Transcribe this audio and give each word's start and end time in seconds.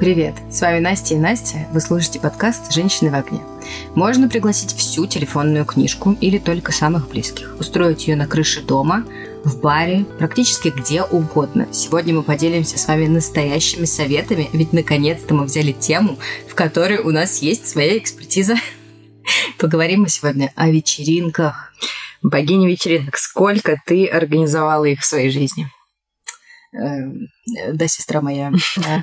Привет, 0.00 0.36
с 0.50 0.62
вами 0.62 0.78
Настя 0.78 1.12
и 1.12 1.18
Настя. 1.18 1.68
Вы 1.74 1.80
слушаете 1.82 2.20
подкаст 2.20 2.72
«Женщины 2.72 3.10
в 3.10 3.14
огне». 3.14 3.42
Можно 3.94 4.30
пригласить 4.30 4.74
всю 4.74 5.06
телефонную 5.06 5.66
книжку 5.66 6.16
или 6.22 6.38
только 6.38 6.72
самых 6.72 7.10
близких, 7.10 7.54
устроить 7.60 8.08
ее 8.08 8.16
на 8.16 8.26
крыше 8.26 8.62
дома, 8.62 9.04
в 9.44 9.60
баре, 9.60 10.06
практически 10.18 10.72
где 10.74 11.02
угодно. 11.02 11.68
Сегодня 11.70 12.14
мы 12.14 12.22
поделимся 12.22 12.78
с 12.78 12.88
вами 12.88 13.08
настоящими 13.08 13.84
советами, 13.84 14.48
ведь 14.54 14.72
наконец-то 14.72 15.34
мы 15.34 15.44
взяли 15.44 15.72
тему, 15.72 16.18
в 16.48 16.54
которой 16.54 17.00
у 17.00 17.10
нас 17.10 17.42
есть 17.42 17.68
своя 17.68 17.98
экспертиза. 17.98 18.54
Поговорим 19.58 20.00
мы 20.00 20.08
сегодня 20.08 20.50
о 20.56 20.70
вечеринках. 20.70 21.74
Богиня 22.22 22.66
вечеринок, 22.66 23.18
сколько 23.18 23.76
ты 23.84 24.06
организовала 24.06 24.86
их 24.86 25.00
в 25.00 25.04
своей 25.04 25.28
жизни? 25.28 25.70
Эм, 26.72 27.28
да, 27.72 27.88
сестра 27.88 28.20
моя. 28.20 28.52
Э, 28.78 29.00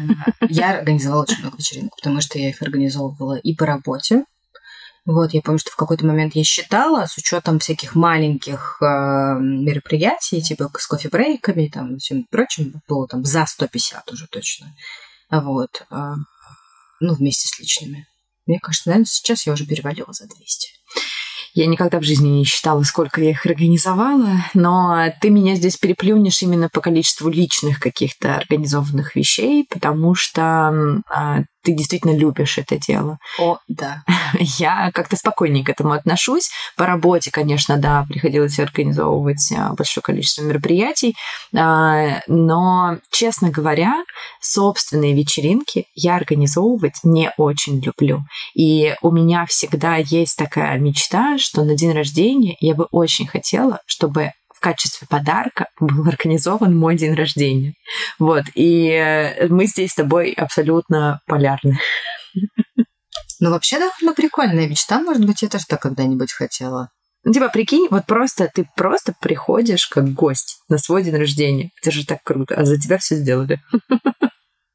я 0.49 0.77
организовала 0.77 1.23
очень 1.23 1.39
много 1.39 1.57
вечеринок, 1.57 1.95
потому 1.95 2.21
что 2.21 2.39
я 2.39 2.49
их 2.49 2.61
организовывала 2.61 3.37
и 3.37 3.53
по 3.55 3.65
работе. 3.65 4.23
Вот, 5.05 5.33
я 5.33 5.41
помню, 5.41 5.59
что 5.59 5.71
в 5.71 5.75
какой-то 5.75 6.05
момент 6.05 6.35
я 6.35 6.43
считала, 6.43 7.05
с 7.05 7.17
учетом 7.17 7.59
всяких 7.59 7.95
маленьких 7.95 8.77
э, 8.81 8.85
мероприятий, 9.39 10.41
типа 10.41 10.69
с 10.77 10.87
кофе-брейками 10.87 11.67
там, 11.67 11.97
всем 11.97 12.25
прочим, 12.29 12.81
было 12.87 13.07
там 13.07 13.23
за 13.23 13.45
150 13.45 14.11
уже 14.11 14.27
точно. 14.27 14.75
Вот. 15.31 15.85
Э, 15.91 16.13
ну, 16.99 17.13
вместе 17.13 17.47
с 17.47 17.59
личными. 17.59 18.07
Мне 18.45 18.59
кажется, 18.59 18.89
наверное, 18.89 19.05
сейчас 19.05 19.45
я 19.45 19.53
уже 19.53 19.65
перевалила 19.65 20.11
за 20.11 20.25
200. 20.27 20.76
Я 21.53 21.67
никогда 21.67 21.99
в 21.99 22.03
жизни 22.03 22.29
не 22.29 22.43
считала, 22.45 22.83
сколько 22.83 23.21
я 23.21 23.31
их 23.31 23.45
организовала, 23.45 24.43
но 24.53 25.11
ты 25.21 25.29
меня 25.29 25.55
здесь 25.55 25.77
переплюнешь 25.77 26.41
именно 26.41 26.69
по 26.69 26.81
количеству 26.81 27.29
личных 27.29 27.79
каких-то 27.79 28.35
организованных 28.35 29.15
вещей, 29.15 29.65
потому 29.69 30.15
что 30.15 31.01
а, 31.09 31.43
ты 31.67 31.73
действительно 31.73 32.15
любишь 32.15 32.57
это 32.57 32.77
дело. 32.77 33.19
О, 33.37 33.57
да. 33.67 34.03
Я 34.39 34.89
как-то 34.93 35.17
спокойнее 35.17 35.65
к 35.65 35.69
этому 35.69 35.91
отношусь. 35.91 36.49
По 36.77 36.85
работе, 36.85 37.29
конечно, 37.29 37.75
да, 37.75 38.05
приходилось 38.07 38.57
организовывать 38.57 39.51
а, 39.51 39.73
большое 39.73 40.01
количество 40.01 40.43
мероприятий, 40.43 41.13
а, 41.53 42.21
но, 42.27 42.99
честно 43.11 43.49
говоря, 43.49 44.05
собственные 44.39 45.13
вечеринки 45.13 45.87
я 45.93 46.15
организовывать 46.15 46.99
не 47.03 47.33
очень 47.35 47.81
люблю. 47.81 48.21
И 48.55 48.95
у 49.01 49.11
меня 49.11 49.45
всегда 49.45 49.97
есть 49.97 50.37
такая 50.37 50.79
мечта, 50.79 51.37
что 51.37 51.65
на 51.65 51.75
день 51.75 51.91
рождения 51.91 52.55
я 52.61 52.75
бы 52.75 52.87
очень 52.91 53.27
хотела, 53.27 53.81
чтобы 53.85 54.31
в 54.57 54.59
качестве 54.59 55.07
подарка 55.07 55.67
был 55.79 56.07
организован 56.07 56.75
мой 56.75 56.97
день 56.97 57.13
рождения. 57.13 57.75
Вот, 58.17 58.45
и 58.55 58.89
э, 58.89 59.47
мы 59.49 59.67
здесь 59.67 59.91
с 59.91 59.95
тобой 59.95 60.31
абсолютно 60.31 61.21
полярны. 61.27 61.79
Ну, 63.39 63.51
вообще, 63.51 63.77
ну, 64.01 64.15
прикольная 64.15 64.67
мечта. 64.67 64.99
Может 64.99 65.23
быть, 65.23 65.43
я 65.43 65.47
тоже 65.47 65.65
так 65.67 65.79
когда-нибудь 65.79 66.31
хотела. 66.31 66.89
Ну, 67.23 67.33
типа, 67.33 67.49
прикинь, 67.49 67.87
вот 67.91 68.07
просто 68.07 68.49
ты 68.51 68.67
просто 68.75 69.13
приходишь 69.21 69.85
как 69.85 70.11
гость 70.13 70.61
на 70.69 70.79
свой 70.79 71.03
день 71.03 71.15
рождения. 71.15 71.69
Это 71.79 71.91
же 71.91 72.03
так 72.03 72.23
круто. 72.23 72.55
А 72.55 72.65
за 72.65 72.79
тебя 72.79 72.97
все 72.97 73.15
сделали. 73.15 73.61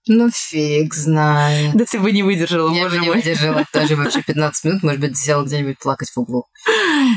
Ну, 0.08 0.30
фиг 0.32 0.94
знает. 0.94 1.74
Да 1.76 1.84
ты 1.84 2.00
бы 2.00 2.10
не 2.10 2.24
выдержала, 2.24 2.74
Я 2.74 2.84
боже 2.84 2.96
бы 2.96 3.02
не 3.02 3.06
мой. 3.08 3.16
выдержала 3.18 3.64
даже 3.72 3.94
вообще 3.94 4.20
15 4.22 4.64
минут, 4.64 4.82
может 4.82 5.00
быть, 5.00 5.16
села 5.16 5.44
где-нибудь 5.44 5.78
плакать 5.78 6.10
в 6.10 6.18
углу. 6.18 6.46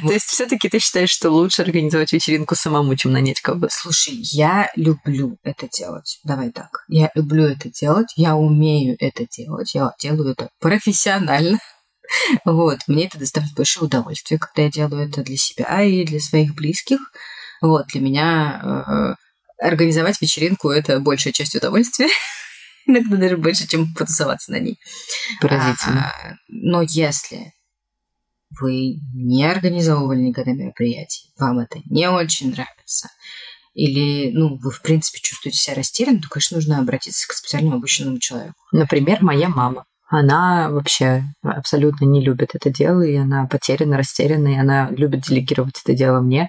То 0.03 0.13
есть 0.13 0.25
все 0.25 0.45
таки 0.45 0.69
ты 0.69 0.77
считаешь, 0.79 1.09
что 1.09 1.31
лучше 1.31 1.63
организовать 1.63 2.13
вечеринку 2.13 2.55
самому, 2.55 2.95
чем 2.95 3.11
нанять 3.13 3.41
кого-то? 3.41 3.69
Слушай, 3.71 4.13
я 4.17 4.69
люблю 4.75 5.37
это 5.43 5.67
делать. 5.67 6.19
Давай 6.23 6.51
так. 6.51 6.85
Я 6.87 7.09
люблю 7.15 7.45
это 7.45 7.69
делать, 7.69 8.13
я 8.15 8.35
умею 8.35 8.95
это 8.99 9.25
делать, 9.27 9.73
я 9.73 9.91
делаю 9.99 10.31
это 10.33 10.49
профессионально. 10.59 11.59
Вот, 12.45 12.81
мне 12.85 13.07
это 13.07 13.17
доставляет 13.17 13.55
большое 13.55 13.87
удовольствие, 13.87 14.37
когда 14.39 14.61
я 14.61 14.69
делаю 14.69 15.09
это 15.09 15.23
для 15.23 15.37
себя 15.37 15.81
и 15.81 16.05
для 16.05 16.19
своих 16.19 16.53
близких. 16.53 16.99
Вот, 17.61 17.87
для 17.87 17.99
меня 17.99 19.15
э, 19.59 19.65
организовать 19.65 20.21
вечеринку– 20.21 20.69
это 20.69 20.99
большая 20.99 21.33
часть 21.33 21.55
удовольствия. 21.55 22.09
Иногда 22.85 23.17
даже 23.17 23.37
больше, 23.37 23.67
чем 23.67 23.93
потусоваться 23.93 24.51
на 24.51 24.59
ней. 24.59 24.79
Поразительно. 25.41 26.11
А, 26.11 26.35
но 26.47 26.81
если 26.81 27.53
вы 28.59 28.99
не 29.13 29.45
организовывали 29.45 30.19
никогда 30.19 30.51
мероприятий, 30.51 31.31
вам 31.37 31.59
это 31.59 31.79
не 31.85 32.09
очень 32.09 32.51
нравится, 32.51 33.09
или, 33.73 34.31
ну, 34.31 34.57
вы, 34.57 34.71
в 34.71 34.81
принципе, 34.81 35.19
чувствуете 35.19 35.57
себя 35.57 35.75
растерянным, 35.75 36.21
то, 36.21 36.29
конечно, 36.29 36.55
нужно 36.55 36.79
обратиться 36.79 37.27
к 37.27 37.33
специальному 37.33 37.77
обученному 37.77 38.19
человеку. 38.19 38.55
Например, 38.71 39.21
моя 39.21 39.49
мама. 39.49 39.85
Она 40.17 40.69
вообще 40.69 41.25
абсолютно 41.43 42.05
не 42.05 42.23
любит 42.23 42.51
это 42.53 42.69
дело, 42.69 43.01
и 43.01 43.17
она 43.17 43.47
потеряна, 43.47 43.97
растеряна, 43.97 44.47
и 44.47 44.57
она 44.57 44.89
любит 44.91 45.23
делегировать 45.23 45.81
это 45.83 45.93
дело 45.93 46.21
мне. 46.21 46.47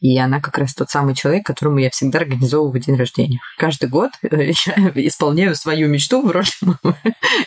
И 0.00 0.16
она 0.18 0.40
как 0.40 0.56
раз 0.56 0.72
тот 0.72 0.88
самый 0.88 1.16
человек, 1.16 1.44
которому 1.44 1.78
я 1.78 1.90
всегда 1.90 2.20
организовываю 2.20 2.80
день 2.80 2.94
рождения. 2.94 3.40
Каждый 3.58 3.88
год 3.88 4.12
я 4.22 4.92
исполняю 4.94 5.56
свою 5.56 5.88
мечту 5.88 6.24
в 6.24 6.30
роли 6.30 6.46
мамы. 6.60 6.96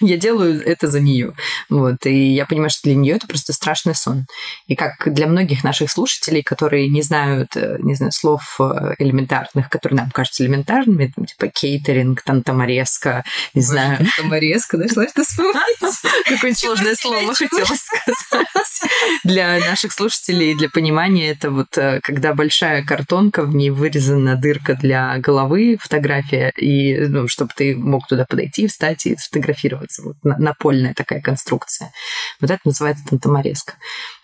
Я 0.02 0.18
делаю 0.18 0.62
это 0.62 0.88
за 0.88 1.00
нее. 1.00 1.34
Вот. 1.70 2.06
И 2.06 2.34
я 2.34 2.46
понимаю, 2.46 2.70
что 2.70 2.82
для 2.84 2.96
нее 2.96 3.16
это 3.16 3.28
просто 3.28 3.53
страшный 3.53 3.96
сон. 3.96 4.26
И 4.68 4.76
как 4.76 5.14
для 5.14 5.26
многих 5.26 5.64
наших 5.64 5.90
слушателей, 5.90 6.44
которые 6.44 6.90
не 6.90 7.02
знают, 7.02 7.56
э, 7.56 7.78
не 7.80 7.96
знаю, 7.96 8.12
слов 8.12 8.58
э, 8.59 8.96
элементарных, 9.00 9.70
которые 9.70 10.02
нам 10.02 10.12
кажутся 10.12 10.44
элементарными, 10.44 11.14
там, 11.16 11.26
типа 11.26 11.48
кейтеринг, 11.48 12.22
тантаморезка, 12.24 13.24
не 13.53 13.62
знаю. 13.62 14.00
Тантаморезка, 14.18 14.76
нашла 14.76 15.08
что 15.08 15.24
вспомнить. 15.24 15.61
Какое 16.26 16.54
сложное 16.54 16.96
слово 16.96 17.34
хотела 17.34 17.66
сказать. 17.66 18.92
Для 19.24 19.60
наших 19.60 19.92
слушателей, 19.92 20.56
для 20.56 20.70
понимания, 20.70 21.32
это 21.32 21.52
вот 21.52 21.78
э, 21.78 22.00
когда 22.02 22.34
большая 22.34 22.84
картонка, 22.84 23.44
в 23.44 23.56
ней 23.56 23.70
вырезана 23.70 24.36
дырка 24.36 24.76
для 24.76 25.18
головы, 25.18 25.78
фотография, 25.80 26.52
и 26.58 26.98
ну, 27.08 27.28
чтобы 27.28 27.52
ты 27.56 27.76
мог 27.76 28.08
туда 28.08 28.26
подойти, 28.26 28.68
встать 28.68 29.06
и 29.06 29.16
сфотографироваться. 29.18 30.04
Вот 30.04 30.16
на- 30.24 30.38
напольная 30.38 30.94
такая 30.94 31.22
конструкция. 31.22 31.92
Вот 32.40 32.52
это 32.52 32.62
называется 32.66 33.06
тантаморезка. 33.10 33.74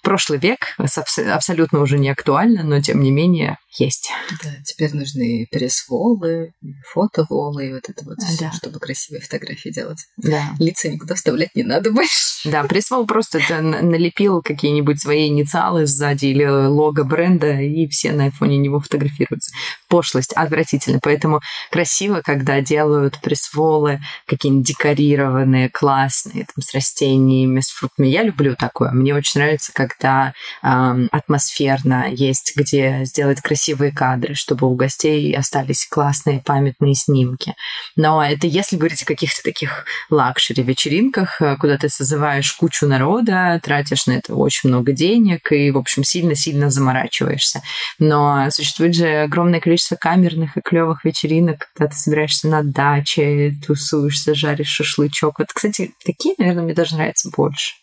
Прошлый 0.08 0.40
век 0.40 0.60
абс- 0.78 1.18
абсолютно 1.20 1.82
уже 1.82 1.98
не 2.00 2.08
актуально, 2.10 2.64
но 2.64 2.82
тем 2.82 3.02
не 3.02 3.12
менее 3.12 3.58
есть. 3.78 4.10
Да, 4.42 4.52
теперь 4.64 4.94
нужны 4.94 5.46
пресс-волы, 5.52 6.54
фотоволы 6.94 7.68
и 7.68 7.74
вот 7.74 7.90
это 7.90 8.06
вот 8.06 8.16
Да. 8.40 8.54
чтобы 8.54 8.80
красивые 8.80 9.22
фотографии 9.22 9.68
делать. 9.68 10.06
Да. 10.16 10.52
Лица 10.60 10.88
никуда 10.88 11.16
вставлять 11.16 11.54
не 11.56 11.64
надо 11.64 11.92
больше. 11.92 12.37
Да, 12.46 12.64
прислал 12.64 13.06
просто 13.06 13.40
это 13.40 13.62
налепил 13.62 14.42
какие-нибудь 14.42 15.02
свои 15.02 15.28
инициалы 15.28 15.86
сзади 15.86 16.28
или 16.28 16.46
лого 16.46 17.04
бренда, 17.04 17.60
и 17.62 17.88
все 17.88 18.12
на 18.12 18.32
фоне 18.32 18.58
него 18.58 18.80
фотографируются. 18.80 19.52
Пошлость 19.88 20.34
отвратительно. 20.34 21.00
Поэтому 21.02 21.42
красиво, 21.72 22.22
когда 22.24 22.62
делают 22.62 23.20
пресволы 23.22 24.00
какие-нибудь 24.26 24.68
декорированные, 24.68 25.70
классные, 25.70 26.46
там, 26.46 26.62
с 26.62 26.74
растениями, 26.74 27.60
с 27.60 27.70
фруктами. 27.70 28.08
Я 28.08 28.24
люблю 28.24 28.56
такое. 28.56 28.92
Мне 28.92 29.16
очень 29.16 29.42
нравится, 29.42 29.72
когда 29.74 30.34
ам, 30.62 31.08
атмосферно 31.12 32.08
есть, 32.10 32.54
где 32.56 33.02
сделать 33.04 33.42
красивые 33.42 33.92
кадры, 33.92 34.36
чтобы 34.36 34.68
у 34.68 34.76
гостей 34.76 35.36
остались 35.36 35.88
классные 35.90 36.42
памятные 36.42 36.96
снимки. 36.96 37.56
Но 37.96 38.24
это 38.24 38.48
если 38.48 38.78
говорить 38.78 39.04
о 39.04 39.06
каких-то 39.06 39.42
таких 39.44 39.86
лакшери-вечеринках, 40.10 41.42
э, 41.42 41.58
куда 41.58 41.78
ты 41.78 41.90
созываешь 41.90 42.37
кучу 42.58 42.88
народа, 42.88 43.60
тратишь 43.64 44.06
на 44.08 44.14
это 44.14 44.36
очень 44.36 44.70
много 44.70 44.92
денег 44.92 45.52
и, 45.52 45.72
в 45.72 45.78
общем, 45.78 46.04
сильно-сильно 46.04 46.70
заморачиваешься. 46.70 47.62
Но 48.00 48.50
существует 48.52 48.96
же 48.96 49.24
огромное 49.24 49.60
количество 49.60 49.96
камерных 49.96 50.58
и 50.58 50.62
клевых 50.62 51.06
вечеринок, 51.06 51.70
когда 51.74 51.92
ты 51.92 51.98
собираешься 51.98 52.48
на 52.48 52.64
даче, 52.64 53.56
тусуешься, 53.66 54.36
жаришь 54.36 54.68
шашлычок. 54.68 55.40
Вот, 55.40 55.48
кстати, 55.54 55.94
такие, 56.06 56.36
наверное, 56.38 56.64
мне 56.64 56.74
даже 56.74 56.96
нравятся 56.96 57.30
больше. 57.36 57.74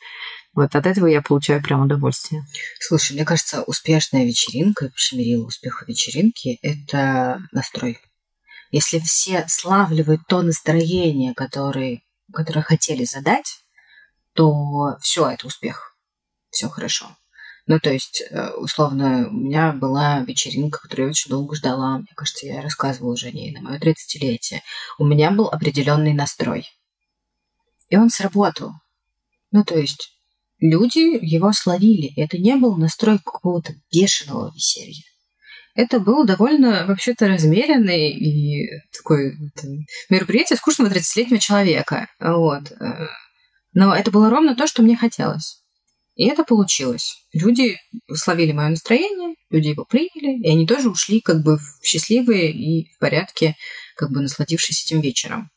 Вот 0.54 0.76
от 0.76 0.86
этого 0.86 1.06
я 1.06 1.20
получаю 1.20 1.60
прям 1.62 1.82
удовольствие. 1.82 2.46
Слушай, 2.78 3.14
мне 3.14 3.24
кажется, 3.24 3.62
успешная 3.62 4.24
вечеринка, 4.24 4.90
мерила 5.12 5.46
успеха 5.46 5.84
вечеринки– 5.86 6.58
это 6.62 7.40
настрой. 7.50 7.98
Если 8.70 8.98
все 9.00 9.44
славливают 9.48 10.22
то 10.28 10.42
настроение, 10.42 11.34
которое, 11.34 12.02
которое 12.32 12.62
хотели 12.62 13.04
задать, 13.04 13.63
то 14.34 14.96
все 15.00 15.30
это 15.30 15.46
успех. 15.46 15.96
Все 16.50 16.68
хорошо. 16.68 17.16
Ну, 17.66 17.80
то 17.80 17.90
есть, 17.90 18.22
э, 18.30 18.50
условно, 18.56 19.28
у 19.28 19.32
меня 19.32 19.72
была 19.72 20.20
вечеринка, 20.20 20.80
которую 20.80 21.06
я 21.06 21.10
очень 21.10 21.30
долго 21.30 21.56
ждала. 21.56 21.98
Мне 21.98 22.12
кажется, 22.14 22.46
я 22.46 22.60
рассказывала 22.60 23.12
уже 23.14 23.28
о 23.28 23.32
ней 23.32 23.52
на 23.52 23.62
мое 23.62 23.78
30-летие. 23.78 24.60
У 24.98 25.06
меня 25.06 25.30
был 25.30 25.48
определенный 25.48 26.12
настрой. 26.12 26.68
И 27.88 27.96
он 27.96 28.10
сработал. 28.10 28.72
Ну, 29.50 29.64
то 29.64 29.78
есть, 29.78 30.10
люди 30.58 31.18
его 31.24 31.52
словили. 31.52 32.12
Это 32.20 32.36
не 32.36 32.56
был 32.56 32.76
настрой 32.76 33.18
какого-то 33.18 33.72
бешеного 33.90 34.52
веселья. 34.54 35.02
Это 35.74 36.00
был 36.00 36.24
довольно 36.24 36.86
вообще-то 36.86 37.28
размеренный 37.28 38.10
и 38.10 38.68
такой 38.92 39.36
мероприятие 40.10 40.56
скучного 40.56 40.88
30-летнего 40.88 41.40
человека. 41.40 42.08
Вот. 42.20 42.72
Но 43.74 43.94
это 43.94 44.10
было 44.10 44.30
ровно 44.30 44.54
то, 44.54 44.66
что 44.66 44.82
мне 44.82 44.96
хотелось. 44.96 45.62
И 46.14 46.26
это 46.26 46.44
получилось. 46.44 47.26
Люди 47.32 47.76
словили 48.12 48.52
мое 48.52 48.68
настроение, 48.68 49.34
люди 49.50 49.68
его 49.68 49.84
приняли, 49.84 50.40
и 50.40 50.48
они 50.48 50.66
тоже 50.66 50.88
ушли 50.88 51.20
как 51.20 51.42
бы 51.42 51.58
счастливые 51.82 52.52
и 52.52 52.92
в 52.94 52.98
порядке, 52.98 53.56
как 53.96 54.12
бы 54.12 54.20
насладившись 54.20 54.84
этим 54.84 55.00
вечером. 55.00 55.50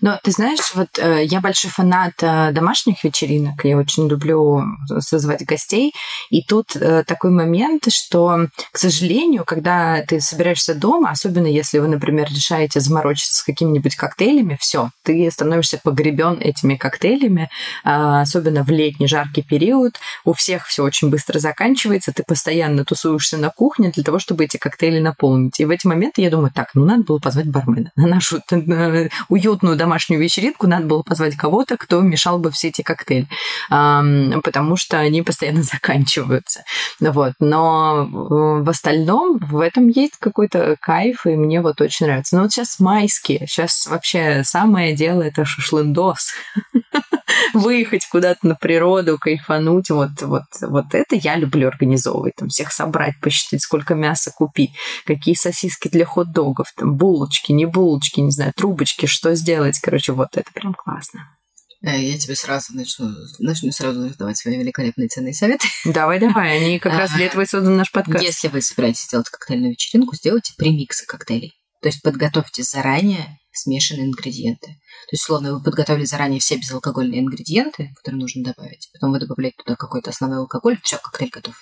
Но 0.00 0.18
ты 0.22 0.30
знаешь, 0.30 0.72
вот 0.74 0.98
э, 0.98 1.24
я 1.24 1.40
большой 1.40 1.70
фанат 1.70 2.14
э, 2.22 2.52
домашних 2.52 3.04
вечеринок, 3.04 3.64
я 3.64 3.76
очень 3.76 4.08
люблю 4.08 4.62
созвать 5.00 5.44
гостей, 5.44 5.92
и 6.30 6.42
тут 6.42 6.76
э, 6.76 7.04
такой 7.04 7.30
момент, 7.30 7.84
что, 7.90 8.48
к 8.72 8.78
сожалению, 8.78 9.44
когда 9.44 10.02
ты 10.06 10.20
собираешься 10.20 10.74
дома, 10.74 11.10
особенно 11.10 11.46
если 11.46 11.78
вы, 11.78 11.88
например, 11.88 12.28
решаете 12.28 12.80
заморочиться 12.80 13.36
с 13.36 13.42
какими-нибудь 13.42 13.96
коктейлями, 13.96 14.56
все, 14.60 14.90
ты 15.02 15.30
становишься 15.30 15.80
погребен 15.82 16.38
этими 16.40 16.76
коктейлями, 16.76 17.50
э, 17.84 17.88
особенно 17.88 18.62
в 18.62 18.70
летний 18.70 19.08
жаркий 19.08 19.42
период, 19.42 19.94
у 20.24 20.32
всех 20.32 20.66
все 20.66 20.82
очень 20.82 21.10
быстро 21.10 21.38
заканчивается, 21.38 22.12
ты 22.12 22.22
постоянно 22.26 22.84
тусуешься 22.84 23.36
на 23.38 23.50
кухне 23.50 23.90
для 23.90 24.04
того, 24.04 24.18
чтобы 24.18 24.44
эти 24.44 24.56
коктейли 24.56 25.00
наполнить. 25.00 25.58
И 25.60 25.64
в 25.64 25.70
эти 25.70 25.86
моменты 25.86 26.22
я 26.22 26.30
думаю, 26.30 26.50
так, 26.54 26.70
ну 26.74 26.84
надо 26.84 27.04
было 27.04 27.18
позвать 27.18 27.46
бармена 27.46 27.90
на 27.96 28.06
нашу 28.06 28.40
э, 28.50 29.08
уютную 29.28 29.76
домашнюю 29.76 29.87
вечеринку 29.96 30.66
надо 30.66 30.86
было 30.86 31.02
позвать 31.02 31.36
кого-то, 31.36 31.76
кто 31.76 32.00
мешал 32.00 32.38
бы 32.38 32.50
все 32.50 32.68
эти 32.68 32.82
коктейли, 32.82 33.28
потому 33.68 34.76
что 34.76 34.98
они 34.98 35.22
постоянно 35.22 35.62
заканчиваются. 35.62 36.64
Вот. 37.00 37.34
Но 37.40 38.06
в 38.10 38.68
остальном 38.68 39.38
в 39.38 39.60
этом 39.60 39.88
есть 39.88 40.16
какой-то 40.18 40.76
кайф, 40.80 41.26
и 41.26 41.30
мне 41.30 41.60
вот 41.60 41.80
очень 41.80 42.06
нравится. 42.06 42.36
Но 42.36 42.42
вот 42.42 42.52
сейчас 42.52 42.80
майские, 42.80 43.46
сейчас 43.46 43.86
вообще 43.86 44.42
самое 44.44 44.94
дело 44.94 45.22
это 45.22 45.44
шашлындос. 45.44 46.32
Выехать 47.54 48.06
куда-то 48.10 48.46
на 48.46 48.54
природу, 48.54 49.18
кайфануть, 49.18 49.90
вот, 49.90 50.22
вот, 50.22 50.44
вот 50.60 50.86
это 50.92 51.14
я 51.14 51.36
люблю 51.36 51.68
организовывать, 51.68 52.34
там 52.36 52.48
всех 52.48 52.72
собрать, 52.72 53.20
посчитать, 53.20 53.62
сколько 53.62 53.94
мяса 53.94 54.32
купить, 54.34 54.72
какие 55.04 55.34
сосиски 55.34 55.88
для 55.88 56.04
хот-догов, 56.04 56.66
там 56.76 56.94
булочки, 56.96 57.52
не 57.52 57.66
булочки, 57.66 58.20
не 58.20 58.30
знаю, 58.30 58.52
трубочки, 58.56 59.06
что 59.06 59.34
сделать, 59.34 59.77
короче, 59.80 60.12
вот 60.12 60.28
это 60.34 60.50
прям 60.52 60.74
классно. 60.74 61.38
Э, 61.82 62.00
я 62.00 62.18
тебе 62.18 62.34
сразу 62.34 62.74
начну, 62.74 63.10
начну 63.38 63.70
сразу 63.72 64.14
давать 64.16 64.36
свои 64.36 64.58
великолепные 64.58 65.08
ценные 65.08 65.34
советы. 65.34 65.66
Давай, 65.84 66.18
давай, 66.18 66.56
они 66.56 66.78
как 66.78 66.92
раз 66.92 67.12
для 67.12 67.26
этого 67.26 67.42
и 67.42 67.46
создан 67.46 67.76
наш 67.76 67.92
подкаст. 67.92 68.24
Если 68.24 68.48
вы 68.48 68.62
собираетесь 68.62 69.04
сделать 69.04 69.28
коктейльную 69.28 69.72
вечеринку, 69.72 70.16
сделайте 70.16 70.54
премиксы 70.56 71.06
коктейлей. 71.06 71.54
То 71.80 71.88
есть 71.88 72.02
подготовьте 72.02 72.64
заранее 72.64 73.38
смешанные 73.52 74.06
ингредиенты. 74.06 74.66
То 74.66 75.12
есть, 75.12 75.24
словно 75.24 75.54
вы 75.54 75.62
подготовили 75.62 76.04
заранее 76.04 76.40
все 76.40 76.56
безалкогольные 76.56 77.20
ингредиенты, 77.20 77.92
которые 77.96 78.20
нужно 78.20 78.44
добавить. 78.44 78.88
Потом 78.92 79.12
вы 79.12 79.20
добавляете 79.20 79.56
туда 79.64 79.76
какой-то 79.76 80.10
основной 80.10 80.40
алкоголь, 80.40 80.78
все, 80.82 80.98
коктейль 80.98 81.30
готов. 81.30 81.54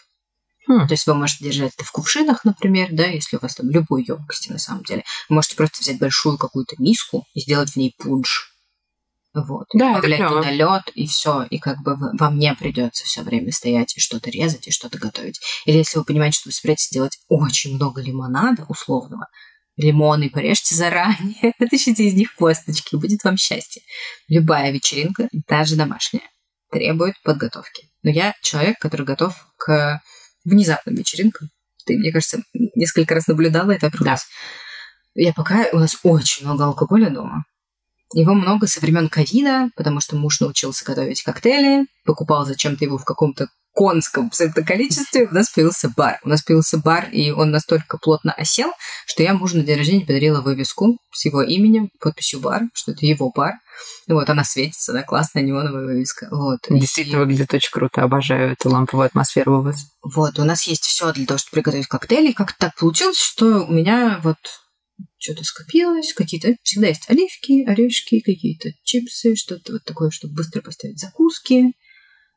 Хм. 0.67 0.87
То 0.87 0.95
есть 0.95 1.07
вы 1.07 1.15
можете 1.15 1.45
держать 1.45 1.75
это 1.75 1.85
в 1.85 1.93
кувшинах, 1.93 2.45
например, 2.45 2.89
да, 2.91 3.07
если 3.07 3.37
у 3.37 3.41
вас 3.41 3.55
там 3.55 3.71
любой 3.71 4.05
емкости 4.05 4.51
на 4.51 4.59
самом 4.59 4.83
деле. 4.83 5.05
Вы 5.29 5.37
можете 5.37 5.57
просто 5.57 5.81
взять 5.81 5.99
большую 5.99 6.39
какую-то 6.39 6.77
миску 6.79 7.25
и 7.35 7.41
сделать 7.41 7.71
в 7.71 7.77
ней 7.77 7.95
пунш. 7.97 8.53
Вот. 9.35 9.67
Да, 9.75 9.97
добавлять 9.97 10.29
туда 10.29 10.51
лед 10.51 10.91
и 10.95 11.07
все, 11.07 11.43
и 11.51 11.59
как 11.59 11.83
бы 11.83 11.95
вам 11.97 12.39
не 12.39 12.55
придется 12.55 13.05
все 13.05 13.23
время 13.23 13.53
стоять 13.53 13.97
и 13.97 14.01
что-то 14.01 14.31
резать 14.31 14.67
и 14.67 14.71
что-то 14.71 14.99
готовить. 14.99 15.41
Или 15.67 15.79
если 15.79 15.99
вы 15.99 16.05
понимаете, 16.05 16.39
что 16.39 16.49
вы 16.49 16.53
собираетесь 16.53 16.89
делать 16.89 17.19
очень 17.29 17.75
много 17.75 18.01
лимонада 18.01 18.65
условного, 18.69 19.29
лимоны 19.77 20.31
порежьте 20.31 20.75
заранее, 20.75 21.53
вытащите 21.59 22.05
из 22.05 22.15
них 22.15 22.35
косточки, 22.35 22.97
будет 22.97 23.25
вам 23.25 23.37
счастье. 23.37 23.83
Любая 24.27 24.73
вечеринка, 24.73 25.29
даже 25.47 25.77
домашняя, 25.77 26.25
требует 26.73 27.15
подготовки. 27.23 27.91
Но 28.03 28.11
я 28.11 28.35
человек, 28.43 28.79
который 28.79 29.05
готов 29.05 29.35
к 29.59 30.01
внезапным 30.47 30.95
вечеринкам. 30.95 31.51
Ты, 31.85 31.99
мне 31.99 32.13
кажется, 32.13 32.43
несколько 32.75 33.15
раз 33.15 33.27
наблюдала 33.27 33.73
это 33.73 33.91
Да. 34.01 34.17
Я 35.15 35.33
пока... 35.33 35.67
У 35.73 35.79
нас 35.79 35.99
очень 36.03 36.47
много 36.47 36.65
алкоголя 36.65 37.11
дома. 37.11 37.45
Его 38.13 38.35
много 38.35 38.67
со 38.67 38.81
времен 38.81 39.09
ковида, 39.09 39.71
потому 39.77 40.01
что 40.01 40.17
муж 40.17 40.41
научился 40.41 40.85
готовить 40.85 41.23
коктейли, 41.23 41.87
покупал 42.05 42.47
зачем-то 42.47 42.85
его 42.85 42.99
в 42.99 43.05
каком-то 43.05 43.49
конском 43.73 44.29
абсолютно 44.29 44.65
количестве, 44.65 45.27
у 45.27 45.35
нас 45.35 45.51
появился 45.51 45.93
бар. 45.95 46.19
У 46.25 46.29
нас 46.31 46.43
появился 46.43 46.79
бар, 46.79 47.11
и 47.11 47.31
он 47.31 47.51
настолько 47.51 47.99
плотно 47.99 48.33
осел, 48.33 48.73
что 49.07 49.23
я 49.23 49.35
мужу 49.35 49.59
на 49.59 49.65
день 49.65 49.77
рождения 49.77 50.07
подарила 50.07 50.41
вывеску 50.41 50.99
с 51.13 51.25
его 51.27 51.43
именем, 51.43 51.91
подписью 52.01 52.41
бар, 52.41 52.63
что 52.73 52.93
это 52.93 53.05
его 53.05 53.31
бар. 53.31 53.55
Вот, 54.09 54.29
она 54.31 54.45
светится, 54.45 54.93
да, 54.93 55.03
классная 55.03 55.43
неоновая 55.43 55.85
вывеска. 55.85 56.29
Вот. 56.31 56.61
Действительно 56.71 57.17
и... 57.17 57.21
выглядит 57.21 57.53
очень 57.53 57.71
круто, 57.71 58.03
обожаю 58.03 58.53
эту 58.53 58.71
ламповую 58.71 59.07
атмосферу 59.07 59.59
у 59.59 59.63
вас. 59.63 59.87
Вот, 60.03 60.39
у 60.39 60.45
нас 60.45 60.67
есть 60.67 60.85
все 60.85 61.13
для 61.13 61.27
того, 61.27 61.39
чтобы 61.39 61.57
приготовить 61.57 61.87
коктейли. 61.87 62.33
Как 62.33 62.53
так 62.53 62.75
получилось, 62.77 63.19
что 63.19 63.65
у 63.65 63.73
меня 63.73 64.21
вот 64.23 64.37
что-то 65.19 65.45
скопилось, 65.45 66.13
какие-то... 66.13 66.55
Всегда 66.63 66.89
есть 66.89 67.09
оливки, 67.09 67.65
орешки, 67.65 68.21
какие-то 68.21 68.71
чипсы, 68.85 69.35
что-то 69.35 69.75
вот 69.75 69.85
такое, 69.85 70.11
чтобы 70.11 70.35
быстро 70.35 70.63
поставить 70.63 71.01
закуски. 71.01 71.73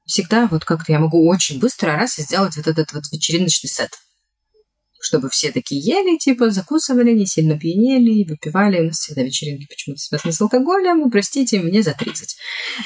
Всегда 0.05 0.47
вот 0.47 0.65
как-то 0.65 0.91
я 0.91 0.99
могу 0.99 1.27
очень 1.27 1.59
быстро 1.59 1.95
раз 1.95 2.17
и 2.17 2.23
сделать 2.23 2.57
вот 2.57 2.67
этот 2.67 2.93
вот 2.93 3.03
вечериночный 3.11 3.69
сет. 3.69 3.91
Чтобы 5.01 5.29
все 5.29 5.51
такие 5.51 5.81
ели, 5.81 6.17
типа, 6.17 6.49
закусывали, 6.49 7.11
не 7.11 7.25
сильно 7.25 7.57
пьянели, 7.57 8.23
выпивали. 8.23 8.81
У 8.81 8.83
нас 8.85 8.99
всегда 8.99 9.23
вечеринки 9.23 9.67
почему-то 9.67 10.01
связаны 10.01 10.33
с 10.33 10.41
алкоголем. 10.41 11.09
Простите, 11.09 11.59
мне 11.59 11.81
за 11.81 11.93
30. 11.93 12.37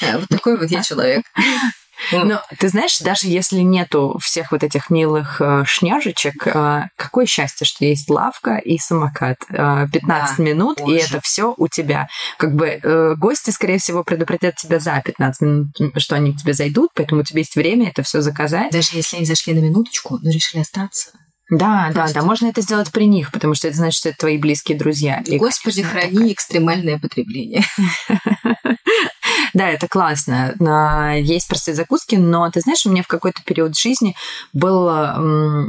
Э, 0.01 0.17
вот 0.19 0.29
такой 0.29 0.57
вот 0.57 0.69
я 0.69 0.83
человек. 0.83 1.23
Но 2.11 2.41
ты 2.59 2.67
знаешь, 2.69 2.99
даже 2.99 3.27
если 3.27 3.59
нету 3.59 4.17
всех 4.21 4.51
вот 4.51 4.63
этих 4.63 4.89
милых 4.89 5.39
э, 5.39 5.63
шняжечек, 5.65 6.47
э, 6.47 6.87
какое 6.95 7.25
счастье, 7.25 7.65
что 7.65 7.85
есть 7.85 8.09
лавка 8.09 8.57
и 8.57 8.77
самокат. 8.77 9.37
Э, 9.49 9.87
15 9.91 10.37
да, 10.37 10.43
минут, 10.43 10.79
боже. 10.79 10.95
и 10.95 10.99
это 10.99 11.21
все 11.21 11.53
у 11.57 11.67
тебя. 11.67 12.07
Как 12.37 12.55
бы 12.55 12.67
э, 12.67 13.15
гости, 13.15 13.51
скорее 13.51 13.77
всего, 13.77 14.03
предупредят 14.03 14.55
тебя 14.55 14.79
за 14.79 15.01
15 15.03 15.41
минут, 15.41 15.75
что 15.97 16.15
они 16.15 16.33
к 16.33 16.37
тебе 16.41 16.53
зайдут, 16.53 16.91
поэтому 16.93 17.21
у 17.21 17.23
тебя 17.23 17.39
есть 17.39 17.55
время 17.55 17.89
это 17.89 18.03
все 18.03 18.21
заказать. 18.21 18.71
Даже 18.71 18.89
если 18.93 19.17
они 19.17 19.25
зашли 19.25 19.53
на 19.53 19.59
минуточку, 19.59 20.19
но 20.21 20.29
решили 20.29 20.61
остаться. 20.61 21.11
Да, 21.57 21.91
Просто... 21.93 22.13
да, 22.13 22.21
да, 22.21 22.25
можно 22.25 22.47
это 22.47 22.61
сделать 22.61 22.91
при 22.91 23.05
них, 23.05 23.31
потому 23.31 23.53
что 23.53 23.67
это 23.67 23.77
значит, 23.77 23.99
что 23.99 24.09
это 24.09 24.17
твои 24.19 24.37
близкие 24.37 24.77
друзья. 24.77 25.21
И, 25.25 25.37
Господи, 25.37 25.83
храни 25.83 26.13
такая... 26.13 26.33
экстремальное 26.33 26.99
потребление. 26.99 27.63
Да, 29.53 29.69
это 29.69 29.87
классно. 29.87 30.55
Есть 31.19 31.47
простые 31.47 31.75
закуски, 31.75 32.15
но 32.15 32.49
ты 32.49 32.61
знаешь, 32.61 32.85
у 32.85 32.89
меня 32.89 33.03
в 33.03 33.07
какой-то 33.07 33.43
период 33.43 33.77
жизни 33.77 34.15
была, 34.51 35.17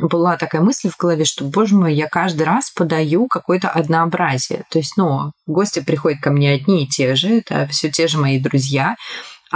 была 0.00 0.38
такая 0.38 0.62
мысль 0.62 0.88
в 0.88 0.96
голове, 0.96 1.26
что, 1.26 1.44
боже 1.44 1.74
мой, 1.74 1.94
я 1.94 2.08
каждый 2.08 2.44
раз 2.44 2.70
подаю 2.70 3.26
какое-то 3.26 3.68
однообразие. 3.68 4.64
То 4.70 4.78
есть, 4.78 4.96
ну, 4.96 5.32
гости 5.46 5.80
приходят 5.80 6.20
ко 6.20 6.30
мне 6.30 6.52
одни 6.52 6.84
и 6.84 6.88
те 6.88 7.14
же, 7.14 7.38
это 7.38 7.66
все 7.66 7.90
те 7.90 8.08
же 8.08 8.18
мои 8.18 8.40
друзья, 8.40 8.96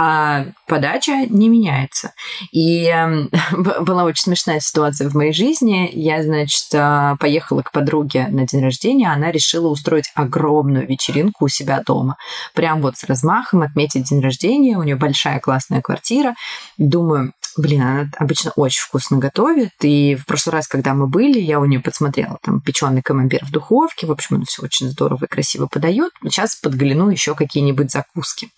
а 0.01 0.45
подача 0.65 1.25
не 1.27 1.49
меняется. 1.49 2.13
И 2.53 2.85
э, 2.87 3.81
была 3.81 4.05
очень 4.05 4.23
смешная 4.23 4.61
ситуация 4.61 5.09
в 5.09 5.13
моей 5.13 5.33
жизни. 5.33 5.89
Я, 5.91 6.23
значит, 6.23 6.67
э, 6.71 7.17
поехала 7.19 7.63
к 7.63 7.73
подруге 7.73 8.27
на 8.29 8.47
день 8.47 8.63
рождения, 8.63 9.11
она 9.11 9.29
решила 9.29 9.67
устроить 9.67 10.09
огромную 10.15 10.87
вечеринку 10.87 11.45
у 11.45 11.47
себя 11.49 11.83
дома. 11.85 12.15
Прям 12.53 12.81
вот 12.81 12.95
с 12.95 13.03
размахом 13.03 13.61
отметить 13.61 14.05
день 14.09 14.21
рождения. 14.21 14.77
У 14.77 14.83
нее 14.83 14.95
большая 14.95 15.41
классная 15.41 15.81
квартира. 15.81 16.33
Думаю, 16.77 17.33
Блин, 17.57 17.81
она 17.81 18.09
обычно 18.17 18.51
очень 18.55 18.81
вкусно 18.81 19.17
готовит. 19.17 19.71
И 19.81 20.15
в 20.15 20.25
прошлый 20.25 20.53
раз, 20.53 20.67
когда 20.67 20.93
мы 20.93 21.07
были, 21.07 21.39
я 21.39 21.59
у 21.59 21.65
нее 21.65 21.79
подсмотрела 21.79 22.37
там 22.41 22.61
печеный 22.61 23.01
камамбер 23.01 23.45
в 23.45 23.51
духовке. 23.51 24.07
В 24.07 24.11
общем, 24.11 24.37
она 24.37 24.45
все 24.45 24.63
очень 24.63 24.89
здорово 24.89 25.25
и 25.25 25.27
красиво 25.27 25.67
подает. 25.67 26.11
Сейчас 26.23 26.55
подгляну 26.55 27.09
еще 27.09 27.35
какие-нибудь 27.35 27.91
закуски. 27.91 28.49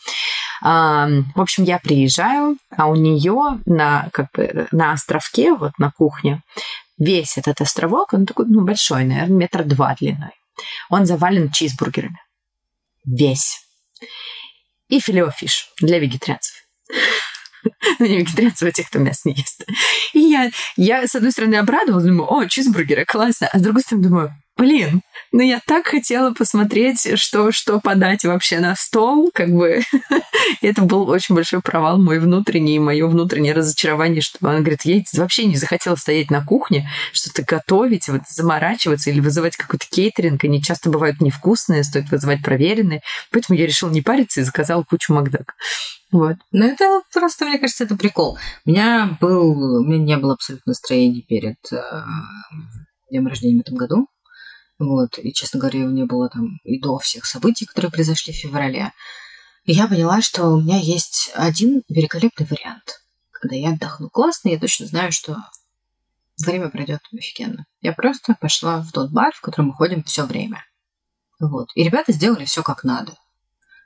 В 0.62 1.24
общем, 1.36 1.64
я 1.64 1.80
приезжаю, 1.80 2.58
а 2.76 2.88
у 2.88 2.96
нее 2.96 3.60
на, 3.66 4.10
как 4.14 4.28
бы, 4.34 4.68
на 4.72 4.92
островке, 4.92 5.54
вот 5.56 5.72
на 5.80 5.92
кухне, 5.92 6.44
весь 7.00 7.38
этот 7.38 7.62
островок, 7.62 8.14
он 8.14 8.26
такой, 8.28 8.46
ну, 8.48 8.64
большой, 8.64 9.06
наверное, 9.06 9.38
метра 9.38 9.64
два 9.64 9.96
длиной. 10.00 10.32
Он 10.90 11.06
завален 11.08 11.50
чизбургерами. 11.52 12.20
Весь. 13.06 13.60
И 14.88 15.00
филеофиш 15.00 15.70
для 15.80 15.98
вегетарианцев. 15.98 16.61
Ну, 18.00 18.06
не 18.06 18.18
вегетарианцев, 18.20 18.68
а 18.68 18.72
тех, 18.72 18.88
кто 18.88 19.00
мясо 19.00 19.22
не 19.26 19.36
ест. 19.36 19.66
И 20.14 20.20
я, 20.20 20.50
я, 20.78 21.08
с 21.08 21.16
одной 21.16 21.32
стороны, 21.32 21.56
обрадовалась, 21.56 22.06
думаю, 22.06 22.32
о, 22.32 22.46
чизбургеры, 22.48 23.06
классно. 23.06 23.48
А 23.52 23.60
с 23.60 23.62
другой 23.62 23.82
стороны, 23.84 24.08
думаю, 24.08 24.36
блин, 24.62 25.02
ну 25.32 25.42
я 25.42 25.60
так 25.66 25.88
хотела 25.88 26.34
посмотреть, 26.34 27.18
что, 27.20 27.52
что 27.52 27.80
подать 27.80 28.24
вообще 28.26 28.60
на 28.60 28.76
стол, 28.76 29.32
как 29.34 29.50
бы. 29.50 29.82
это 30.62 30.84
был 30.84 31.10
очень 31.10 31.34
большой 31.34 31.62
провал 31.62 32.00
мой 32.00 32.20
внутренний, 32.20 32.78
мое 32.78 33.08
внутреннее 33.08 33.54
разочарование, 33.54 34.22
что 34.22 34.38
она 34.48 34.60
говорит, 34.60 34.82
я 34.84 35.02
вообще 35.18 35.46
не 35.46 35.56
захотела 35.56 35.96
стоять 35.96 36.30
на 36.30 36.46
кухне, 36.46 36.88
что-то 37.12 37.42
готовить, 37.42 38.08
вот 38.08 38.22
заморачиваться 38.30 39.10
или 39.10 39.20
вызывать 39.20 39.58
какой-то 39.58 39.88
кейтеринг. 39.90 40.44
Они 40.44 40.62
часто 40.62 40.92
бывают 40.92 41.22
невкусные, 41.22 41.84
стоит 41.84 42.12
вызывать 42.12 42.44
проверенные. 42.44 43.02
Поэтому 43.32 43.58
я 43.58 43.66
решила 43.66 43.90
не 43.90 44.04
париться 44.04 44.42
и 44.42 44.44
заказала 44.44 44.84
кучу 44.84 45.12
Макдак. 45.12 45.56
Вот. 46.12 46.36
Но 46.52 46.66
это 46.66 47.02
просто, 47.12 47.46
мне 47.46 47.58
кажется, 47.58 47.86
это 47.86 47.96
прикол. 47.96 48.38
У 48.66 48.70
меня 48.70 49.18
был, 49.20 49.80
у 49.80 49.84
меня 49.84 49.98
не 49.98 50.18
было 50.18 50.34
абсолютно 50.34 50.72
настроения 50.72 51.24
перед 51.24 51.58
э, 51.72 51.82
днем 53.10 53.28
рождения 53.28 53.58
в 53.58 53.62
этом 53.62 53.76
году. 53.76 54.08
Вот. 54.82 55.20
И, 55.20 55.32
честно 55.32 55.60
говоря, 55.60 55.82
его 55.82 55.92
не 55.92 56.06
было 56.06 56.28
там 56.28 56.58
и 56.64 56.80
до 56.80 56.98
всех 56.98 57.26
событий, 57.26 57.68
которые 57.68 57.92
произошли 57.92 58.34
в 58.34 58.38
феврале. 58.38 58.92
И 59.64 59.74
я 59.74 59.88
поняла, 59.88 60.24
что 60.24 60.48
у 60.48 60.60
меня 60.60 60.80
есть 60.80 61.32
один 61.36 61.84
великолепный 61.88 62.48
вариант. 62.48 63.04
Когда 63.30 63.56
я 63.56 63.74
отдохну 63.74 64.10
классно, 64.10 64.50
я 64.50 64.60
точно 64.60 64.88
знаю, 64.88 65.12
что 65.12 65.38
время 66.44 66.70
пройдет 66.70 67.02
офигенно. 67.16 67.68
Я 67.82 67.94
просто 67.94 68.36
пошла 68.42 68.82
в 68.82 68.92
тот 68.92 69.12
бар, 69.12 69.32
в 69.36 69.42
котором 69.42 69.68
мы 69.68 69.76
ходим 69.76 70.04
все 70.04 70.26
время. 70.26 70.66
Вот. 71.40 71.70
И 71.76 71.84
ребята 71.84 72.12
сделали 72.12 72.46
все 72.46 72.64
как 72.64 72.84
надо. 72.84 73.14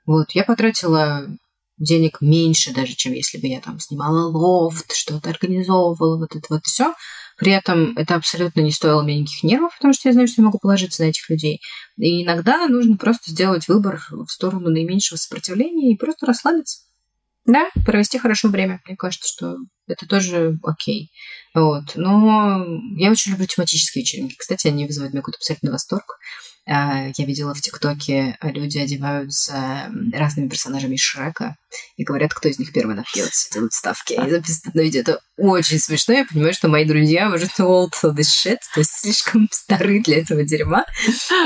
Вот. 0.05 0.31
Я 0.31 0.45
потратила 0.45 1.27
денег 1.77 2.21
меньше 2.21 2.73
даже, 2.73 2.93
чем 2.93 3.13
если 3.13 3.37
бы 3.37 3.47
я 3.47 3.59
там 3.59 3.79
снимала 3.79 4.29
лофт, 4.29 4.95
что-то 4.95 5.29
организовывала, 5.29 6.17
вот 6.17 6.35
это 6.35 6.45
вот 6.49 6.65
все. 6.65 6.93
При 7.37 7.51
этом 7.51 7.97
это 7.97 8.15
абсолютно 8.15 8.61
не 8.61 8.71
стоило 8.71 9.03
мне 9.03 9.19
никаких 9.19 9.43
нервов, 9.43 9.75
потому 9.75 9.93
что 9.93 10.07
я 10.07 10.13
знаю, 10.13 10.27
что 10.27 10.41
я 10.41 10.45
могу 10.45 10.57
положиться 10.57 11.03
на 11.03 11.09
этих 11.09 11.29
людей. 11.29 11.61
И 11.97 12.23
иногда 12.23 12.67
нужно 12.67 12.95
просто 12.95 13.31
сделать 13.31 13.67
выбор 13.67 14.01
в 14.09 14.27
сторону 14.29 14.69
наименьшего 14.69 15.17
сопротивления 15.17 15.93
и 15.93 15.97
просто 15.97 16.25
расслабиться. 16.25 16.79
Да, 17.45 17.69
провести 17.85 18.17
хорошо 18.17 18.47
время. 18.47 18.81
Мне 18.87 18.95
кажется, 18.95 19.27
что 19.31 19.57
это 19.87 20.07
тоже 20.07 20.57
окей. 20.63 21.11
Вот. 21.53 21.91
Но 21.95 22.65
я 22.97 23.11
очень 23.11 23.33
люблю 23.33 23.45
тематические 23.45 24.01
вечеринки. 24.01 24.35
Кстати, 24.35 24.67
они 24.67 24.87
вызывают 24.87 25.13
меня 25.13 25.21
какой-то 25.21 25.37
абсолютный 25.37 25.71
восторг. 25.71 26.17
А, 26.67 27.07
я 27.15 27.25
видела 27.25 27.53
в 27.53 27.61
ТикТоке, 27.61 28.37
люди 28.41 28.79
одеваются 28.79 29.91
разными 30.11 30.47
персонажами 30.47 30.95
Шрека 30.95 31.55
и 31.97 32.03
говорят, 32.03 32.33
кто 32.33 32.49
из 32.49 32.57
них 32.57 32.71
первый 32.71 32.95
напьется, 32.95 33.51
делают 33.53 33.73
ставки. 33.73 34.13
Они 34.13 34.31
записывают 34.31 34.75
на 34.75 34.81
видео. 34.81 35.01
Это 35.01 35.19
очень 35.37 35.79
смешно. 35.79 36.13
Я 36.13 36.25
понимаю, 36.25 36.53
что 36.53 36.67
мои 36.67 36.85
друзья 36.85 37.29
уже 37.29 37.45
old 37.59 37.91
for 38.01 38.15
this 38.15 38.29
shit, 38.29 38.57
то 38.73 38.79
есть 38.79 38.91
слишком 38.91 39.47
стары 39.51 40.01
для 40.01 40.19
этого 40.19 40.43
дерьма. 40.43 40.85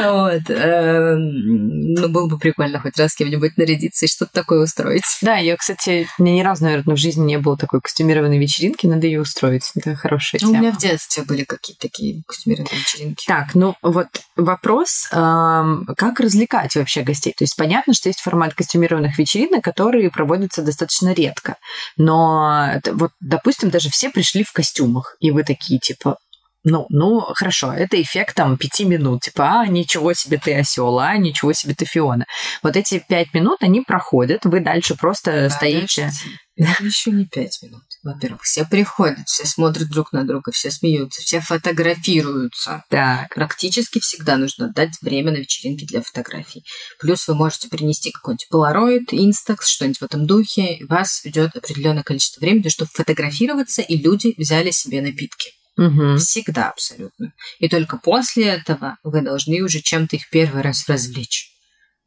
Вот. 0.03 0.49
Эм, 0.49 1.93
ну, 1.93 2.09
было 2.09 2.27
бы 2.27 2.37
прикольно 2.37 2.79
хоть 2.79 2.97
раз 2.97 3.15
кем-нибудь 3.15 3.57
нарядиться 3.57 4.05
и 4.05 4.09
что-то 4.09 4.31
такое 4.33 4.63
устроить. 4.63 5.03
Да, 5.21 5.37
я, 5.37 5.57
кстати, 5.57 6.07
у 6.17 6.23
меня 6.23 6.35
ни 6.35 6.41
разу, 6.41 6.63
наверное, 6.63 6.95
в 6.95 6.99
жизни 6.99 7.25
не 7.25 7.37
было 7.37 7.57
такой 7.57 7.81
костюмированной 7.81 8.37
вечеринки, 8.37 8.85
надо 8.85 9.07
ее 9.07 9.21
устроить. 9.21 9.71
Это 9.75 9.95
хорошая 9.95 10.39
тема. 10.39 10.51
У 10.51 10.55
меня 10.55 10.71
в 10.71 10.77
детстве 10.77 11.23
были 11.23 11.43
какие-то 11.43 11.81
такие 11.81 12.23
костюмированные 12.27 12.79
вечеринки. 12.79 13.25
Так, 13.25 13.55
ну 13.55 13.75
вот 13.81 14.07
вопрос 14.35 15.08
как 15.09 16.19
развлекать 16.19 16.75
вообще 16.75 17.01
гостей. 17.01 17.33
То 17.37 17.43
есть 17.43 17.55
понятно, 17.55 17.93
что 17.93 18.09
есть 18.09 18.21
формат 18.21 18.53
костюмированных 18.53 19.17
вечеринок, 19.17 19.63
которые 19.63 20.09
проводятся 20.09 20.61
достаточно 20.61 21.13
редко. 21.13 21.57
Но 21.97 22.73
вот, 22.91 23.11
допустим, 23.19 23.69
даже 23.69 23.89
все 23.89 24.09
пришли 24.09 24.43
в 24.43 24.51
костюмах, 24.51 25.15
и 25.19 25.31
вы 25.31 25.43
такие, 25.43 25.79
типа, 25.79 26.17
ну, 26.63 26.85
ну, 26.89 27.21
хорошо, 27.21 27.71
это 27.71 28.01
эффект 28.01 28.35
там 28.35 28.57
пяти 28.57 28.83
минут, 28.83 29.21
типа, 29.21 29.61
а, 29.61 29.67
ничего 29.67 30.13
себе 30.13 30.37
ты 30.37 30.55
осел, 30.55 30.99
а, 30.99 31.15
ничего 31.17 31.53
себе 31.53 31.73
ты 31.73 31.85
Фиона. 31.85 32.25
Вот 32.61 32.75
эти 32.75 33.03
пять 33.07 33.33
минут, 33.33 33.63
они 33.63 33.81
проходят, 33.81 34.45
вы 34.45 34.59
дальше 34.59 34.95
просто 34.95 35.49
Подождите. 35.49 36.11
стоите... 36.11 36.11
Это 36.57 36.83
еще 36.83 37.11
не 37.11 37.25
пять 37.25 37.59
минут. 37.61 37.83
Во-первых, 38.01 38.43
все 38.43 38.63
приходят, 38.65 39.27
все 39.27 39.45
смотрят 39.45 39.89
друг 39.89 40.13
на 40.13 40.23
друга, 40.23 40.51
все 40.51 40.71
смеются, 40.71 41.21
все 41.21 41.41
фотографируются. 41.41 42.83
Так. 42.89 43.33
Практически 43.35 43.99
всегда 43.99 44.37
нужно 44.37 44.71
дать 44.71 44.93
время 45.01 45.31
на 45.31 45.37
вечеринке 45.37 45.85
для 45.85 46.01
фотографий. 46.01 46.63
Плюс 46.99 47.27
вы 47.27 47.35
можете 47.35 47.67
принести 47.67 48.11
какой-нибудь 48.11 48.47
Polaroid, 48.51 49.07
Instax, 49.11 49.65
что-нибудь 49.65 49.99
в 49.99 50.03
этом 50.03 50.25
духе. 50.25 50.75
И 50.77 50.85
вас 50.85 51.25
идет 51.25 51.57
определенное 51.57 52.03
количество 52.03 52.39
времени, 52.39 52.69
чтобы 52.69 52.89
фотографироваться, 52.93 53.81
и 53.81 53.97
люди 53.97 54.33
взяли 54.37 54.71
себе 54.71 55.01
напитки. 55.01 55.51
Угу. 55.77 56.17
Всегда 56.17 56.69
абсолютно. 56.69 57.33
И 57.59 57.67
только 57.67 57.97
после 57.97 58.45
этого 58.45 58.97
вы 59.03 59.21
должны 59.21 59.61
уже 59.61 59.81
чем-то 59.81 60.15
их 60.15 60.29
первый 60.29 60.61
раз 60.61 60.87
развлечь. 60.87 61.48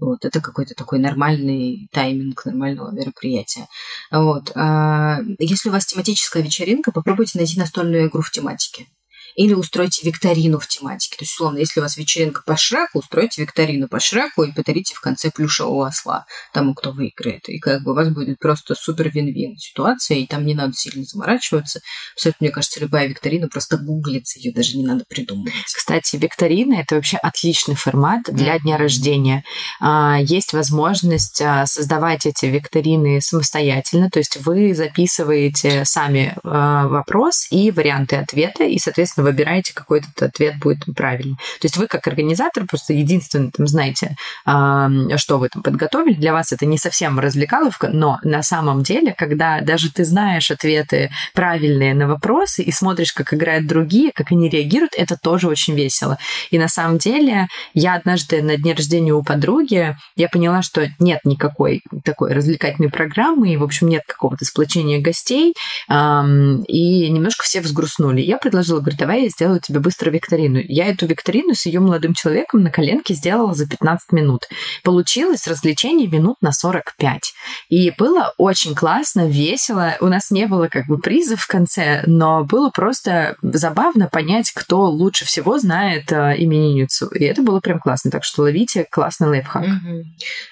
Вот, 0.03 0.25
это 0.25 0.41
какой-то 0.41 0.75
такой 0.75 0.99
нормальный 0.99 1.89
тайминг 1.93 2.45
нормального 2.45 2.91
мероприятия. 2.91 3.69
Вот. 4.11 4.51
А 4.57 5.21
если 5.39 5.69
у 5.69 5.73
вас 5.73 5.87
тематическая 5.87 6.43
вечеринка, 6.43 6.91
попробуйте 6.91 7.39
найти 7.39 7.57
настольную 7.59 8.09
игру 8.09 8.21
в 8.21 8.33
тематике 8.33 8.89
или 9.37 9.55
устройте 9.55 10.07
викторину 10.07 10.59
в 10.59 10.67
тематике. 10.67 11.17
То 11.17 11.23
есть, 11.23 11.33
условно, 11.33 11.59
если 11.59 11.81
у 11.81 11.83
вас 11.83 11.97
вечеринка 11.97 12.43
по 12.45 12.57
Шреку, 12.57 12.99
устройте 12.99 13.43
викторину 13.43 13.89
по 13.89 14.01
Шреку 14.01 14.45
и 14.45 14.53
подарите 14.53 14.95
в 14.95 15.01
конце 15.01 15.31
плюшевого 15.31 15.87
осла 15.87 16.27
тому, 16.53 16.75
кто 16.75 16.93
выиграет. 16.93 17.49
И 17.49 17.59
как 17.59 17.83
бы 17.83 17.93
у 17.93 17.95
вас 17.95 18.09
будет 18.09 18.39
просто 18.39 18.75
супер 18.75 19.11
вин-вин 19.11 19.57
ситуация, 19.57 20.19
и 20.19 20.27
там 20.27 20.45
не 20.45 20.55
надо 20.55 20.75
сильно 20.75 21.05
заморачиваться. 21.05 21.81
Абсолютно, 22.15 22.45
мне 22.47 22.51
кажется, 22.51 22.81
любая 22.81 23.07
викторина 23.07 23.49
просто 23.49 23.77
гуглится, 23.77 24.39
ее 24.39 24.53
даже 24.53 24.77
не 24.77 24.85
надо 24.85 25.05
придумывать. 25.09 25.53
Кстати, 25.75 26.17
викторина– 26.17 26.75
это 26.81 26.97
вообще 26.97 27.17
отличный 27.17 27.75
формат 27.75 28.23
для 28.25 28.59
дня 28.59 28.77
рождения. 28.77 29.45
А, 29.81 30.19
есть 30.21 30.53
возможность 30.53 31.41
а, 31.41 31.67
создавать 31.67 32.27
эти 32.27 32.47
викторины 32.47 33.21
самостоятельно, 33.21 34.11
то 34.11 34.19
есть 34.19 34.37
вы 34.39 34.75
записываете 34.75 35.85
сами 35.85 36.35
а, 36.45 36.89
вопрос 36.89 37.47
и 37.51 37.71
варианты 37.71 38.17
ответа, 38.17 38.65
и, 38.65 38.79
соответственно, 38.79 39.22
соответственно, 39.23 39.25
выбираете 39.25 39.75
какой-то 39.75 40.27
ответ 40.27 40.59
будет 40.59 40.85
правильный. 40.95 41.37
То 41.61 41.65
есть 41.65 41.77
вы 41.77 41.87
как 41.87 42.07
организатор 42.07 42.67
просто 42.67 42.93
единственный 42.93 43.51
там 43.51 43.67
знаете, 43.67 44.17
что 44.45 45.39
вы 45.39 45.49
там 45.49 45.63
подготовили. 45.63 46.15
Для 46.15 46.33
вас 46.33 46.53
это 46.53 46.67
не 46.67 46.79
совсем 46.79 47.19
развлекаловка, 47.19 47.89
но 47.89 48.19
на 48.23 48.43
самом 48.43 48.83
деле, 48.83 49.15
когда 49.17 49.61
даже 49.61 49.91
ты 49.93 50.05
знаешь 50.05 50.51
ответы 50.51 51.11
правильные 51.35 51.95
на 51.95 52.07
вопросы 52.09 52.63
и 52.63 52.73
смотришь, 52.73 53.13
как 53.13 53.35
играют 53.35 53.67
другие, 53.67 54.13
как 54.13 54.33
они 54.33 54.49
реагируют, 54.49 54.93
это 54.97 55.17
тоже 55.17 55.49
очень 55.49 55.75
весело. 55.75 56.19
И 56.51 56.59
на 56.59 56.69
самом 56.69 56.99
деле 56.99 57.47
я 57.75 57.95
однажды 57.95 58.43
на 58.43 58.57
дне 58.57 58.75
рождения 58.75 59.13
у 59.13 59.23
подруги, 59.23 59.97
я 60.17 60.29
поняла, 60.29 60.63
что 60.63 60.89
нет 60.99 61.21
никакой 61.25 61.83
такой 62.05 62.33
развлекательной 62.33 62.91
программы, 62.91 63.53
и, 63.53 63.57
в 63.57 63.63
общем, 63.63 63.89
нет 63.89 64.03
какого-то 64.07 64.45
сплочения 64.45 65.01
гостей, 65.01 65.55
и 65.89 67.11
немножко 67.11 67.45
все 67.45 67.61
взгрустнули. 67.61 68.21
Я 68.21 68.39
предложила, 68.39 68.81
говорю, 68.81 68.97
давай 68.97 69.12
давай 69.13 69.25
я 69.25 69.29
сделаю 69.29 69.61
тебе 69.61 69.79
быстро 69.79 70.11
викторину. 70.11 70.59
Я 70.67 70.87
эту 70.87 71.07
викторину 71.07 71.55
с 71.55 71.67
ее 71.67 71.81
молодым 71.81 72.15
человеком 72.15 72.63
на 72.63 72.71
коленке 72.71 73.13
сделала 73.13 73.53
за 73.53 73.69
15 73.69 74.11
минут. 74.13 74.49
Получилось 74.83 75.47
развлечение 75.47 76.09
минут 76.09 76.37
на 76.41 76.51
45. 76.51 77.35
И 77.69 77.93
было 77.99 78.33
очень 78.39 78.75
классно, 78.75 79.29
весело. 79.29 79.97
У 80.01 80.07
нас 80.07 80.31
не 80.31 80.47
было 80.47 80.69
как 80.69 80.87
бы 80.87 80.97
призов 80.99 81.43
в 81.43 81.47
конце, 81.47 82.05
но 82.07 82.43
было 82.45 82.71
просто 82.71 83.37
забавно 83.43 84.09
понять, 84.09 84.51
кто 84.53 84.87
лучше 84.87 85.27
всего 85.27 85.59
знает 85.59 86.11
э, 86.11 86.35
именинницу. 86.39 87.09
И 87.09 87.25
это 87.25 87.43
было 87.43 87.61
прям 87.61 87.81
классно. 87.81 88.11
Так 88.11 88.25
что 88.25 88.43
ловите 88.43 88.87
классный 88.91 89.29
лайфхак. 89.29 89.65
Угу. 89.65 90.05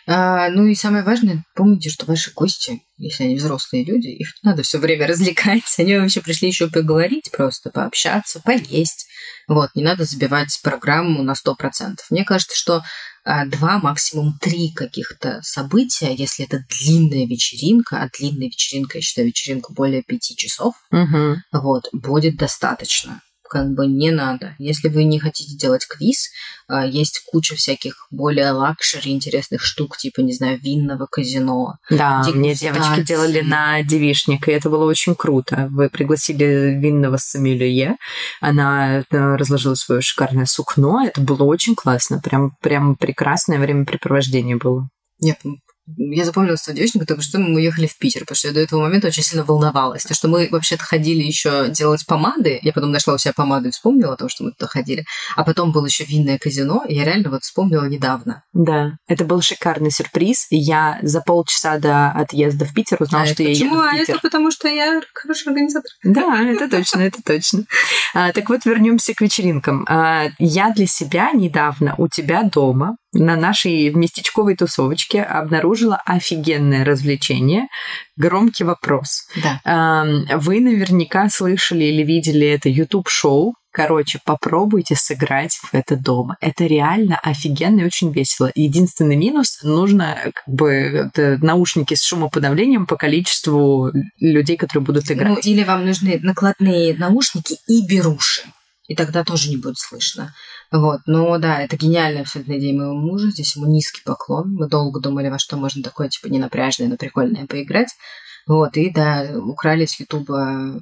А, 0.07 0.51
ну 0.51 0.67
и 0.67 0.75
самое 0.75 1.03
важное, 1.03 1.45
помните, 1.55 1.89
что 1.89 2.05
ваши 2.05 2.31
гости 2.35 2.83
если 3.01 3.25
они 3.25 3.37
взрослые 3.37 3.85
люди, 3.85 4.09
их 4.09 4.29
надо 4.43 4.63
все 4.63 4.79
время 4.79 5.07
развлекать. 5.09 5.63
Они 5.79 5.97
вообще 5.97 6.21
пришли 6.21 6.49
еще 6.49 6.69
поговорить 6.69 7.31
просто, 7.33 7.71
пообщаться, 7.71 8.41
поесть. 8.41 9.07
Вот, 9.49 9.71
не 9.75 9.83
надо 9.83 10.05
забивать 10.05 10.61
программу 10.63 11.23
на 11.23 11.33
100%. 11.33 11.97
Мне 12.11 12.25
кажется, 12.25 12.57
что 12.57 12.83
а, 13.25 13.45
два, 13.47 13.79
максимум 13.79 14.39
три 14.41 14.73
каких-то 14.73 15.41
события, 15.43 16.15
если 16.15 16.47
это 16.47 16.65
длинная 16.69 17.27
вечеринка, 17.27 18.03
а 18.03 18.09
длинная 18.09 18.47
вечеринка, 18.47 18.99
я 18.99 19.03
считаю, 19.03 19.27
вечеринка 19.27 19.73
более 19.73 20.03
пяти 20.03 20.37
часов, 20.37 20.75
угу. 20.91 21.37
вот, 21.53 21.89
будет 21.93 22.37
достаточно 22.37 23.21
как 23.51 23.75
бы 23.75 23.89
не 23.89 24.13
надо. 24.13 24.55
Если 24.59 24.89
вы 24.89 25.03
не 25.03 25.19
хотите 25.19 25.57
делать 25.57 25.85
квиз, 25.87 26.31
а, 26.69 26.87
есть 26.87 27.25
куча 27.27 27.57
всяких 27.57 28.07
более 28.13 28.53
luxury 28.53 29.11
интересных 29.11 29.61
штук, 29.61 29.97
типа, 29.97 30.21
не 30.21 30.33
знаю, 30.33 30.59
винного 30.61 31.07
казино. 31.11 31.75
Да, 31.91 32.25
мне 32.33 32.55
девочки 32.55 33.03
делали 33.03 33.41
на 33.41 33.83
девишник, 33.83 34.47
и 34.47 34.53
это 34.53 34.71
было 34.71 34.85
очень 34.85 35.17
круто. 35.17 35.67
Вы 35.73 35.91
пригласили 35.91 36.79
винного 36.81 37.17
сомелье, 37.17 37.97
она 38.41 39.01
э, 39.01 39.03
разложила 39.11 39.75
свое 39.75 40.01
шикарное 40.01 40.47
сукно, 40.47 41.05
это 41.05 41.21
было 41.21 41.43
очень 41.43 41.75
классно, 41.75 42.21
прям, 42.21 42.53
прям 42.63 42.95
прекрасное 42.95 43.59
времяпрепровождение 43.59 44.57
было. 44.57 44.89
Нет, 45.19 45.39
Я 45.97 46.25
запомнила 46.25 46.57
с 46.57 46.73
девичника 46.73 47.07
только 47.07 47.23
что 47.23 47.39
мы 47.39 47.55
уехали 47.57 47.87
в 47.87 47.97
Питер, 47.99 48.21
потому 48.23 48.37
что 48.37 48.49
я 48.49 48.55
до 48.55 48.61
этого 48.61 48.81
момента 48.81 49.09
очень 49.09 49.23
сильно 49.23 49.45
волновалась. 49.45 50.05
То, 50.05 50.15
что 50.15 50.29
мы 50.29 50.49
вообще-то 50.51 50.85
ходили 50.85 51.23
еще 51.23 51.69
делать 51.69 52.05
помады. 52.07 52.59
Я 52.63 52.73
потом 52.73 52.91
нашла 52.91 53.15
у 53.15 53.19
себя 53.19 53.33
помаду 53.35 53.69
и 53.69 53.71
вспомнила 53.71 54.15
о 54.15 54.17
том, 54.17 54.29
что 54.29 54.45
мы 54.45 54.53
туда 54.53 54.67
ходили. 54.69 55.05
А 55.37 55.45
потом 55.45 55.73
было 55.73 55.87
еще 55.87 56.05
винное 56.05 56.39
казино, 56.39 56.85
и 56.89 56.95
я 56.95 57.05
реально 57.05 57.31
вот 57.31 57.43
вспомнила 57.43 57.85
недавно. 57.87 58.43
Да, 58.53 58.93
это 59.09 59.25
был 59.25 59.41
шикарный 59.43 59.91
сюрприз. 59.91 60.47
Я 60.51 60.99
за 61.03 61.21
полчаса 61.21 61.79
до 61.79 62.09
отъезда 62.11 62.65
в 62.65 62.75
Питер 62.75 62.99
узнала, 63.01 63.25
а 63.25 63.27
что 63.27 63.43
я 63.43 63.51
почему? 63.51 63.75
еду 63.75 63.83
в 63.83 63.87
А 63.87 63.93
Питер. 63.93 64.15
это 64.15 64.23
потому, 64.23 64.51
что 64.51 64.69
я 64.69 65.01
хороший 65.15 65.49
организатор. 65.49 65.91
Да, 66.05 66.43
это 66.43 66.69
точно, 66.69 67.01
это 67.01 67.23
точно. 67.23 67.65
А, 68.15 68.33
так 68.33 68.49
вот, 68.49 68.65
вернемся 68.65 69.15
к 69.15 69.21
вечеринкам. 69.21 69.85
А, 69.89 70.29
я 70.39 70.71
для 70.71 70.87
себя 70.87 71.31
недавно 71.33 71.95
у 71.99 72.09
тебя 72.09 72.43
дома 72.43 72.97
на 73.13 73.37
нашей 73.37 73.91
местечковой 73.93 74.55
тусовочке 74.57 75.23
обнаружила 75.23 76.01
офигенное 76.07 76.85
развлечение. 76.85 77.67
Громкий 78.17 78.65
вопрос. 78.65 79.27
Да. 79.43 80.05
Вы 80.37 80.61
наверняка 80.61 81.29
слышали 81.29 81.85
или 81.85 82.03
видели 82.03 82.47
это 82.47 82.69
YouTube-шоу. 82.69 83.55
Короче, 83.73 84.19
попробуйте 84.25 84.97
сыграть 84.97 85.55
в 85.55 85.75
это 85.75 85.97
дома. 85.97 86.37
Это 86.41 86.67
реально 86.67 87.19
офигенно 87.23 87.81
и 87.81 87.85
очень 87.85 88.11
весело. 88.13 88.51
Единственный 88.57 89.15
минус– 89.15 89.61
нужно 89.63 90.19
как 90.35 90.43
бы 90.47 91.11
наушники 91.41 91.95
с 91.95 92.03
шумоподавлением 92.03 92.87
по 92.87 92.97
количеству 92.97 93.93
людей, 94.19 94.57
которые 94.57 94.85
будут 94.85 95.09
Ну, 95.09 95.15
играть. 95.15 95.47
или 95.47 95.63
вам 95.63 95.87
нужны 95.87 96.19
накладные 96.21 96.97
наушники 96.97 97.59
и 97.69 97.87
беруши. 97.87 98.43
И 98.89 98.97
тогда 98.97 99.23
тоже 99.23 99.51
не 99.51 99.57
будет 99.57 99.79
слышно. 99.79 100.35
Вот, 100.73 101.01
но 101.07 101.37
да, 101.39 101.61
это 101.61 101.77
гениальная 101.77 102.23
абсолютно 102.23 102.59
идея 102.59 102.75
моего 102.75 102.95
мужа. 102.95 103.31
Здесь 103.31 103.57
ему 103.57 103.67
низкий 103.67 104.03
поклон. 104.05 104.55
Мы 104.55 104.69
долго 104.69 105.01
думали, 105.01 105.29
во 105.29 105.39
что 105.39 105.57
можно 105.57 105.83
такое, 105.83 106.09
типа, 106.09 106.29
не 106.29 106.39
напряжное, 106.39 106.89
но 106.89 106.97
прикольное 106.97 107.47
поиграть. 107.47 107.89
Вот, 108.47 108.77
и 108.77 108.91
да, 108.91 109.31
украли 109.37 109.87
с 109.87 109.99
Ютуба 109.99 110.81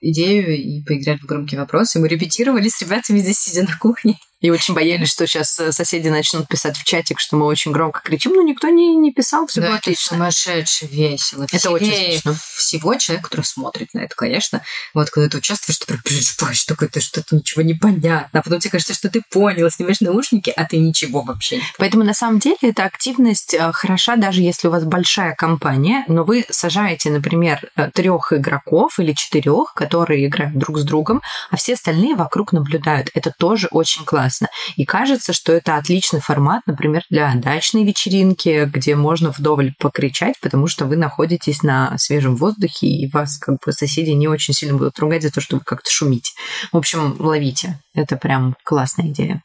идею 0.00 0.56
и 0.56 0.82
поиграть 0.84 1.20
в 1.20 1.26
громкие 1.26 1.60
вопросы. 1.60 1.98
Мы 1.98 2.08
репетировали 2.08 2.68
с 2.68 2.80
ребятами 2.82 3.18
здесь, 3.18 3.38
сидя 3.38 3.62
на 3.62 3.76
кухне. 3.76 4.18
И 4.44 4.50
очень 4.50 4.74
боялись, 4.74 5.10
что 5.10 5.26
сейчас 5.26 5.58
соседи 5.70 6.08
начнут 6.08 6.46
писать 6.48 6.76
в 6.76 6.84
чатик, 6.84 7.18
что 7.18 7.34
мы 7.34 7.46
очень 7.46 7.72
громко 7.72 8.02
кричим, 8.04 8.32
но 8.34 8.42
никто 8.42 8.68
не, 8.68 8.94
не 8.94 9.10
писал, 9.10 9.46
все 9.46 9.62
Да, 9.62 9.68
было 9.68 9.76
это 9.76 9.84
отлично. 9.84 10.16
сумасшедше 10.16 10.84
весело. 10.84 11.46
Это 11.50 11.70
очень 11.70 11.86
Веселее 11.86 12.18
смешно. 12.18 12.34
Всего 12.54 12.94
человек, 12.96 13.24
который 13.24 13.46
смотрит 13.46 13.94
на 13.94 14.00
это, 14.00 14.14
конечно. 14.14 14.60
Вот 14.92 15.08
когда 15.08 15.30
ты 15.30 15.38
участвуешь, 15.38 15.78
ты 15.78 15.86
прям 15.86 16.02
переживаешь, 16.02 16.62
только 16.64 16.84
это 16.84 17.00
что-то 17.00 17.36
ничего 17.36 17.62
не 17.62 17.72
понятно. 17.72 18.40
А 18.40 18.42
потом 18.42 18.60
тебе 18.60 18.72
кажется, 18.72 18.92
что 18.92 19.08
ты 19.08 19.22
понял, 19.30 19.70
снимаешь 19.70 20.00
наушники, 20.00 20.52
а 20.54 20.66
ты 20.66 20.76
ничего 20.76 21.22
вообще 21.22 21.56
не 21.56 21.62
Поэтому 21.78 22.04
на 22.04 22.12
самом 22.12 22.38
деле 22.38 22.58
эта 22.60 22.84
активность 22.84 23.54
э, 23.54 23.72
хороша, 23.72 24.16
даже 24.16 24.42
если 24.42 24.68
у 24.68 24.70
вас 24.70 24.84
большая 24.84 25.34
компания, 25.34 26.04
но 26.06 26.22
вы 26.22 26.44
сажаете, 26.50 27.08
например, 27.08 27.70
трех 27.94 28.34
игроков 28.34 28.98
или 28.98 29.14
четырех, 29.14 29.72
которые 29.72 30.26
играют 30.26 30.58
друг 30.58 30.76
с 30.80 30.82
другом, 30.82 31.22
а 31.50 31.56
все 31.56 31.72
остальные 31.72 32.14
вокруг 32.14 32.52
наблюдают. 32.52 33.08
Это 33.14 33.32
тоже 33.38 33.68
очень 33.70 34.04
классно. 34.04 34.33
И 34.76 34.84
кажется, 34.84 35.32
что 35.32 35.52
это 35.52 35.76
отличный 35.76 36.20
формат, 36.20 36.62
например, 36.66 37.02
для 37.10 37.34
дачной 37.34 37.84
вечеринки, 37.84 38.68
где 38.72 38.96
можно 38.96 39.30
вдоволь 39.30 39.74
покричать, 39.78 40.34
потому 40.40 40.66
что 40.66 40.86
вы 40.86 40.96
находитесь 40.96 41.62
на 41.62 41.96
свежем 41.98 42.36
воздухе, 42.36 42.86
и 42.86 43.10
вас 43.10 43.38
как 43.38 43.56
бы 43.64 43.72
соседи 43.72 44.10
не 44.10 44.28
очень 44.28 44.54
сильно 44.54 44.76
будут 44.76 44.98
ругать 44.98 45.22
за 45.22 45.30
то, 45.30 45.40
что 45.40 45.56
вы 45.56 45.62
как-то 45.64 45.90
шумите. 45.90 46.32
В 46.72 46.76
общем, 46.76 47.16
ловите. 47.18 47.80
Это 47.94 48.16
прям 48.16 48.56
классная 48.64 49.08
идея. 49.08 49.42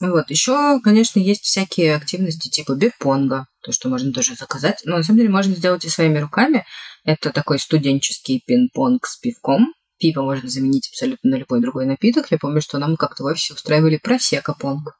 Вот, 0.00 0.30
еще, 0.30 0.80
конечно, 0.82 1.20
есть 1.20 1.44
всякие 1.44 1.94
активности 1.94 2.48
типа 2.48 2.74
бирпонга, 2.74 3.46
то, 3.62 3.72
что 3.72 3.88
можно 3.88 4.12
тоже 4.12 4.34
заказать. 4.34 4.80
Но 4.84 4.96
на 4.96 5.02
самом 5.02 5.18
деле 5.18 5.30
можно 5.30 5.54
сделать 5.54 5.84
и 5.84 5.88
своими 5.88 6.18
руками. 6.18 6.64
Это 7.04 7.30
такой 7.30 7.58
студенческий 7.58 8.42
пинг-понг 8.46 9.06
с 9.06 9.18
пивком. 9.18 9.72
Пиво 9.98 10.22
можно 10.22 10.48
заменить 10.48 10.88
абсолютно 10.88 11.30
на 11.30 11.36
любой 11.36 11.60
другой 11.60 11.86
напиток. 11.86 12.30
Я 12.30 12.38
помню, 12.38 12.60
что 12.60 12.78
нам 12.78 12.96
как-то 12.96 13.22
в 13.22 13.26
офисе 13.26 13.54
устраивали 13.54 13.98
просека-понг. 14.02 14.98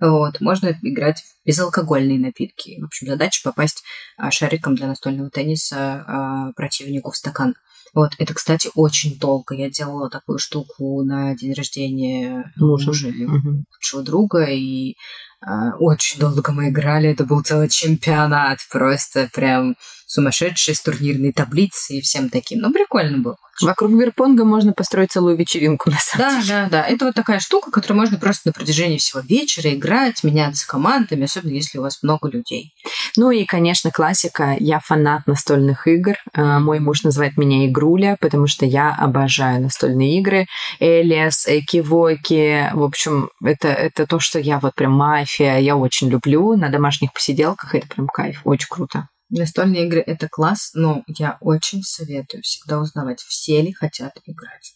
Вот, 0.00 0.40
можно 0.40 0.76
играть 0.82 1.20
в 1.22 1.46
безалкогольные 1.46 2.18
напитки. 2.18 2.80
В 2.80 2.86
общем, 2.86 3.06
задача 3.06 3.40
попасть 3.44 3.84
а, 4.16 4.32
шариком 4.32 4.74
для 4.74 4.88
настольного 4.88 5.30
тенниса 5.30 6.04
а, 6.06 6.52
противнику 6.54 7.12
в 7.12 7.16
стакан. 7.16 7.54
Вот, 7.94 8.12
это, 8.18 8.34
кстати, 8.34 8.68
очень 8.74 9.18
долго. 9.18 9.54
Я 9.54 9.70
делала 9.70 10.10
такую 10.10 10.38
штуку 10.38 11.04
на 11.04 11.36
день 11.36 11.52
рождения 11.52 12.52
Мужа. 12.56 12.90
лучшего 12.90 14.02
друга, 14.02 14.44
и 14.46 14.96
очень 15.78 16.20
долго 16.20 16.52
мы 16.52 16.68
играли. 16.68 17.10
Это 17.10 17.24
был 17.24 17.42
целый 17.42 17.68
чемпионат, 17.68 18.58
просто 18.70 19.28
прям 19.32 19.76
сумасшедший 20.06 20.74
с 20.74 20.82
турнирной 20.82 21.32
таблицей 21.32 21.98
и 21.98 22.00
всем 22.02 22.28
таким. 22.28 22.60
Ну, 22.60 22.70
прикольно 22.72 23.18
было. 23.18 23.36
Вокруг 23.60 23.92
бирпонга 23.92 24.44
можно 24.44 24.72
построить 24.72 25.12
целую 25.12 25.36
вечеринку, 25.36 25.90
на 25.90 25.98
самом 25.98 26.26
Да, 26.26 26.40
деле. 26.42 26.48
да, 26.48 26.68
да. 26.70 26.86
Это 26.86 27.04
вот 27.06 27.14
такая 27.14 27.38
штука, 27.38 27.70
которую 27.70 27.98
можно 28.00 28.18
просто 28.18 28.48
на 28.48 28.52
протяжении 28.52 28.96
всего 28.96 29.20
вечера 29.20 29.72
играть, 29.74 30.24
меняться 30.24 30.66
командами, 30.66 31.24
особенно 31.24 31.52
если 31.52 31.78
у 31.78 31.82
вас 31.82 32.02
много 32.02 32.28
людей. 32.28 32.72
Ну 33.16 33.30
и, 33.30 33.44
конечно, 33.44 33.90
классика. 33.90 34.56
Я 34.58 34.80
фанат 34.80 35.26
настольных 35.26 35.86
игр. 35.86 36.14
А, 36.34 36.60
Мой 36.60 36.80
муж 36.80 37.04
называет 37.04 37.36
меня 37.36 37.66
игруля, 37.66 38.16
потому 38.20 38.46
что 38.46 38.64
я 38.66 38.94
обожаю 38.98 39.60
настольные 39.62 40.18
игры. 40.18 40.46
Элиас, 40.80 41.46
Эки-Воки. 41.46 42.70
В 42.74 42.82
общем, 42.82 43.30
это, 43.44 43.68
это 43.68 44.06
то, 44.06 44.18
что 44.18 44.38
я 44.38 44.58
вот 44.60 44.74
прям 44.74 44.92
мафия. 44.92 45.31
Я 45.38 45.76
очень 45.76 46.08
люблю. 46.08 46.56
На 46.56 46.68
домашних 46.68 47.12
посиделках 47.12 47.74
это 47.74 47.86
прям 47.86 48.08
кайф. 48.08 48.40
Очень 48.44 48.68
круто. 48.68 49.08
Настольные 49.30 49.86
игры— 49.86 50.00
это 50.06 50.28
класс, 50.28 50.72
но 50.74 51.04
я 51.06 51.38
очень 51.40 51.82
советую 51.82 52.42
всегда 52.42 52.78
узнавать, 52.78 53.20
все 53.20 53.62
ли 53.62 53.72
хотят 53.72 54.12
играть. 54.26 54.74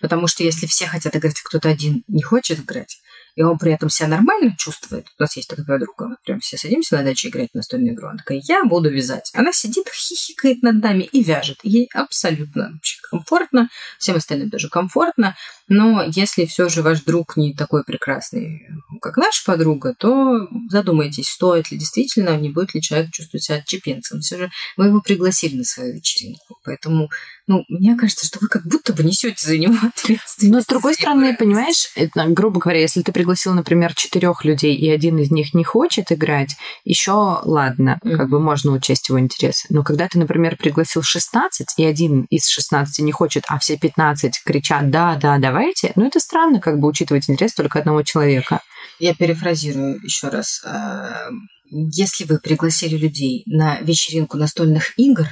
Потому 0.00 0.26
что 0.26 0.42
если 0.42 0.66
все 0.66 0.86
хотят 0.86 1.14
играть, 1.14 1.38
а 1.38 1.46
кто-то 1.48 1.68
один 1.68 2.04
не 2.08 2.22
хочет 2.22 2.60
играть, 2.60 3.02
и 3.36 3.42
он 3.42 3.58
при 3.58 3.72
этом 3.72 3.90
себя 3.90 4.08
нормально 4.08 4.56
чувствует. 4.58 5.06
У 5.18 5.22
нас 5.22 5.36
есть 5.36 5.48
такая 5.48 5.64
подруга, 5.64 6.08
мы 6.08 6.16
прям 6.24 6.40
все 6.40 6.56
садимся 6.56 6.96
на 6.96 7.04
даче 7.04 7.28
играть 7.28 7.50
в 7.52 7.56
настольную 7.56 7.94
игру. 7.94 8.08
Она 8.08 8.18
такая, 8.18 8.40
я 8.42 8.64
буду 8.64 8.90
вязать. 8.90 9.30
Она 9.34 9.52
сидит, 9.52 9.88
хихикает 9.88 10.62
над 10.62 10.82
нами 10.82 11.04
и 11.04 11.22
вяжет. 11.22 11.58
Ей 11.62 11.88
абсолютно 11.94 12.70
вообще 12.72 12.98
комфортно, 13.10 13.68
всем 13.98 14.16
остальным 14.16 14.50
тоже 14.50 14.68
комфортно. 14.68 15.36
Но 15.68 16.02
если 16.06 16.46
все 16.46 16.68
же 16.68 16.82
ваш 16.82 17.02
друг 17.02 17.36
не 17.36 17.54
такой 17.54 17.84
прекрасный, 17.84 18.66
как 19.00 19.16
наша 19.16 19.44
подруга, 19.44 19.94
то 19.98 20.48
задумайтесь, 20.70 21.28
стоит 21.28 21.70
ли 21.70 21.78
действительно, 21.78 22.36
не 22.36 22.48
будет 22.48 22.74
ли 22.74 22.82
человек 22.82 23.10
чувствовать 23.12 23.44
себя 23.44 23.58
отчепенцем. 23.58 24.20
Все 24.20 24.36
же 24.38 24.50
вы 24.76 24.86
его 24.86 25.00
пригласили 25.00 25.56
на 25.56 25.64
свою 25.64 25.94
вечеринку. 25.94 26.58
Поэтому, 26.64 27.10
ну, 27.46 27.64
мне 27.68 27.96
кажется, 27.96 28.26
что 28.26 28.38
вы 28.40 28.48
как 28.48 28.66
будто 28.66 28.92
бы 28.92 29.02
несете 29.02 29.46
за 29.46 29.58
него 29.58 29.74
ответственность. 29.82 30.52
Но 30.54 30.60
с 30.60 30.66
другой 30.66 30.94
за 30.94 31.00
стороны, 31.00 31.36
понимаешь, 31.36 31.90
это, 31.94 32.24
грубо 32.28 32.60
говоря, 32.60 32.80
если 32.80 33.02
ты 33.02 33.12
пригласил, 33.12 33.52
например, 33.54 33.94
четырех 33.94 34.44
людей, 34.44 34.74
и 34.74 34.90
один 34.90 35.18
из 35.18 35.30
них 35.30 35.54
не 35.54 35.64
хочет 35.64 36.10
играть, 36.12 36.56
еще 36.84 37.12
ладно, 37.44 37.98
Мгм. 38.02 38.16
как 38.16 38.28
бы 38.30 38.40
можно 38.40 38.72
учесть 38.72 39.08
его 39.08 39.18
интересы. 39.20 39.66
Но 39.70 39.82
когда 39.82 40.08
ты, 40.08 40.18
например, 40.18 40.56
пригласил 40.56 41.02
16, 41.02 41.74
и 41.76 41.84
один 41.84 42.22
из 42.30 42.48
16 42.48 43.00
не 43.04 43.12
хочет, 43.12 43.44
а 43.48 43.58
все 43.58 43.76
15 43.76 44.40
кричат 44.44 44.90
«да, 44.90 45.16
да, 45.16 45.38
давайте», 45.58 45.92
ну 45.96 46.06
это 46.06 46.20
странно, 46.20 46.60
как 46.60 46.78
бы 46.78 46.88
учитывать 46.88 47.28
интерес 47.28 47.54
только 47.54 47.80
одного 47.80 48.02
человека. 48.02 48.60
Я 48.98 49.14
перефразирую 49.14 50.00
еще 50.02 50.28
раз. 50.28 50.62
А, 50.64 51.28
Если 51.70 52.24
вы 52.24 52.38
пригласили 52.38 52.96
людей 52.96 53.42
на 53.46 53.78
вечеринку 53.80 54.36
настольных 54.36 54.98
игр, 54.98 55.26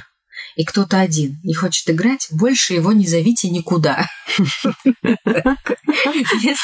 и 0.55 0.63
кто-то 0.65 0.99
один 0.99 1.39
не 1.43 1.53
хочет 1.53 1.89
играть, 1.89 2.27
больше 2.31 2.73
его 2.73 2.91
не 2.91 3.07
зовите 3.07 3.49
никуда. 3.49 4.07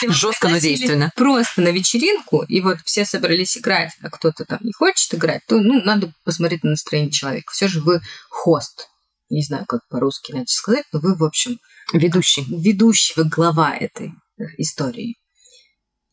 Жестко, 0.10 0.50
но 0.50 0.58
действенно. 0.58 1.12
Просто 1.16 1.62
на 1.62 1.70
вечеринку, 1.70 2.44
и 2.44 2.62
вот 2.62 2.78
все 2.86 3.06
собрались 3.06 3.58
играть, 3.58 3.92
а 4.02 4.10
кто-то 4.10 4.46
там 4.46 4.60
не 4.62 4.74
хочет 4.74 5.14
играть, 5.14 5.42
то 5.48 5.60
ну, 5.60 5.82
надо 5.84 6.12
посмотреть 6.24 6.64
на 6.64 6.72
настроение 6.72 7.12
человека. 7.12 7.52
Все 7.52 7.68
же 7.68 7.82
вы 7.82 8.02
хост. 8.30 8.88
Не 9.30 9.44
знаю, 9.44 9.66
как 9.68 9.82
по-русски 9.90 10.32
иначе 10.32 10.54
сказать, 10.56 10.86
но 10.92 11.00
вы, 11.00 11.16
в 11.16 11.24
общем, 11.24 11.58
Ведущий. 11.92 13.14
вы 13.16 13.26
глава 13.26 13.76
этой 13.76 14.14
э, 14.40 14.44
истории. 14.58 15.18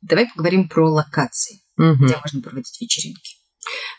Давай 0.00 0.28
поговорим 0.28 0.68
про 0.68 0.90
локации, 0.90 1.60
Мгм. 1.76 2.06
где 2.06 2.16
можно 2.16 2.40
проводить 2.42 2.80
вечеринки. 2.80 3.36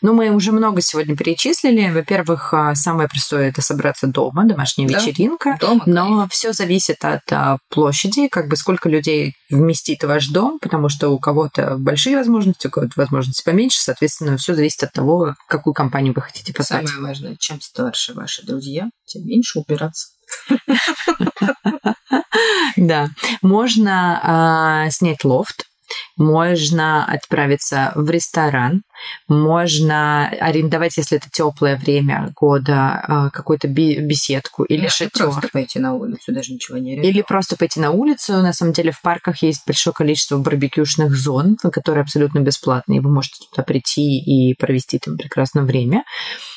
Ну, 0.02 0.12
мы 0.12 0.30
уже 0.30 0.50
много 0.50 0.82
сегодня 0.82 1.16
перечислили. 1.16 1.90
Во-первых, 1.92 2.52
а, 2.52 2.74
самое 2.74 3.08
простое 3.08 3.48
это 3.48 3.62
собраться 3.62 4.08
дома, 4.08 4.44
домашняя 4.44 4.88
Да. 4.88 4.98
вечеринка. 4.98 5.56
Дома, 5.60 5.82
Но 5.86 6.26
все 6.28 6.52
зависит 6.52 7.04
от 7.04 7.20
а, 7.30 7.58
площади, 7.68 8.26
как 8.28 8.48
бы 8.48 8.56
сколько 8.56 8.88
людей 8.88 9.34
вместит 9.48 10.02
ваш 10.02 10.26
дом, 10.28 10.58
потому 10.60 10.88
что 10.88 11.10
у 11.10 11.18
кого-то 11.20 11.76
большие 11.78 12.16
возможности, 12.16 12.66
у 12.66 12.70
кого-то 12.70 12.92
возможности 12.96 13.44
поменьше, 13.44 13.80
соответственно, 13.80 14.36
все 14.36 14.54
зависит 14.56 14.82
от 14.82 14.92
того, 14.92 15.36
какую 15.48 15.74
компанию 15.74 16.12
вы 16.14 16.22
хотите 16.22 16.52
позвать. 16.52 16.88
Самое 16.88 17.06
важное, 17.06 17.36
чем 17.38 17.60
старше 17.60 18.14
ваши 18.14 18.44
друзья, 18.44 18.90
тем 19.04 19.24
меньше 19.24 19.60
убираться. 19.60 20.08
Да, 22.76 23.08
можно 23.42 24.20
а, 24.22 24.90
снять 24.90 25.24
лофт. 25.24 25.66
можно 26.16 27.04
отправиться 27.04 27.92
в 27.94 28.08
ресторан, 28.10 28.82
можно 29.28 30.28
арендовать, 30.28 30.96
если 30.96 31.18
это 31.18 31.28
теплое 31.30 31.76
время 31.76 32.32
года, 32.34 33.04
а, 33.06 33.30
какую-то 33.30 33.68
беседку 33.68 34.64
или 34.64 34.88
шатер. 34.88 35.10
Просто 35.24 35.48
пойти 35.52 35.78
на 35.78 35.94
улицу, 35.94 36.32
даже 36.32 36.52
ничего 36.52 36.78
не 36.78 36.92
арендовать. 36.92 37.14
Или 37.14 37.22
просто 37.22 37.56
пойти 37.56 37.80
на 37.80 37.90
улицу. 37.90 38.34
На 38.34 38.52
самом 38.52 38.72
деле 38.72 38.92
в 38.92 39.00
парках 39.02 39.42
есть 39.42 39.62
большое 39.66 39.94
количество 39.94 40.38
барбекюшных 40.38 41.14
зон, 41.14 41.56
которые 41.56 42.02
абсолютно 42.02 42.40
бесплатные. 42.40 43.00
Вы 43.00 43.10
можете 43.10 43.44
туда 43.50 43.62
прийти 43.62 44.18
и 44.18 44.54
провести 44.54 44.98
там 44.98 45.16
прекрасное 45.16 45.64
время. 45.64 46.04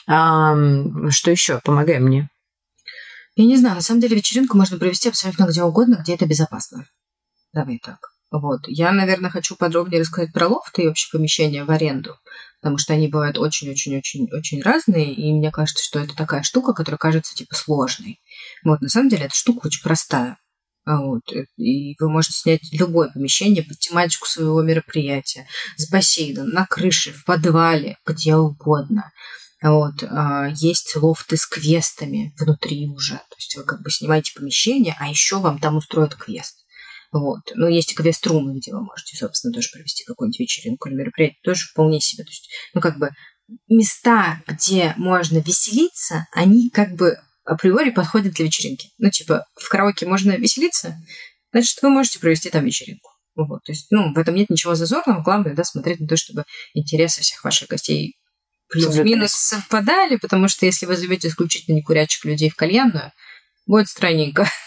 Что 0.08 1.32
еще? 1.32 1.60
Помогай 1.64 2.00
мне. 2.00 2.30
Я 3.36 3.46
не 3.46 3.58
знаю, 3.58 3.76
на 3.76 3.82
самом 3.82 4.02
деле 4.02 4.16
вечеринку 4.16 4.58
можно 4.58 4.78
провести 4.78 5.10
абсолютно 5.10 5.46
где 5.46 5.64
угодно, 5.64 5.96
где 5.96 6.16
это 6.16 6.26
безопасно. 6.26 6.88
Давай 7.54 7.80
так. 7.80 8.00
Вот. 8.32 8.62
Я, 8.68 8.92
наверное, 8.92 9.30
хочу 9.30 9.56
подробнее 9.56 10.02
рассказать 10.02 10.34
про 10.34 10.48
лофты 10.48 10.84
и 10.84 10.88
вообще 10.88 11.10
помещения 11.12 11.64
в 11.64 11.72
аренду, 11.72 12.16
потому 12.62 12.78
что 12.78 12.94
они 12.94 13.08
бывают 13.08 13.38
очень-очень-очень-очень 13.38 14.62
разные, 14.62 15.14
и 15.14 15.32
мне 15.34 15.52
кажется, 15.52 15.84
что 15.84 16.00
это 16.00 16.16
такая 16.16 16.44
штука, 16.44 16.74
которая 16.74 16.98
кажется 16.98 17.36
типа 17.36 17.56
сложной. 17.56 18.20
Вот, 18.64 18.82
на 18.82 18.90
самом 18.90 19.10
деле, 19.10 19.26
эта 19.26 19.36
штука 19.36 19.68
очень 19.68 19.84
простая. 19.84 20.38
Вот. 20.86 21.24
И 21.58 21.96
вы 22.00 22.10
можете 22.10 22.38
снять 22.38 22.62
любое 22.72 23.10
помещение 23.10 23.64
под 23.64 23.80
тематику 23.80 24.28
своего 24.28 24.62
мероприятия. 24.62 25.48
С 25.78 25.90
бассейном, 25.90 26.50
на 26.50 26.66
крыше, 26.66 27.12
в 27.12 27.26
подвале, 27.26 27.98
где 28.06 28.36
угодно. 28.36 29.12
Вот. 29.62 30.04
А, 30.04 30.48
есть 30.56 30.96
лофты 30.96 31.38
с 31.38 31.46
квестами 31.46 32.34
внутри 32.38 32.88
уже. 32.88 33.16
То 33.16 33.36
есть 33.38 33.56
вы 33.56 33.64
как 33.64 33.82
бы 33.82 33.90
снимаете 33.90 34.34
помещение, 34.36 34.96
а 35.00 35.08
еще 35.08 35.40
вам 35.40 35.60
там 35.60 35.78
устроят 35.78 36.16
квест. 36.16 36.66
Вот. 37.12 37.42
Но 37.56 37.68
есть 37.68 37.94
и 37.94 37.96
квест-румы, 37.96 38.58
где 38.58 38.74
вы 38.74 38.84
можете, 38.84 39.16
собственно, 39.16 39.54
тоже 39.54 39.70
провести 39.72 40.04
какую-нибудь 40.04 40.40
вечеринку 40.40 40.90
или 40.90 40.96
мероприятие. 40.96 41.40
Тоже 41.44 41.68
вполне 41.68 42.02
себе. 42.02 42.24
То 42.24 42.30
есть, 42.30 42.50
ну, 42.74 42.82
как 42.82 42.98
бы 42.98 43.10
места, 43.70 44.42
где 44.48 44.94
можно 44.98 45.38
веселиться, 45.38 46.28
они 46.34 46.70
как 46.70 46.96
бы 46.96 47.18
априори 47.46 47.92
подходят 47.92 48.34
для 48.34 48.46
вечеринки. 48.46 48.90
Ну, 48.98 49.10
типа, 49.10 49.46
в 49.56 49.70
караоке 49.70 50.06
можно 50.06 50.32
веселиться, 50.32 50.98
значит, 51.52 51.82
вы 51.82 51.90
можете 51.90 52.20
провести 52.20 52.50
там 52.50 52.66
вечеринку. 52.66 53.10
Вот, 53.36 53.64
то 53.64 53.72
есть, 53.72 53.88
ну, 53.92 54.14
в 54.14 54.18
этом 54.18 54.34
нет 54.36 54.50
ничего 54.50 54.76
зазорного. 54.76 55.22
Главное, 55.22 55.54
да, 55.54 55.64
смотреть 55.64 56.00
на 56.00 56.08
то, 56.08 56.16
чтобы 56.16 56.46
интересы 56.74 57.22
всех 57.22 57.44
ваших 57.44 57.68
гостей 57.68 58.18
плюс-минус 58.70 59.32
совпадали, 59.32 60.18
потому 60.18 60.48
что 60.48 60.66
если 60.66 60.86
вы 60.86 60.96
зовете 60.96 61.28
исключительно 61.28 61.76
некурячих 61.76 62.26
людей 62.26 62.50
в 62.50 62.56
кальянную, 62.56 63.12
будет 63.66 63.90
странненько. 63.90 64.48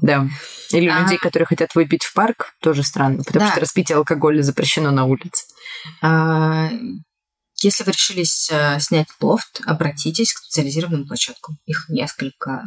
Да. 0.00 0.26
Или 0.70 0.88
а... 0.88 1.00
людей, 1.02 1.18
которые 1.18 1.46
хотят 1.46 1.74
выпить 1.74 2.02
в 2.02 2.14
парк, 2.14 2.54
тоже 2.62 2.82
странно, 2.82 3.22
потому 3.22 3.44
да. 3.44 3.50
что 3.50 3.60
распитие 3.60 3.96
алкоголя 3.96 4.40
запрещено 4.40 4.90
на 4.90 5.04
улице. 5.04 5.44
А... 6.00 6.70
Если 7.62 7.84
вы 7.84 7.92
решились 7.92 8.48
э, 8.50 8.80
снять 8.80 9.08
лофт, 9.20 9.60
обратитесь 9.66 10.32
к 10.32 10.38
специализированным 10.38 11.06
площадкам. 11.06 11.58
Их 11.66 11.90
несколько 11.90 12.64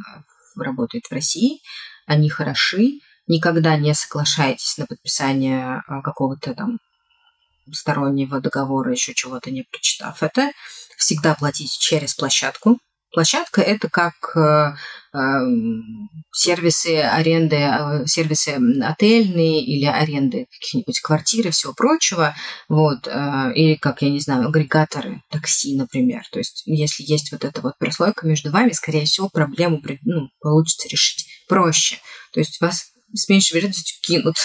работает 0.55 1.07
в 1.07 1.11
России. 1.11 1.61
Они 2.05 2.29
хороши. 2.29 2.99
Никогда 3.25 3.75
не 3.75 3.95
соглашайтесь 3.95 4.77
на 4.77 4.85
подписание 4.85 5.81
э, 5.87 6.01
какого-то 6.03 6.53
там 6.53 6.77
стороннего 7.71 8.41
договора, 8.41 8.91
еще 8.91 9.13
чего-то 9.13 9.51
не 9.51 9.63
прочитав 9.63 10.23
это. 10.23 10.51
Всегда 10.97 11.35
платите 11.35 11.77
через 11.79 12.13
площадку. 12.13 12.79
Площадка– 13.13 13.61
это 13.61 13.89
как 13.89 14.35
э, 14.35 14.73
э, 15.15 15.17
сервисы 16.31 16.97
аренды, 16.97 17.57
э, 17.57 18.07
сервисы 18.07 18.57
отельные 18.81 19.63
или 19.63 19.85
аренды 19.85 20.47
каких-нибудь 20.51 20.99
квартир 20.99 21.47
и 21.47 21.51
всего 21.51 21.73
прочего, 21.73 22.35
вот, 22.67 23.07
или 23.07 23.75
как, 23.75 24.01
я 24.01 24.09
не 24.09 24.19
знаю, 24.19 24.47
агрегаторы 24.47 25.21
такси, 25.29 25.77
например. 25.77 26.23
То 26.31 26.39
есть, 26.39 26.63
если 26.65 27.03
есть 27.03 27.31
вот 27.31 27.45
эта 27.45 27.61
вот 27.61 27.77
прослойка 27.77 28.25
между 28.25 28.49
вами, 28.49 28.71
скорее 28.71 29.05
всего, 29.05 29.29
проблему 29.29 29.79
ну, 30.01 30.29
получится 30.39 30.89
решить 30.89 31.27
проще. 31.47 31.97
То 32.33 32.39
есть, 32.39 32.59
вас 32.61 32.93
с 33.13 33.29
меньшей 33.29 33.53
вероятностью 33.53 34.01
кинут 34.01 34.37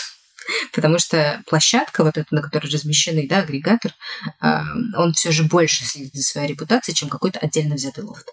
потому 0.75 0.99
что 0.99 1.43
площадка, 1.47 2.05
вот 2.05 2.17
эта, 2.17 2.35
на 2.35 2.43
которой 2.43 2.71
размещенный 2.71 3.29
да, 3.29 3.39
агрегатор, 3.39 3.93
э, 4.43 4.61
он 4.97 5.13
все 5.13 5.31
же 5.33 5.45
больше 5.45 5.85
следит 5.85 6.15
за 6.15 6.23
своей 6.23 6.49
репутацией, 6.49 6.95
чем 6.95 7.09
какой-то 7.09 7.39
отдельно 7.41 7.75
взятый 7.75 8.05
лофт. 8.05 8.29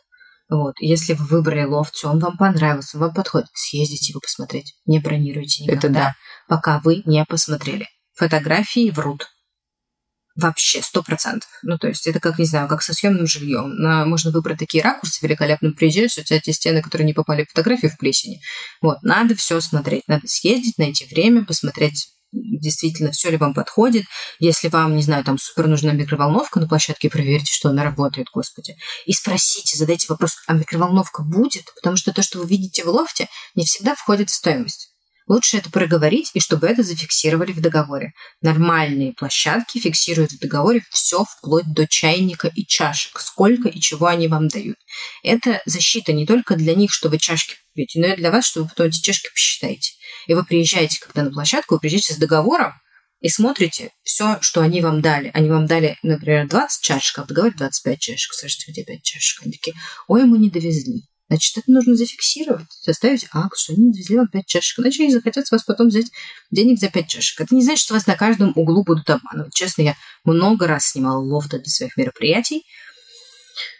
Вот. 0.49 0.75
Если 0.80 1.13
вы 1.13 1.25
выбрали 1.25 1.63
лофт, 1.63 1.95
он 2.04 2.19
вам 2.19 2.38
понравился, 2.38 2.97
он 2.97 3.04
вам 3.06 3.13
подходит, 3.13 3.47
съездите 3.54 4.12
его 4.12 4.19
посмотреть. 4.19 4.75
Не 4.86 4.99
бронируйте 4.99 5.63
никогда, 5.63 5.88
Это 5.88 5.89
да. 5.89 6.15
пока 6.47 6.80
вы 6.84 7.01
не 7.06 7.25
посмотрели. 7.25 7.88
Фотографии 8.13 8.91
врут. 8.91 9.28
Вообще, 10.36 10.82
сто 10.82 11.02
процентов. 11.02 11.50
Ну, 11.63 11.78
то 11.78 11.88
есть, 11.88 12.08
это 12.08 12.19
как, 12.19 12.38
не 12.38 12.45
знаю, 12.45 12.67
как 12.67 12.82
со 12.82 12.93
съемным 12.93 13.26
жильем. 13.26 13.74
Можно 14.10 14.32
выбрать 14.32 14.60
такие 14.60 14.84
ракурсы 14.84 15.26
великолепно 15.26 15.71
приезжаешь, 15.71 16.17
у 16.17 16.24
тебя 16.24 16.39
те 16.39 16.52
стены, 16.52 16.82
которые 16.82 17.06
не 17.06 17.13
попали 17.13 17.45
в 17.45 17.50
фотографию 17.50 17.89
в 17.89 17.98
плесени. 17.98 18.41
Вот, 18.82 19.02
надо 19.02 19.36
все 19.36 19.62
смотреть. 19.62 20.04
Надо 20.08 20.28
съездить, 20.28 20.78
найти 20.78 21.06
время, 21.06 21.45
посмотреть 21.45 22.10
действительно 22.34 23.12
все 23.12 23.32
ли 23.32 23.38
вам 23.38 23.54
подходит. 23.54 24.06
Если 24.39 24.67
вам, 24.67 24.98
не 24.98 25.04
знаю, 25.04 25.24
там 25.24 25.38
супер 25.38 25.67
нужна 25.67 25.93
микроволновка 25.93 26.60
на 26.60 26.67
площадке, 26.67 27.10
проверьте, 27.10 27.54
что 27.54 27.69
она 27.69 27.86
работает, 27.86 28.28
господи. 28.34 28.76
И 29.06 29.13
спросите, 29.13 29.78
задайте 29.78 30.08
вопрос, 30.10 30.36
а 30.48 30.54
микроволновка 30.54 31.24
будет? 31.24 31.63
Потому 31.76 31.95
что 31.95 32.12
то, 32.12 32.21
что 32.21 32.39
вы 32.39 32.48
видите 32.48 32.84
в 32.84 32.88
лофте, 32.88 33.30
не 33.54 33.63
всегда 33.63 33.95
входит 33.95 34.30
в 34.30 34.34
стоимость. 34.34 34.94
Лучше 35.27 35.57
это 35.57 35.71
проговорить, 35.71 36.29
и 36.35 36.39
чтобы 36.39 36.67
это 36.67 36.83
зафиксировали 36.83 37.51
в 37.51 37.59
договоре. 37.59 38.13
Нормальные 38.41 39.13
площадки 39.13 39.79
фиксируют 39.79 40.31
в 40.31 40.39
договоре 40.39 40.83
все 40.91 41.25
вплоть 41.25 41.65
до 41.73 41.88
чайника 41.88 42.51
и 42.53 42.63
чашек, 42.65 43.19
сколько 43.19 43.67
и 43.67 43.79
чего 43.79 44.05
они 44.05 44.27
вам 44.27 44.47
дают. 44.47 44.77
Это 45.23 45.63
защита 45.65 46.13
не 46.13 46.27
только 46.27 46.55
для 46.55 46.75
них, 46.75 46.93
что 46.93 47.09
вы 47.09 47.17
чашки 47.17 47.55
пьете, 47.73 47.99
но 47.99 48.07
и 48.07 48.15
для 48.15 48.29
вас, 48.29 48.45
что 48.45 48.61
вы 48.61 48.69
потом 48.69 48.88
эти 48.88 49.01
чашки 49.01 49.29
посчитаете. 49.29 49.93
И 50.27 50.35
вы 50.35 50.45
приезжаете, 50.45 50.99
когда 50.99 51.23
на 51.23 51.31
площадку, 51.31 51.75
вы 51.75 51.79
приезжаете 51.79 52.13
с 52.13 52.17
договором 52.17 52.73
и 53.19 53.29
смотрите 53.29 53.89
все, 54.03 54.38
что 54.41 54.61
они 54.61 54.81
вам 54.81 55.01
дали. 55.01 55.31
Они 55.33 55.49
вам 55.49 55.65
дали, 55.65 55.97
например, 56.03 56.47
20 56.47 56.83
чашек, 56.83 57.17
а 57.17 57.23
в 57.23 57.27
договоре 57.27 57.55
25 57.57 57.99
чашек. 57.99 58.33
Скажите, 58.33 58.71
где 58.71 58.83
5 58.83 59.01
чашек? 59.01 59.41
Они 59.41 59.53
такие, 59.53 59.75
ой, 60.07 60.25
мы 60.25 60.38
не 60.38 60.51
довезли. 60.51 61.01
Значит, 61.27 61.57
это 61.57 61.71
нужно 61.71 61.95
зафиксировать, 61.95 62.67
составить 62.69 63.27
акт, 63.33 63.57
что 63.57 63.73
они 63.73 63.85
не 63.85 63.91
довезли 63.93 64.17
вам 64.17 64.27
5 64.27 64.45
чашек. 64.45 64.79
Иначе 64.79 65.03
они 65.03 65.13
захотят 65.13 65.47
с 65.47 65.51
вас 65.51 65.63
потом 65.63 65.88
взять 65.88 66.05
денег 66.51 66.79
за 66.79 66.89
5 66.89 67.07
чашек. 67.07 67.41
Это 67.41 67.55
не 67.55 67.63
значит, 67.63 67.83
что 67.83 67.95
вас 67.95 68.05
на 68.05 68.15
каждом 68.15 68.53
углу 68.55 68.83
будут 68.83 69.09
обманывать. 69.09 69.53
Честно, 69.53 69.81
я 69.81 69.95
много 70.23 70.67
раз 70.67 70.91
снимала 70.91 71.19
лофты 71.19 71.57
для 71.57 71.71
своих 71.71 71.97
мероприятий. 71.97 72.63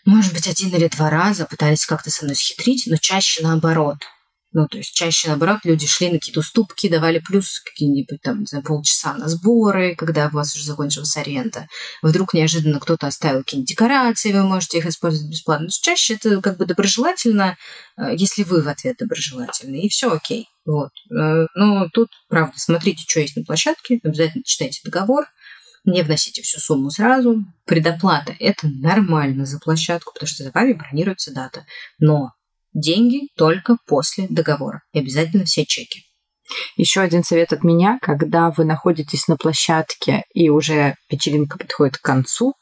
Может 0.06 0.34
быть, 0.34 0.48
один 0.48 0.74
или 0.74 0.88
два 0.88 1.10
раза 1.10 1.46
пытались 1.46 1.86
как-то 1.86 2.10
со 2.10 2.26
мной 2.26 2.36
схитрить, 2.36 2.86
но 2.88 2.98
чаще 2.98 3.44
наоборот– 3.44 3.98
ну, 4.56 4.70
то 4.70 4.78
есть 4.78 4.94
чаще, 4.94 5.28
наоборот, 5.28 5.60
люди 5.66 5.86
шли 5.86 6.08
на 6.08 6.14
какие-то 6.14 6.40
уступки, 6.40 6.88
давали 6.88 7.20
плюс 7.20 7.60
какие-нибудь 7.60 8.22
там, 8.22 8.46
знаю, 8.46 8.64
полчаса 8.64 9.14
на 9.14 9.28
сборы, 9.28 9.96
когда 9.98 10.28
у 10.28 10.30
вас 10.30 10.56
уже 10.56 10.64
закончилась 10.64 11.18
аренда. 11.18 11.68
Вдруг 12.02 12.34
неожиданно 12.34 12.80
кто-то 12.80 13.06
оставил 13.06 13.40
какие-нибудь 13.40 13.68
декорации, 13.68 14.32
вы 14.32 14.44
можете 14.44 14.78
их 14.78 14.86
использовать 14.86 15.30
бесплатно. 15.30 15.68
чаще 15.70 16.14
это 16.14 16.40
как 16.40 16.56
бы 16.56 16.66
доброжелательно, 16.66 17.58
э, 17.98 18.16
если 18.16 18.44
вы 18.44 18.62
в 18.62 18.70
ответ 18.70 18.96
доброжелательны, 18.98 19.82
и 19.82 19.90
все 19.90 20.10
окей. 20.10 20.48
Вот. 20.66 20.92
Э, 21.12 21.48
но 21.56 21.90
тут, 21.90 22.12
правда, 22.30 22.54
смотрите, 22.56 23.04
что 23.06 23.20
есть 23.20 23.36
на 23.36 23.44
площадке, 23.44 24.00
обязательно 24.04 24.46
читайте 24.46 24.80
договор, 24.86 25.26
не 25.84 26.02
вносите 26.02 26.42
всю 26.42 26.62
сумму 26.62 26.92
сразу. 26.92 27.44
Предоплата– 27.66 28.34
это 28.40 28.70
нормально 28.70 29.46
за 29.46 29.60
площадку, 29.60 30.14
потому 30.14 30.30
что 30.30 30.46
за 30.46 30.52
вами 30.52 30.72
бронируется 30.72 31.34
дата. 31.34 31.66
Но 32.00 32.32
Деньги 32.76 33.30
только 33.38 33.78
после 33.88 34.28
договора. 34.30 34.82
И 34.92 35.00
обязательно 35.00 35.46
все 35.46 35.66
чеки. 35.66 36.02
Еще 36.76 37.00
один 37.00 37.24
совет 37.24 37.54
от 37.54 37.64
меня, 37.64 37.98
когда 38.02 38.52
вы 38.52 38.66
находитесь 38.66 39.28
на 39.28 39.38
площадке 39.38 40.24
и 40.34 40.50
уже 40.50 40.96
вечеринка 41.10 41.58
подходит 41.58 41.98
к 41.98 42.02
концу, 42.02 42.54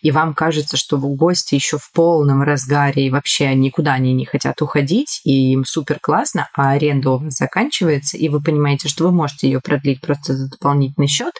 и 0.00 0.10
вам 0.12 0.34
кажется, 0.34 0.76
что 0.76 0.98
гости 0.98 1.56
еще 1.56 1.78
в 1.78 1.90
полном 1.92 2.42
разгаре 2.42 3.06
и 3.06 3.10
вообще 3.10 3.54
никуда 3.54 3.94
они 3.94 4.14
не 4.14 4.24
хотят 4.24 4.62
уходить, 4.62 5.20
и 5.24 5.52
им 5.52 5.64
супер 5.64 5.98
классно, 6.00 6.48
а 6.54 6.70
аренда 6.70 7.10
у 7.10 7.18
вас 7.18 7.34
заканчивается, 7.34 8.16
и 8.16 8.28
вы 8.28 8.40
понимаете, 8.40 8.88
что 8.88 9.04
вы 9.04 9.12
можете 9.12 9.48
ее 9.48 9.60
продлить 9.60 10.00
просто 10.00 10.34
за 10.34 10.48
дополнительный 10.48 11.08
счет, 11.08 11.34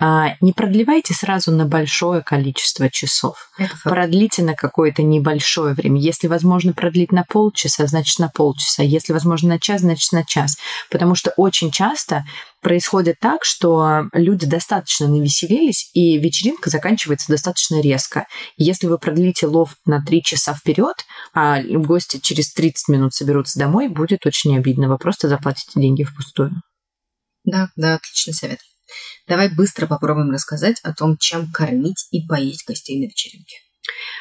не 0.00 0.52
продлевайте 0.52 1.12
сразу 1.12 1.50
на 1.50 1.66
большое 1.66 2.22
количество 2.22 2.88
часов. 2.88 3.50
Продлите 3.82 4.42
на 4.42 4.54
какое-то 4.54 5.02
небольшое 5.02 5.74
время. 5.74 6.00
Если 6.00 6.28
возможно 6.28 6.72
продлить 6.72 7.10
на 7.10 7.24
полчаса, 7.24 7.86
значит 7.86 8.18
на 8.20 8.28
полчаса. 8.28 8.82
Если 8.82 9.12
возможно 9.12 9.50
на 9.50 9.58
час, 9.58 9.80
значит 9.80 10.12
на 10.12 10.24
час. 10.24 10.56
Потому 10.90 11.16
что 11.16 11.32
очень 11.36 11.72
часто 11.72 12.24
происходит 12.60 13.16
так, 13.20 13.44
что 13.44 14.04
люди 14.12 14.46
достаточно 14.46 15.08
навеселились, 15.08 15.90
и 15.94 16.18
вечеринка 16.18 16.70
заканчивается 16.70 17.30
достаточно 17.30 17.80
резко. 17.80 18.26
Если 18.56 18.86
вы 18.86 18.98
продлите 18.98 19.46
лофт 19.46 19.78
на 19.84 20.00
3 20.00 20.22
часа 20.22 20.54
вперед, 20.54 20.96
а 21.34 21.60
гости 21.62 22.18
через 22.18 22.52
30 22.52 22.88
минут 22.88 23.14
соберутся 23.14 23.58
домой, 23.58 23.88
будет 23.88 24.26
очень 24.26 24.56
обидно. 24.56 24.88
Вы 24.88 24.98
просто 24.98 25.28
заплатите 25.28 25.80
деньги 25.80 26.04
впустую. 26.04 26.52
Да, 27.44 27.68
да, 27.76 27.94
отличный 27.94 28.34
совет. 28.34 28.60
Давай 29.26 29.48
быстро 29.48 29.86
попробуем 29.86 30.30
рассказать 30.30 30.80
о 30.82 30.92
том, 30.92 31.16
чем 31.18 31.50
кормить 31.52 32.06
и 32.10 32.26
поить 32.26 32.64
гостей 32.66 32.98
на 32.98 33.04
вечеринке. 33.04 33.56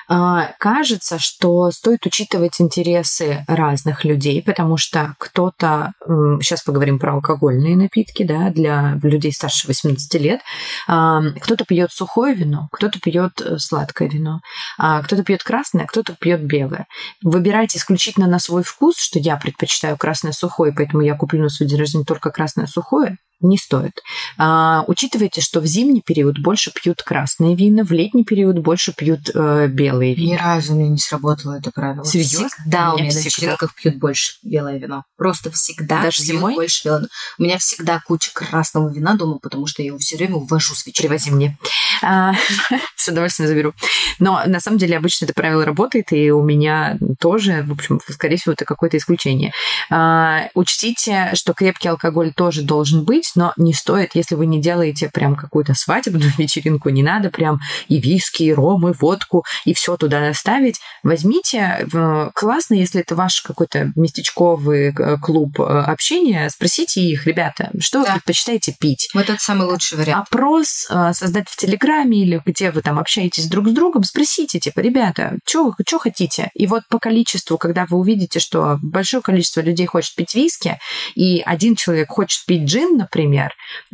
А, 0.08 0.54
кажется, 0.60 1.20
что 1.20 1.70
стоит 1.72 2.06
учитывать 2.06 2.62
интересы 2.62 3.44
разных 3.48 4.06
людей, 4.06 4.42
потому 4.42 4.78
что 4.78 5.16
кто-то, 5.18 5.94
сейчас 6.42 6.64
поговорим 6.64 7.00
про 7.00 7.14
алкогольные 7.14 7.76
напитки, 7.76 8.24
да, 8.24 8.50
для 8.50 8.98
людей 9.04 9.34
старше 9.34 9.68
18 9.68 10.20
лет, 10.22 10.42
а, 10.88 11.22
кто-то 11.42 11.66
пьет 11.66 11.92
сухое 11.92 12.34
вино, 12.34 12.70
кто-то 12.72 13.00
пьет 13.00 13.42
э, 13.42 13.58
сладкое 13.58 14.08
вино, 14.08 14.40
а, 14.78 15.02
кто-то 15.04 15.24
пьет 15.24 15.44
красное, 15.44 15.86
кто-то 15.86 16.16
пьет 16.16 16.42
белое. 16.44 16.88
Выбирайте 17.22 17.78
исключительно 17.78 18.28
на 18.28 18.40
свой 18.40 18.64
вкус, 18.64 18.98
что 18.98 19.20
я 19.20 19.36
предпочитаю 19.36 19.98
красное 19.98 20.32
сухое, 20.32 20.74
поэтому 20.74 21.04
я 21.04 21.16
куплю 21.16 21.42
на 21.42 21.50
свой 21.50 21.68
день 21.68 21.80
рождения 21.80 22.06
только 22.06 22.30
красное 22.32 22.68
сухое, 22.68 23.18
не 23.40 23.58
стоит. 23.58 24.02
А, 24.38 24.84
учитывайте, 24.88 25.42
что 25.42 25.60
в 25.60 25.66
зимний 25.66 26.02
период 26.02 26.40
больше 26.40 26.72
пьют 26.72 27.04
красные 27.04 27.56
вина, 27.56 27.84
в 27.84 27.92
летний 27.92 28.24
период 28.24 28.60
больше 28.60 28.94
пьют 28.94 29.30
э, 29.34 29.68
белые 29.68 30.16
вина. 30.16 30.32
Ни 30.34 30.36
разу 30.36 30.74
у 30.74 30.78
меня 30.78 30.90
не 30.90 30.98
сработало 30.98 31.54
это 31.54 31.72
правило. 31.72 32.04
Серьезно? 32.04 32.50
Да, 32.66 32.94
у 32.94 32.98
меня, 32.98 33.14
на 33.14 33.20
вечеринках 33.20 33.76
пьют 33.76 33.96
больше 33.98 34.34
белое 34.44 34.78
вино. 34.80 35.04
Просто 35.18 35.52
всегда 35.52 36.02
Даже 36.02 36.18
пьют 36.18 36.28
зимой? 36.28 36.56
больше 36.56 36.84
белого 36.86 37.00
вина. 37.02 37.10
У 37.38 37.44
меня 37.44 37.58
всегда 37.60 38.02
куча 38.06 38.32
красного 38.34 38.92
вина 38.92 39.16
дома, 39.16 39.38
потому 39.40 39.68
что 39.68 39.82
я 39.82 39.88
его 39.88 39.98
все 39.98 40.18
время 40.18 40.36
увожу 40.36 40.74
с 40.74 40.86
вечеринок. 40.86 41.20
Привози 41.20 41.32
мне. 41.32 41.58
А, 42.02 42.34
с 42.96 43.08
удовольствием 43.08 43.48
заберу. 43.48 43.74
Но 44.20 44.42
на 44.46 44.60
самом 44.60 44.78
деле 44.78 44.98
обычно 44.98 45.26
это 45.26 45.34
правило 45.34 45.64
работает, 45.66 46.12
и 46.12 46.32
у 46.32 46.44
меня 46.44 46.98
тоже, 47.20 47.64
в 47.68 47.72
общем, 47.72 48.00
скорее 48.10 48.38
всего, 48.38 48.54
это 48.54 48.66
какое-то 48.66 48.98
исключение. 48.98 49.52
А, 49.90 50.50
учтите, 50.54 51.32
что 51.34 51.54
крепкий 51.54 51.90
алкоголь 51.90 52.34
тоже 52.34 52.64
должен 52.64 53.04
быть, 53.04 53.27
но 53.36 53.54
не 53.58 53.74
стоит, 53.74 54.16
если 54.16 54.36
вы 54.36 54.46
не 54.46 54.62
делаете 54.62 55.10
прям 55.14 55.36
какую-то 55.36 55.74
свадебную 55.74 56.32
вечеринку, 56.38 56.90
не 56.90 57.04
надо 57.04 57.30
прям 57.30 57.60
и 57.88 58.00
виски, 58.00 58.44
и 58.44 58.54
ром, 58.54 58.88
и 58.88 58.94
водку, 58.94 59.46
и 59.66 59.74
все 59.74 59.98
туда 59.98 60.34
ставить. 60.34 60.80
Возьмите, 61.04 61.88
классно, 62.34 62.76
если 62.76 63.02
это 63.02 63.16
ваш 63.16 63.42
какой-то 63.42 63.92
местечковый 63.96 64.94
э, 64.94 65.18
клуб 65.18 65.60
э, 65.60 65.64
общения, 65.64 66.50
спросите 66.50 67.02
их, 67.02 67.26
ребята, 67.26 67.72
что 67.80 68.04
да. 68.04 68.14
вы 68.14 68.14
предпочитаете 68.16 68.76
пить? 68.80 69.10
Вот 69.14 69.30
это 69.30 69.40
самый 69.40 69.68
лучший 69.68 69.98
вариант. 69.98 70.28
Опрос 70.30 70.88
э, 70.90 71.14
создать 71.14 71.50
в 71.50 71.56
Телеграме 71.58 72.20
или 72.20 72.42
где 72.46 72.72
вы 72.72 72.82
там 72.82 73.00
общаетесь 73.00 73.48
друг 73.48 73.68
с 73.70 73.72
другом, 73.72 74.04
спросите, 74.04 74.60
типа, 74.60 74.80
ребята, 74.80 75.38
что 75.46 75.74
хотите? 76.00 76.52
И 76.54 76.68
вот 76.68 76.84
по 76.90 77.00
количеству, 77.00 77.58
когда 77.58 77.86
вы 77.90 77.98
увидите, 77.98 78.40
что 78.40 78.78
большое 78.82 79.22
количество 79.22 79.62
людей 79.62 79.86
хочет 79.86 80.16
пить 80.16 80.36
виски, 80.36 80.80
и 81.16 81.42
один 81.46 81.76
человек 81.76 82.10
хочет 82.10 82.46
пить 82.46 82.64
джин, 82.64 82.98
например, 82.98 83.17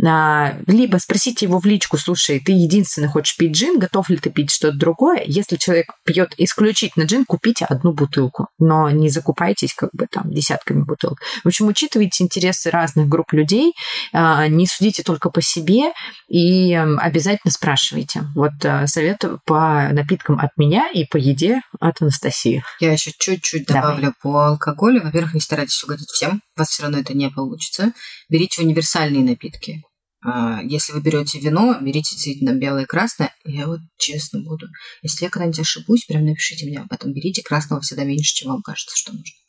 а, 0.05 0.55
либо 0.67 0.97
спросите 0.97 1.45
его 1.45 1.59
в 1.59 1.65
личку, 1.65 1.97
слушай, 1.97 2.39
ты 2.39 2.51
единственный 2.51 3.07
хочешь 3.07 3.37
пить 3.37 3.55
джин, 3.55 3.79
готов 3.79 4.09
ли 4.09 4.17
ты 4.17 4.29
пить 4.29 4.51
что-то 4.51 4.77
другое? 4.77 5.23
Если 5.25 5.55
человек 5.55 5.87
пьет 6.05 6.33
исключительно 6.37 7.03
джин, 7.03 7.25
купите 7.25 7.65
одну 7.65 7.93
бутылку, 7.93 8.47
но 8.59 8.89
не 8.89 9.09
закупайтесь 9.09 9.73
как 9.73 9.89
бы 9.93 10.07
там 10.09 10.31
десятками 10.31 10.83
бутылок. 10.83 11.19
В 11.43 11.47
общем, 11.47 11.67
учитывайте 11.67 12.23
интересы 12.23 12.69
разных 12.69 13.07
групп 13.07 13.33
людей, 13.33 13.73
а, 14.13 14.47
не 14.47 14.67
судите 14.67 15.03
только 15.03 15.29
по 15.29 15.41
себе 15.41 15.91
и 16.27 16.73
обязательно 16.73 17.51
спрашивайте. 17.51 18.23
Вот 18.35 18.53
а, 18.63 18.87
совет 18.87 19.23
по 19.45 19.89
напиткам 19.91 20.39
от 20.39 20.51
меня 20.57 20.89
и 20.93 21.05
по 21.05 21.17
еде 21.17 21.61
от 21.79 22.01
Анастасии. 22.01 22.63
Я 22.79 22.93
еще 22.93 23.11
чуть-чуть 23.17 23.65
добавлю 23.65 24.01
Давай. 24.01 24.13
по 24.21 24.47
алкоголю. 24.47 25.01
Во-первых, 25.03 25.33
не 25.33 25.39
старайтесь 25.39 25.83
угодить 25.83 26.09
всем, 26.09 26.41
у 26.55 26.59
вас 26.59 26.69
все 26.69 26.83
равно 26.83 26.99
это 26.99 27.13
не 27.13 27.29
получится. 27.29 27.93
Берите 28.29 28.61
универсальные 28.61 29.23
напитки. 29.23 29.83
А, 30.25 30.61
если 30.63 30.93
вы 30.93 31.01
берете 31.01 31.39
вино, 31.39 31.77
берите 31.81 32.15
действительно 32.15 32.53
белое 32.53 32.83
и 32.83 32.87
красное. 32.87 33.33
Я 33.43 33.67
вот 33.67 33.79
честно 33.97 34.41
буду. 34.41 34.67
Если 35.01 35.25
я 35.25 35.29
когда-нибудь 35.29 35.59
ошибусь, 35.59 36.05
прям 36.05 36.25
напишите 36.25 36.65
мне 36.65 36.79
об 36.79 36.91
этом. 36.91 37.13
Берите 37.13 37.43
красного 37.43 37.81
всегда 37.81 38.03
меньше, 38.03 38.35
чем 38.35 38.51
вам 38.51 38.61
кажется, 38.61 38.95
что 38.95 39.11
нужно 39.11 39.42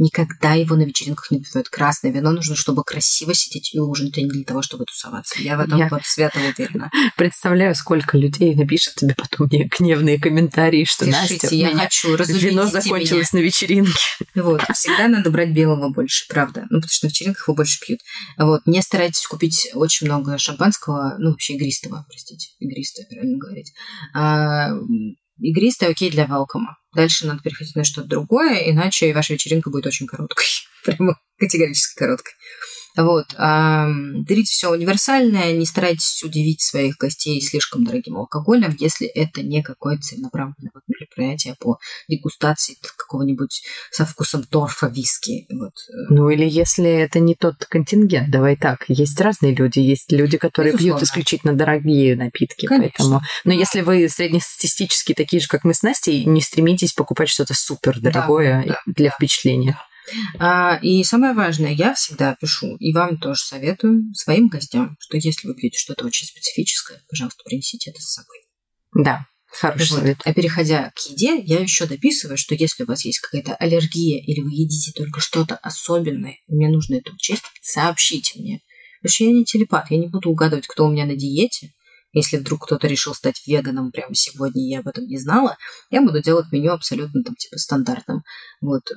никогда 0.00 0.54
его 0.54 0.74
на 0.74 0.82
вечеринках 0.82 1.30
не 1.30 1.40
пьют. 1.40 1.68
Красное 1.68 2.10
вино 2.10 2.32
нужно, 2.32 2.56
чтобы 2.56 2.82
красиво 2.82 3.34
сидеть 3.34 3.74
и 3.74 3.78
ужинать, 3.78 4.16
а 4.18 4.22
не 4.22 4.30
для 4.30 4.44
того, 4.44 4.62
чтобы 4.62 4.86
тусоваться. 4.86 5.40
Я 5.40 5.56
в 5.56 5.60
этом 5.60 5.78
Я 5.78 5.88
вот 5.88 6.04
свято 6.04 6.40
уверена. 6.40 6.90
Представляю, 7.16 7.74
сколько 7.74 8.16
людей 8.16 8.54
напишет 8.54 8.94
тебе 8.96 9.14
потом 9.14 9.48
мне 9.50 9.68
гневные 9.68 10.18
комментарии, 10.18 10.84
что 10.84 11.04
Пишите, 11.04 11.34
Настя, 11.34 11.54
я 11.54 11.76
хочу, 11.76 12.16
вино 12.16 12.66
закончилось 12.66 13.32
меня. 13.32 13.42
на 13.42 13.46
вечеринке. 13.46 13.92
Вот, 14.34 14.62
всегда 14.74 15.08
надо 15.08 15.30
брать 15.30 15.52
белого 15.52 15.90
больше, 15.90 16.26
правда. 16.28 16.62
Ну, 16.70 16.78
потому 16.78 16.88
что 16.88 17.06
на 17.06 17.10
вечеринках 17.10 17.46
его 17.46 17.54
больше 17.54 17.78
пьют. 17.80 18.00
Вот, 18.38 18.62
не 18.66 18.80
старайтесь 18.80 19.26
купить 19.26 19.70
очень 19.74 20.06
много 20.06 20.38
шампанского, 20.38 21.16
ну, 21.18 21.30
вообще 21.30 21.54
игристого, 21.54 22.04
простите, 22.08 22.48
игристое, 22.58 23.06
правильно 23.06 23.38
говорить. 23.38 23.72
А, 24.14 24.70
игристое 25.38 25.90
окей 25.90 26.10
для 26.10 26.24
велкома. 26.24 26.79
Дальше 26.94 27.26
надо 27.26 27.42
переходить 27.42 27.76
на 27.76 27.84
что-то 27.84 28.08
другое, 28.08 28.70
иначе 28.70 29.14
ваша 29.14 29.34
вечеринка 29.34 29.70
будет 29.70 29.86
очень 29.86 30.06
короткой. 30.06 30.46
Прямо 30.84 31.20
категорически 31.38 31.98
короткой. 31.98 32.34
Вот. 32.96 33.26
Берите 33.34 34.50
все 34.52 34.70
универсальное, 34.70 35.52
не 35.52 35.66
старайтесь 35.66 36.22
удивить 36.22 36.62
своих 36.62 36.96
гостей 36.96 37.40
слишком 37.40 37.84
дорогим 37.84 38.16
алкоголем, 38.16 38.76
если 38.78 39.06
это 39.06 39.42
не 39.42 39.62
какое-то 39.62 40.02
целенаправленное 40.02 40.70
вот 40.74 40.82
мероприятие 40.88 41.54
по 41.58 41.78
дегустации 42.08 42.76
какого-нибудь 42.96 43.62
со 43.90 44.04
вкусом 44.04 44.44
торфа 44.44 44.86
виски. 44.88 45.46
Вот. 45.50 45.72
Э. 45.88 46.12
Ну 46.12 46.30
или 46.30 46.44
если 46.44 46.90
это 46.90 47.20
не 47.20 47.34
тот 47.34 47.64
контингент, 47.66 48.30
давай 48.30 48.56
так. 48.56 48.84
Есть 48.88 49.20
разные 49.20 49.54
люди, 49.54 49.78
есть 49.78 50.12
люди, 50.12 50.38
которые 50.38 50.72
Безусловно. 50.72 50.98
пьют 50.98 51.08
исключительно 51.08 51.54
дорогие 51.54 52.16
напитки. 52.16 52.66
Конечно. 52.66 52.92
Поэтому... 52.98 53.20
Но 53.44 53.52
если 53.52 53.80
вы 53.80 54.08
среднестатистически 54.08 55.14
такие 55.14 55.40
же, 55.40 55.48
как 55.48 55.64
мы 55.64 55.74
с 55.74 55.82
Настей, 55.82 56.24
не 56.24 56.40
стремитесь 56.40 56.92
покупать 56.92 57.28
что-то 57.28 57.54
супер 57.54 58.00
дорогое 58.00 58.64
да, 58.66 58.72
да, 58.86 58.92
для 58.92 59.10
да. 59.10 59.16
впечатления. 59.16 59.78
А, 59.78 59.89
и 60.82 61.04
самое 61.04 61.34
важное, 61.34 61.72
я 61.72 61.94
всегда 61.94 62.36
пишу, 62.40 62.76
и 62.76 62.92
вам 62.92 63.18
тоже 63.18 63.42
советую, 63.42 64.12
своим 64.14 64.48
гостям, 64.48 64.96
что 65.00 65.16
если 65.16 65.48
вы 65.48 65.54
пьете 65.54 65.78
что-то 65.78 66.06
очень 66.06 66.26
специфическое, 66.26 67.02
пожалуйста, 67.08 67.42
принесите 67.44 67.90
это 67.90 68.00
с 68.00 68.14
собой. 68.14 68.38
Да, 68.94 69.26
Хороший 69.50 69.90
вот. 69.90 69.98
совет. 69.98 70.18
А 70.24 70.32
переходя 70.32 70.92
к 70.94 71.10
еде, 71.10 71.40
я 71.40 71.58
еще 71.58 71.86
дописываю, 71.86 72.38
что 72.38 72.54
если 72.54 72.84
у 72.84 72.86
вас 72.86 73.04
есть 73.04 73.18
какая-то 73.18 73.54
аллергия 73.56 74.22
или 74.22 74.40
вы 74.40 74.50
едите 74.50 74.92
только 74.92 75.20
что-то 75.20 75.56
особенное, 75.56 76.36
мне 76.46 76.68
нужно 76.68 76.96
это 76.96 77.12
учесть, 77.12 77.42
сообщите 77.60 78.38
мне. 78.38 78.60
Потому 79.02 79.12
что 79.12 79.24
я 79.24 79.32
не 79.32 79.44
телепат, 79.44 79.90
я 79.90 79.98
не 79.98 80.08
буду 80.08 80.30
угадывать, 80.30 80.66
кто 80.66 80.86
у 80.86 80.90
меня 80.90 81.04
на 81.04 81.16
диете, 81.16 81.72
если 82.12 82.38
вдруг 82.38 82.64
кто-то 82.64 82.88
решил 82.88 83.14
стать 83.14 83.46
веганом 83.46 83.92
прямо 83.92 84.14
сегодня, 84.14 84.68
я 84.68 84.80
об 84.80 84.88
этом 84.88 85.06
не 85.06 85.18
знала, 85.18 85.56
я 85.90 86.02
буду 86.02 86.22
делать 86.22 86.50
меню 86.50 86.72
абсолютно 86.72 87.22
там 87.22 87.34
типа 87.36 87.56
стандартным. 87.56 88.22
Вот. 88.60 88.90
Э, 88.90 88.96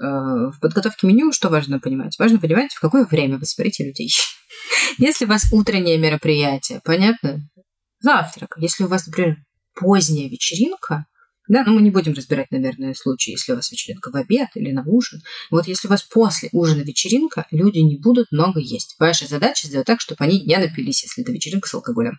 в 0.51 0.59
подготовке 0.59 1.07
меню 1.07 1.31
что 1.31 1.49
важно 1.49 1.79
понимать? 1.79 2.17
Важно 2.17 2.39
понимать, 2.39 2.73
в 2.73 2.79
какое 2.79 3.05
время 3.05 3.37
вы 3.37 3.45
соберете 3.45 3.85
людей. 3.85 4.11
Если 4.97 5.25
у 5.25 5.27
вас 5.27 5.51
утреннее 5.51 5.97
мероприятие, 5.97 6.81
понятно? 6.83 7.39
Завтрак. 7.99 8.55
Если 8.57 8.83
у 8.83 8.87
вас, 8.87 9.05
например, 9.07 9.37
поздняя 9.75 10.29
вечеринка, 10.29 11.05
да, 11.47 11.63
но 11.65 11.73
мы 11.73 11.81
не 11.81 11.91
будем 11.91 12.13
разбирать, 12.13 12.51
наверное, 12.51 12.93
случаи, 12.93 13.31
если 13.31 13.51
у 13.51 13.55
вас 13.55 13.71
вечеринка 13.71 14.11
в 14.11 14.15
обед 14.15 14.49
или 14.55 14.71
на 14.71 14.83
ужин. 14.85 15.21
Вот 15.51 15.67
если 15.67 15.87
у 15.87 15.91
вас 15.91 16.01
после 16.01 16.49
ужина 16.53 16.81
вечеринка, 16.81 17.45
люди 17.51 17.79
не 17.79 17.97
будут 17.97 18.31
много 18.31 18.59
есть. 18.59 18.95
Ваша 18.97 19.27
задача 19.27 19.67
сделать 19.67 19.87
так, 19.87 19.99
чтобы 19.99 20.23
они 20.23 20.41
не 20.41 20.57
напились, 20.57 21.03
если 21.03 21.21
это 21.21 21.33
вечеринка 21.33 21.67
с 21.67 21.73
алкоголем. 21.73 22.17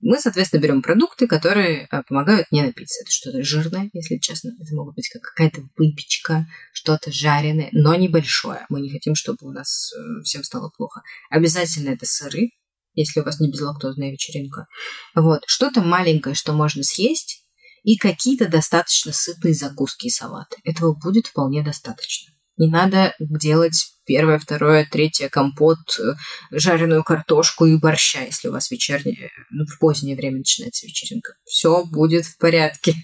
Мы, 0.00 0.18
соответственно, 0.20 0.60
берем 0.60 0.82
продукты, 0.82 1.26
которые 1.26 1.86
а, 1.90 2.02
помогают 2.02 2.46
не 2.50 2.62
напиться. 2.62 3.02
Это 3.02 3.10
что-то 3.10 3.42
жирное, 3.42 3.88
если 3.94 4.18
честно. 4.18 4.50
Это 4.60 4.74
могут 4.74 4.94
быть 4.94 5.08
как 5.08 5.22
какая-то 5.22 5.62
выпечка, 5.76 6.46
что-то 6.72 7.10
жареное, 7.10 7.70
но 7.72 7.94
небольшое. 7.94 8.66
Мы 8.68 8.80
не 8.82 8.90
хотим, 8.90 9.14
чтобы 9.14 9.38
у 9.42 9.52
нас 9.52 9.92
э, 9.92 10.22
всем 10.22 10.44
стало 10.44 10.70
плохо. 10.76 11.00
Обязательно 11.30 11.90
это 11.90 12.04
сыры, 12.04 12.50
если 12.94 13.20
у 13.20 13.24
вас 13.24 13.40
не 13.40 13.50
безлактозная 13.50 14.10
вечеринка. 14.10 14.66
Вот. 15.14 15.42
Что-то 15.46 15.80
маленькое, 15.80 16.34
что 16.34 16.52
можно 16.52 16.82
съесть, 16.82 17.42
и 17.82 17.96
какие-то 17.96 18.48
достаточно 18.48 19.12
сытные 19.12 19.54
закуски 19.54 20.06
и 20.06 20.10
салаты. 20.10 20.56
Этого 20.64 20.92
будет 20.92 21.28
вполне 21.28 21.62
достаточно. 21.62 22.34
Не 22.58 22.68
надо 22.68 23.14
делать 23.18 23.95
первое, 24.06 24.38
второе, 24.38 24.88
третье, 24.90 25.28
компот, 25.28 25.78
э, 25.98 26.14
жареную 26.50 27.04
картошку 27.04 27.66
и 27.66 27.76
борща, 27.76 28.22
если 28.22 28.48
у 28.48 28.52
вас 28.52 28.70
вечернее, 28.70 29.30
ну, 29.50 29.66
в 29.66 29.78
позднее 29.78 30.16
время 30.16 30.38
начинается 30.38 30.86
вечеринка. 30.86 31.34
Все 31.44 31.84
будет 31.84 32.24
в 32.24 32.38
порядке. 32.38 32.94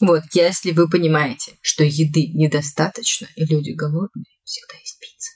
Вот, 0.00 0.22
если 0.32 0.72
вы 0.72 0.88
понимаете, 0.88 1.52
что 1.60 1.84
еды 1.84 2.28
недостаточно, 2.28 3.28
и 3.36 3.44
люди 3.44 3.70
голодные, 3.70 4.24
всегда 4.44 4.74
есть 4.78 4.98
пицца. 5.00 5.32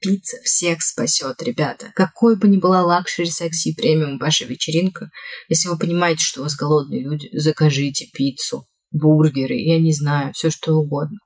Пицца 0.00 0.36
всех 0.44 0.82
спасет, 0.82 1.42
ребята. 1.42 1.92
Какой 1.94 2.36
бы 2.36 2.48
ни 2.48 2.58
была 2.58 2.82
luxury, 2.82 3.30
секси, 3.30 3.74
премиум 3.74 4.18
ваша 4.18 4.44
вечеринка, 4.44 5.10
если 5.48 5.68
вы 5.68 5.78
понимаете, 5.78 6.24
что 6.24 6.40
у 6.40 6.42
вас 6.44 6.56
голодные 6.56 7.02
люди, 7.02 7.28
закажите 7.32 8.08
пиццу, 8.12 8.66
бургеры, 8.90 9.54
я 9.54 9.78
не 9.78 9.92
знаю, 9.92 10.32
все 10.34 10.50
что 10.50 10.74
угодно. 10.74 11.18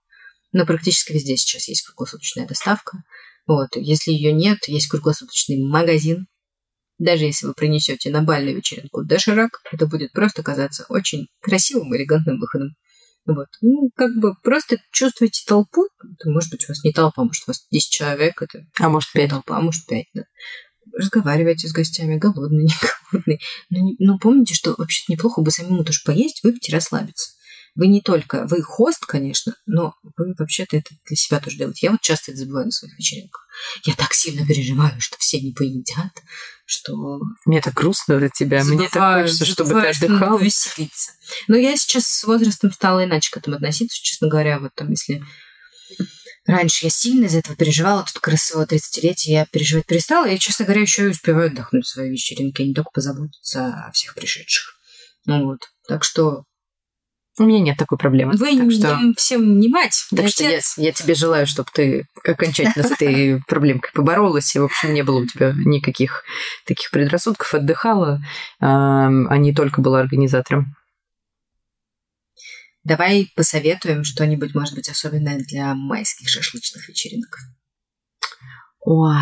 Но 0.53 0.65
практически 0.65 1.13
везде 1.13 1.37
сейчас 1.37 1.69
есть 1.69 1.83
круглосуточная 1.83 2.47
доставка. 2.47 2.99
Вот. 3.47 3.69
Если 3.77 4.13
ее 4.13 4.33
нет, 4.33 4.69
есть 4.69 4.89
круглосуточный 4.89 5.63
магазин. 5.63 6.27
Даже 6.99 7.25
если 7.25 7.47
вы 7.47 7.55
принесете 7.55 8.11
на 8.11 8.23
бальную 8.23 8.57
вечеринку 8.57 9.05
доширак, 9.05 9.61
это 9.71 9.87
будет 9.87 10.13
просто 10.13 10.43
казаться 10.43 10.85
очень 10.89 11.29
красивым, 11.41 11.95
элегантным 11.95 12.41
выходом. 12.41 12.75
Вот. 13.29 13.49
Ну, 13.61 13.91
как 13.95 14.17
бы 14.17 14.35
просто 14.43 14.79
чувствуете 14.91 15.45
толпу. 15.47 15.87
Это, 16.03 16.31
может 16.31 16.51
быть, 16.51 16.65
у 16.65 16.73
вас 16.73 16.83
не 16.83 16.93
толпа, 16.93 17.25
может, 17.25 17.45
у 17.47 17.51
вас 17.51 17.67
10 17.71 17.91
человек. 17.91 18.41
Это 18.41 18.65
а 18.81 18.89
может, 18.89 19.13
5. 19.13 19.31
Толпа, 19.31 19.59
а 19.59 19.61
может, 19.61 19.87
5, 19.87 20.07
да. 20.15 20.23
Разговаривайте 20.95 21.69
с 21.69 21.73
гостями, 21.73 22.17
голодный, 22.17 22.65
не 22.65 22.73
голодный. 23.13 23.41
Но, 23.69 23.79
не, 23.81 23.97
но 23.99 24.19
помните, 24.19 24.55
что 24.55 24.75
вообще-то 24.77 25.13
неплохо 25.13 25.43
бы 25.43 25.51
самому 25.51 25.85
тоже 25.85 26.01
поесть, 26.05 26.43
выпить 26.43 26.71
и 26.71 26.73
расслабиться. 26.73 27.33
Вы 27.79 27.87
не 27.87 28.01
только, 28.01 28.45
вы 28.49 28.61
хост, 28.61 29.07
конечно, 29.07 29.55
но 29.65 29.95
вы 30.17 30.35
вообще-то 30.37 30.77
это 30.77 30.91
для 31.07 31.17
себя 31.17 31.39
тоже 31.39 31.59
делаете. 31.59 31.87
Я 31.87 31.93
вот 31.93 32.01
часто 32.01 32.33
это 32.33 32.41
забываю 32.41 32.67
на 32.67 32.73
своих 32.73 32.99
вечеринках. 32.99 33.47
Я 33.85 33.95
так 33.95 34.15
сильно 34.15 34.45
переживаю, 34.45 35.01
что 35.01 35.17
все 35.19 35.41
не 35.41 35.53
поедят, 35.53 36.11
что... 36.67 37.21
Мне 37.47 37.61
так 37.61 37.75
грустно 37.75 38.19
за 38.19 38.31
тебя. 38.31 38.65
Забываю, 38.65 38.81
Мне 38.81 38.89
так 38.89 39.23
хочется, 39.23 39.45
чтобы 39.45 39.81
ты 39.81 39.87
отдыхал. 39.91 40.39
Веселиться. 40.39 41.13
Но 41.47 41.57
я 41.57 41.77
сейчас 41.77 42.09
с 42.09 42.25
возрастом 42.25 42.73
стала 42.73 43.05
иначе 43.05 43.31
к 43.31 43.37
этому 43.37 43.55
относиться, 43.55 43.97
честно 44.03 44.27
говоря. 44.27 44.59
Вот 44.59 44.75
там, 44.75 44.91
если 44.91 45.23
Раньше 46.45 46.87
я 46.87 46.91
сильно 46.91 47.27
из 47.27 47.37
этого 47.37 47.55
переживала, 47.55 48.03
тут 48.03 48.15
как 48.15 48.33
раз 48.33 48.41
своего 48.41 48.65
30-летия 48.65 49.31
я 49.31 49.47
переживать 49.47 49.87
перестала. 49.87 50.27
Я, 50.27 50.39
честно 50.39 50.65
говоря, 50.65 50.81
еще 50.81 51.05
и 51.05 51.09
успеваю 51.11 51.53
отдохнуть 51.53 51.85
в 51.85 51.89
своей 51.89 52.11
вечеринке, 52.11 52.65
а 52.65 52.67
не 52.67 52.75
только 52.75 52.91
позаботиться 52.91 53.87
о 53.87 53.93
всех 53.93 54.17
пришедших. 54.17 54.75
Ну 55.27 55.45
вот. 55.45 55.61
Так 55.87 56.03
что 56.03 56.45
у 57.39 57.45
меня 57.45 57.61
нет 57.61 57.77
такой 57.77 57.99
проблемы. 57.99 58.33
Вы 58.37 58.57
так 58.57 58.71
что... 58.73 58.99
всем 59.17 59.59
не 59.59 59.69
мать. 59.69 60.07
Так 60.15 60.29
что 60.29 60.45
я, 60.45 60.61
я 60.77 60.93
тебе 60.93 61.15
желаю, 61.15 61.47
чтобы 61.47 61.69
ты 61.73 62.07
окончательно 62.25 62.87
с 62.87 62.91
этой 62.91 63.43
проблемкой 63.47 63.91
поборолась, 63.93 64.55
и, 64.55 64.59
в 64.59 64.65
общем, 64.65 64.93
не 64.95 65.03
было 65.03 65.21
у 65.21 65.27
тебя 65.27 65.53
никаких 65.55 66.25
таких 66.67 66.91
предрассудков, 66.91 67.55
отдыхала, 67.55 68.21
а 68.61 69.09
не 69.37 69.55
только 69.55 69.81
была 69.81 70.01
организатором. 70.01 70.75
Давай 72.85 73.31
посоветуем 73.37 74.05
что-нибудь, 74.05 74.55
может 74.55 74.75
быть, 74.75 74.89
особенное 74.89 75.39
для 75.39 75.75
майских 75.75 76.29
шашлычных 76.29 76.89
вечеринок. 76.89 77.37
Ой, 78.81 79.17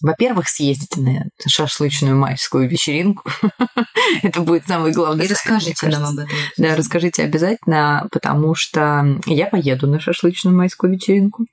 во-первых, 0.00 0.48
съездите 0.48 1.00
на 1.00 1.26
шашлычную 1.46 2.16
майскую 2.16 2.68
вечеринку. 2.68 3.28
Это 4.22 4.40
будет 4.40 4.66
самый 4.66 4.92
главный. 4.92 5.24
И 5.24 5.28
расскажите 5.28 5.88
нам 5.88 6.04
об 6.04 6.18
этом. 6.18 6.36
Да, 6.56 6.76
расскажите 6.76 7.24
обязательно, 7.24 8.06
потому 8.12 8.54
что 8.54 9.18
я 9.26 9.46
поеду 9.46 9.86
на 9.86 10.00
шашлычную 10.00 10.56
майскую 10.56 10.92
вечеринку. 10.92 11.46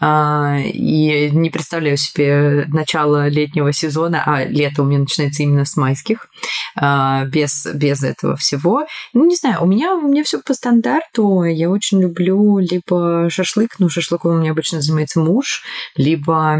А, 0.00 0.58
и 0.58 1.30
не 1.30 1.50
представляю 1.50 1.96
себе 1.96 2.66
начало 2.68 3.28
летнего 3.28 3.72
сезона, 3.72 4.22
а 4.26 4.44
лето 4.44 4.82
у 4.82 4.86
меня 4.86 5.00
начинается 5.00 5.42
именно 5.42 5.64
с 5.64 5.76
майских, 5.76 6.28
а, 6.76 7.24
без, 7.26 7.66
без 7.74 8.02
этого 8.02 8.36
всего. 8.36 8.86
Ну, 9.12 9.26
не 9.26 9.36
знаю, 9.36 9.62
у 9.62 9.66
меня, 9.66 9.94
у 9.94 10.08
меня 10.08 10.24
все 10.24 10.40
по 10.40 10.54
стандарту. 10.54 11.44
Я 11.44 11.70
очень 11.70 12.00
люблю 12.00 12.58
либо 12.58 13.28
шашлык, 13.30 13.78
ну, 13.78 13.88
шашлыком 13.88 14.32
у 14.32 14.40
меня 14.40 14.50
обычно 14.50 14.80
занимается 14.80 15.20
муж, 15.20 15.62
либо 15.96 16.58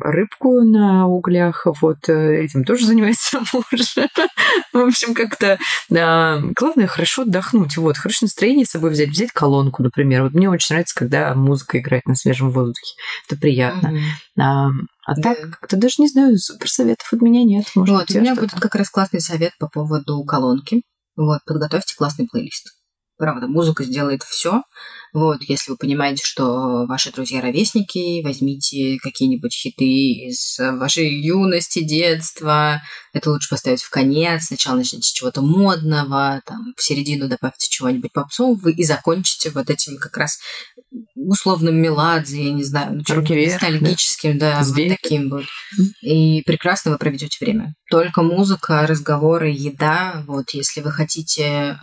рыбку 0.00 0.43
рыбку 0.44 0.62
на 0.62 1.06
углях, 1.06 1.66
вот 1.80 2.08
э, 2.08 2.44
этим 2.44 2.64
тоже 2.64 2.86
занимается 2.86 3.40
муж. 3.52 3.96
В 4.72 4.78
общем, 4.78 5.14
как-то 5.14 5.58
главное 5.88 6.86
хорошо 6.86 7.22
отдохнуть, 7.22 7.76
вот, 7.76 7.96
хорошее 7.96 8.26
настроение 8.26 8.66
с 8.66 8.70
собой 8.70 8.90
взять, 8.90 9.10
взять 9.10 9.32
колонку, 9.32 9.82
например. 9.82 10.22
Вот 10.22 10.32
мне 10.32 10.48
очень 10.48 10.74
нравится, 10.74 10.94
когда 10.94 11.34
музыка 11.34 11.78
играет 11.78 12.06
на 12.06 12.14
свежем 12.14 12.50
воздухе. 12.50 12.94
Это 13.28 13.40
приятно. 13.40 13.98
А, 14.38 14.68
а 15.06 15.14
так, 15.14 15.38
как-то 15.40 15.76
даже 15.76 15.94
не 15.98 16.08
знаю, 16.08 16.36
супер 16.38 16.68
советов 16.68 17.12
от 17.12 17.20
меня 17.20 17.44
нет. 17.44 17.66
Может, 17.74 17.94
вот, 17.94 18.10
у 18.10 18.20
меня 18.20 18.34
будет 18.34 18.52
как 18.52 18.74
раз 18.74 18.90
классный 18.90 19.20
совет 19.20 19.52
по 19.58 19.68
поводу 19.68 20.22
колонки. 20.24 20.82
Вот, 21.16 21.40
подготовьте 21.46 21.94
классный 21.96 22.26
плейлист. 22.30 22.66
Правда, 23.16 23.46
музыка 23.46 23.84
сделает 23.84 24.22
все. 24.24 24.62
Вот, 25.14 25.42
если 25.46 25.70
вы 25.70 25.76
понимаете, 25.76 26.24
что 26.24 26.86
ваши 26.86 27.12
друзья-ровесники, 27.12 28.20
возьмите 28.24 28.98
какие-нибудь 29.00 29.54
хиты 29.54 29.84
из 29.84 30.58
вашей 30.58 31.08
юности, 31.22 31.84
детства. 31.84 32.82
Это 33.12 33.30
лучше 33.30 33.48
поставить 33.48 33.82
в 33.82 33.90
конец. 33.90 34.46
Сначала 34.46 34.78
начните 34.78 35.08
с 35.08 35.12
чего-то 35.12 35.40
модного, 35.40 36.42
там, 36.44 36.74
в 36.76 36.82
середину 36.82 37.28
добавьте 37.28 37.68
чего-нибудь 37.70 38.12
попсового 38.12 38.70
и 38.70 38.82
закончите 38.82 39.50
вот 39.50 39.70
этим 39.70 39.98
как 39.98 40.16
раз 40.16 40.40
условным 41.14 41.76
меладзе, 41.76 42.44
я 42.44 42.52
не 42.52 42.64
знаю, 42.64 42.96
ну, 42.96 43.14
Руки 43.14 43.34
вверх, 43.34 43.62
ностальгическим, 43.62 44.38
да, 44.38 44.60
да 44.60 44.64
вот 44.64 44.76
таким 45.00 45.30
вот. 45.30 45.44
И 46.02 46.42
прекрасно 46.42 46.90
вы 46.92 46.98
проведете 46.98 47.36
время. 47.40 47.74
Только 47.90 48.22
музыка, 48.22 48.86
разговоры, 48.86 49.50
еда. 49.50 50.24
Вот, 50.26 50.50
если 50.50 50.80
вы 50.80 50.90
хотите 50.90 51.42
э, 51.42 51.76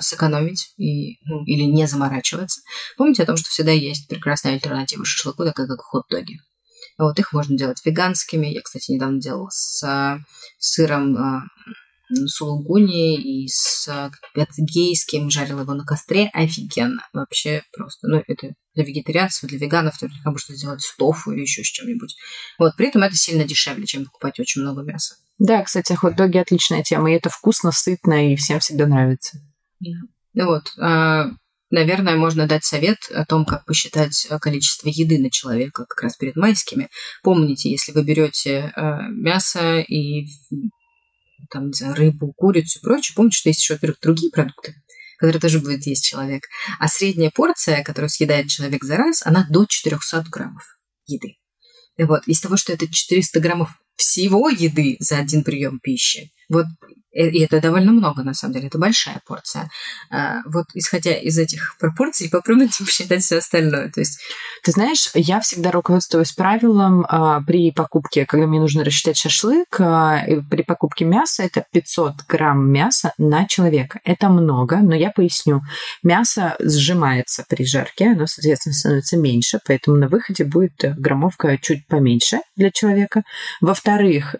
сэкономить 0.00 0.72
и, 0.78 1.18
ну, 1.24 1.44
или 1.44 1.62
не 1.62 1.86
заморачиваться, 1.86 2.60
помните 2.96 3.22
о 3.22 3.26
том, 3.26 3.36
что 3.36 3.48
всегда 3.48 3.72
есть 3.72 4.08
прекрасная 4.08 4.54
альтернатива 4.54 5.04
шашлыку, 5.04 5.44
такая 5.44 5.66
как 5.66 5.80
хот-доги. 5.80 6.38
Вот 6.98 7.18
их 7.18 7.32
можно 7.32 7.56
делать 7.56 7.84
веганскими. 7.84 8.46
Я, 8.46 8.62
кстати, 8.62 8.92
недавно 8.92 9.20
делала 9.20 9.48
с 9.50 9.82
э, 9.82 10.18
сыром 10.58 11.16
э, 11.16 11.40
сулугуни 12.26 13.20
и 13.20 13.48
с 13.48 14.10
гейским, 14.58 15.30
жарила 15.30 15.60
его 15.60 15.74
на 15.74 15.84
костре. 15.84 16.30
Офигенно. 16.32 17.06
Вообще 17.12 17.62
просто. 17.72 18.08
Ну, 18.08 18.22
это 18.26 18.54
для 18.74 18.84
вегетарианцев, 18.84 19.48
для 19.48 19.58
веганов 19.58 20.00
наверняка 20.00 20.30
можно 20.30 20.54
сделать 20.54 20.82
с 20.82 20.96
тофу 20.96 21.32
или 21.32 21.42
еще 21.42 21.62
с 21.64 21.66
чем-нибудь. 21.66 22.16
Вот, 22.58 22.76
при 22.76 22.88
этом 22.88 23.02
это 23.02 23.16
сильно 23.16 23.44
дешевле, 23.44 23.86
чем 23.86 24.04
покупать 24.04 24.38
очень 24.38 24.62
много 24.62 24.82
мяса. 24.82 25.16
Да, 25.38 25.62
кстати, 25.62 25.92
хот-доги 25.92 26.38
отличная 26.38 26.82
тема, 26.82 27.10
и 27.10 27.14
это 27.14 27.28
вкусно, 27.28 27.72
сытно, 27.72 28.32
и 28.32 28.36
всем 28.36 28.60
всегда 28.60 28.86
нравится. 28.86 29.38
Ну 29.80 30.46
вот, 30.46 30.72
а, 30.78 31.30
наверное, 31.70 32.16
можно 32.16 32.46
дать 32.46 32.64
совет 32.64 32.98
о 33.10 33.24
том, 33.24 33.44
как 33.44 33.64
посчитать 33.64 34.26
количество 34.40 34.88
еды 34.88 35.18
на 35.18 35.30
человека 35.30 35.84
как 35.86 36.02
раз 36.02 36.16
перед 36.16 36.36
майскими. 36.36 36.88
Помните, 37.22 37.70
если 37.70 37.92
вы 37.92 38.04
берете 38.04 38.72
а, 38.74 39.08
мясо 39.08 39.80
и 39.80 40.26
там, 41.50 41.68
не 41.68 41.72
знаю, 41.72 41.94
рыбу, 41.94 42.32
курицу 42.32 42.78
и 42.78 42.82
прочее, 42.82 43.14
помните, 43.14 43.38
что 43.38 43.48
есть 43.48 43.62
еще, 43.62 43.74
во-первых, 43.74 44.00
другие 44.00 44.30
продукты, 44.30 44.74
которые 45.18 45.40
тоже 45.40 45.60
будет 45.60 45.86
есть 45.86 46.04
человек. 46.04 46.42
А 46.78 46.88
средняя 46.88 47.30
порция, 47.34 47.82
которую 47.82 48.10
съедает 48.10 48.48
человек 48.48 48.84
за 48.84 48.96
раз, 48.96 49.22
она 49.24 49.46
до 49.50 49.64
400 49.66 50.24
граммов 50.30 50.64
еды. 51.06 51.36
Вот, 51.98 52.26
из 52.26 52.40
того, 52.40 52.56
что 52.56 52.72
это 52.72 52.90
400 52.90 53.40
граммов 53.40 53.70
всего 53.96 54.50
еды 54.50 54.96
за 55.00 55.18
один 55.18 55.44
прием 55.44 55.80
пищи, 55.80 56.30
вот 56.48 56.66
Э, 57.16 57.28
и 57.28 57.42
это 57.42 57.60
довольно 57.60 57.92
много, 57.92 58.22
на 58.22 58.34
самом 58.34 58.54
деле, 58.54 58.68
это 58.68 58.78
большая 58.78 59.20
порция. 59.26 59.70
А, 60.10 60.42
вот 60.46 60.66
исходя 60.74 61.14
из 61.14 61.38
этих 61.38 61.76
пропорций, 61.78 62.28
попробуйте 62.30 62.84
посчитать 62.84 63.22
все 63.22 63.38
остальное. 63.38 63.90
То 63.90 64.00
есть... 64.00 64.20
Ты 64.62 64.72
знаешь, 64.72 65.10
я 65.14 65.40
всегда 65.40 65.70
руководствуюсь 65.70 66.32
правилом 66.32 67.06
а, 67.08 67.40
при 67.40 67.70
покупке, 67.70 68.26
когда 68.26 68.46
мне 68.46 68.60
нужно 68.60 68.84
рассчитать 68.84 69.16
шашлык, 69.16 69.80
а, 69.80 70.22
при 70.50 70.62
покупке 70.62 71.04
мяса 71.04 71.44
это 71.44 71.64
500 71.72 72.24
грамм 72.28 72.70
мяса 72.70 73.12
на 73.16 73.46
человека. 73.46 74.00
Это 74.04 74.28
много, 74.28 74.78
но 74.78 74.94
я 74.94 75.10
поясню. 75.10 75.62
Мясо 76.02 76.56
сжимается 76.58 77.44
при 77.48 77.64
жарке, 77.64 78.10
оно, 78.10 78.26
соответственно, 78.26 78.74
становится 78.74 79.16
меньше, 79.16 79.60
поэтому 79.64 79.96
на 79.96 80.08
выходе 80.08 80.44
будет 80.44 80.74
граммовка 80.98 81.56
чуть 81.58 81.86
поменьше 81.86 82.40
для 82.56 82.70
человека. 82.70 83.22
Во-вторых, 83.60 84.34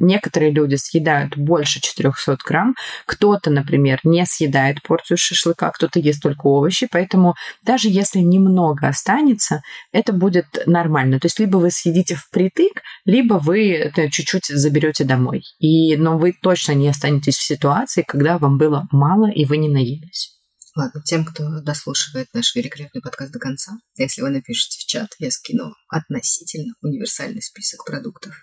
некоторые 0.00 0.52
люди 0.52 0.76
съедают 0.76 1.36
больше 1.46 1.80
4 1.80 2.06
300 2.10 2.38
грамм. 2.44 2.74
Кто-то, 3.06 3.50
например, 3.50 4.00
не 4.04 4.24
съедает 4.26 4.82
порцию 4.82 5.16
шашлыка, 5.18 5.70
кто-то 5.70 5.98
ест 5.98 6.22
только 6.22 6.46
овощи, 6.46 6.88
поэтому 6.90 7.34
даже 7.64 7.88
если 7.88 8.20
немного 8.20 8.88
останется, 8.88 9.62
это 9.92 10.12
будет 10.12 10.46
нормально. 10.66 11.18
То 11.20 11.26
есть 11.26 11.38
либо 11.38 11.56
вы 11.58 11.70
съедите 11.70 12.14
впритык, 12.14 12.82
либо 13.04 13.34
вы 13.34 13.92
чуть-чуть 14.10 14.46
заберете 14.46 15.04
домой. 15.04 15.42
И, 15.58 15.96
но 15.96 16.18
вы 16.18 16.34
точно 16.40 16.72
не 16.72 16.88
останетесь 16.88 17.36
в 17.36 17.42
ситуации, 17.42 18.04
когда 18.06 18.38
вам 18.38 18.58
было 18.58 18.86
мало 18.90 19.30
и 19.30 19.44
вы 19.44 19.56
не 19.56 19.68
наелись. 19.68 20.32
Ладно, 20.76 21.00
тем, 21.06 21.24
кто 21.24 21.62
дослушивает 21.62 22.28
наш 22.34 22.54
великолепный 22.54 23.00
подкаст 23.00 23.32
до 23.32 23.38
конца, 23.38 23.72
если 23.96 24.20
вы 24.20 24.28
напишите 24.28 24.78
в 24.78 24.86
чат, 24.86 25.08
я 25.18 25.30
скину 25.30 25.72
относительно 25.88 26.74
универсальный 26.82 27.40
список 27.40 27.86
продуктов 27.86 28.34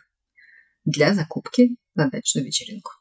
для 0.85 1.13
закупки 1.13 1.75
на 1.95 2.09
дачную 2.09 2.45
вечеринку. 2.45 2.91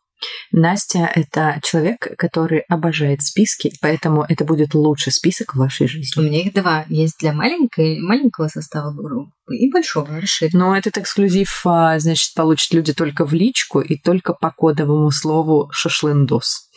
Настя– 0.52 1.10
это 1.14 1.58
человек, 1.62 2.16
который 2.16 2.60
обожает 2.68 3.22
списки, 3.22 3.72
поэтому 3.80 4.24
это 4.28 4.44
будет 4.44 4.74
лучший 4.74 5.12
список 5.12 5.54
в 5.54 5.58
вашей 5.58 5.88
жизни. 5.88 6.20
У 6.20 6.24
меня 6.24 6.42
их 6.42 6.52
два. 6.52 6.84
Есть 6.88 7.18
для 7.18 7.32
маленькой, 7.32 7.98
маленького 8.00 8.48
состава 8.48 8.92
группы 8.92 9.56
и 9.56 9.70
большого 9.70 10.20
расширенного. 10.20 10.70
Но 10.70 10.76
этот 10.76 10.98
эксклюзив, 10.98 11.62
а, 11.64 11.98
значит, 11.98 12.34
получат 12.34 12.72
люди 12.72 12.92
только 12.92 13.24
в 13.24 13.32
личку 13.32 13.80
и 13.80 13.96
только 13.96 14.34
по 14.34 14.50
кодовому 14.50 15.10
слову 15.10 15.70
«шашлындос». 15.72 16.68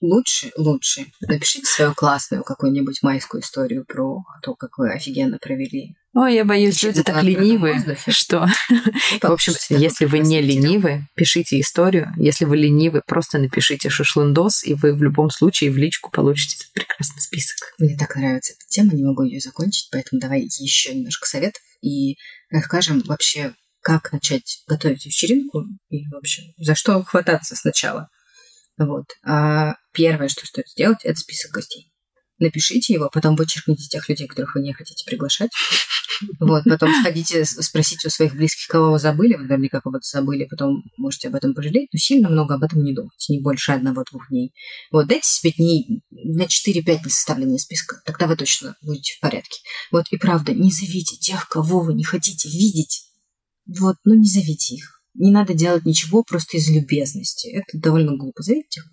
Лучше, 0.00 0.50
лучше. 0.58 1.06
Напишите 1.22 1.64
свою 1.64 1.94
классную 1.94 2.44
какую-нибудь 2.44 3.02
майскую 3.02 3.40
историю 3.40 3.86
про 3.86 4.22
то, 4.42 4.54
как 4.54 4.76
вы 4.76 4.92
офигенно 4.92 5.38
провели 5.38 5.96
Ой, 6.14 6.36
я 6.36 6.44
боюсь, 6.44 6.80
люди 6.84 7.02
так 7.02 7.24
ленивы, 7.24 7.98
что... 8.08 8.46
В 9.20 9.24
общем, 9.24 9.54
если 9.68 10.04
вы 10.04 10.20
не 10.20 10.40
ленивы, 10.40 11.08
пишите 11.16 11.58
историю. 11.58 12.12
Если 12.16 12.44
вы 12.44 12.56
ленивы, 12.56 13.02
просто 13.04 13.38
напишите 13.38 13.90
шашлындос, 13.90 14.62
и 14.62 14.74
вы 14.74 14.94
в 14.94 15.02
любом 15.02 15.30
случае 15.30 15.72
в 15.72 15.76
личку 15.76 16.12
получите 16.12 16.56
этот 16.60 16.72
прекрасный 16.72 17.20
список. 17.20 17.56
Мне 17.78 17.96
так 17.96 18.14
нравится 18.14 18.52
эта 18.52 18.64
тема, 18.68 18.92
не 18.94 19.02
могу 19.02 19.24
ее 19.24 19.40
закончить, 19.40 19.88
поэтому 19.90 20.20
давай 20.20 20.42
еще 20.42 20.94
немножко 20.94 21.26
советов 21.26 21.60
и 21.82 22.16
расскажем 22.48 23.02
вообще, 23.06 23.52
как 23.80 24.12
начать 24.12 24.62
готовить 24.68 25.04
вечеринку 25.06 25.64
и, 25.90 26.06
в 26.08 26.14
общем, 26.14 26.44
за 26.58 26.76
что 26.76 27.02
хвататься 27.02 27.56
сначала. 27.56 28.08
Вот. 28.78 29.06
А 29.24 29.74
первое, 29.92 30.28
что 30.28 30.46
стоит 30.46 30.68
сделать, 30.68 30.98
это 31.02 31.18
список 31.18 31.50
гостей 31.50 31.90
напишите 32.38 32.92
его, 32.92 33.08
потом 33.12 33.36
вычеркните 33.36 33.88
тех 33.88 34.08
людей, 34.08 34.26
которых 34.26 34.54
вы 34.54 34.62
не 34.62 34.72
хотите 34.72 35.04
приглашать. 35.04 35.50
Вот, 36.40 36.64
потом 36.64 36.92
сходите, 37.00 37.44
спросите 37.44 38.08
у 38.08 38.10
своих 38.10 38.34
близких, 38.34 38.66
кого 38.68 38.92
вы 38.92 38.98
забыли, 38.98 39.34
вы 39.34 39.44
наверняка 39.44 39.80
кого-то 39.80 40.06
забыли, 40.06 40.44
потом 40.44 40.84
можете 40.96 41.28
об 41.28 41.34
этом 41.34 41.54
пожалеть, 41.54 41.88
но 41.92 41.98
сильно 41.98 42.28
много 42.28 42.54
об 42.54 42.62
этом 42.62 42.82
не 42.82 42.94
думайте, 42.94 43.32
не 43.32 43.40
больше 43.40 43.72
одного-двух 43.72 44.28
дней. 44.28 44.52
Вот, 44.90 45.06
дайте 45.06 45.28
себе 45.28 45.52
дней 45.52 46.02
на 46.10 46.44
4-5 46.44 47.00
на 47.04 47.10
составление 47.10 47.58
списка, 47.58 47.96
тогда 48.04 48.26
вы 48.26 48.36
точно 48.36 48.76
будете 48.82 49.14
в 49.16 49.20
порядке. 49.20 49.60
Вот, 49.90 50.06
и 50.10 50.16
правда, 50.16 50.52
не 50.52 50.70
зовите 50.70 51.16
тех, 51.16 51.48
кого 51.48 51.80
вы 51.80 51.94
не 51.94 52.04
хотите 52.04 52.48
видеть. 52.48 53.04
Вот, 53.66 53.96
ну 54.04 54.14
не 54.14 54.28
зовите 54.28 54.74
их. 54.74 55.00
Не 55.14 55.30
надо 55.30 55.54
делать 55.54 55.86
ничего 55.86 56.22
просто 56.24 56.56
из 56.56 56.68
любезности. 56.68 57.48
Это 57.48 57.78
довольно 57.78 58.16
глупо. 58.16 58.42
Зовите 58.42 58.66
тех, 58.68 58.84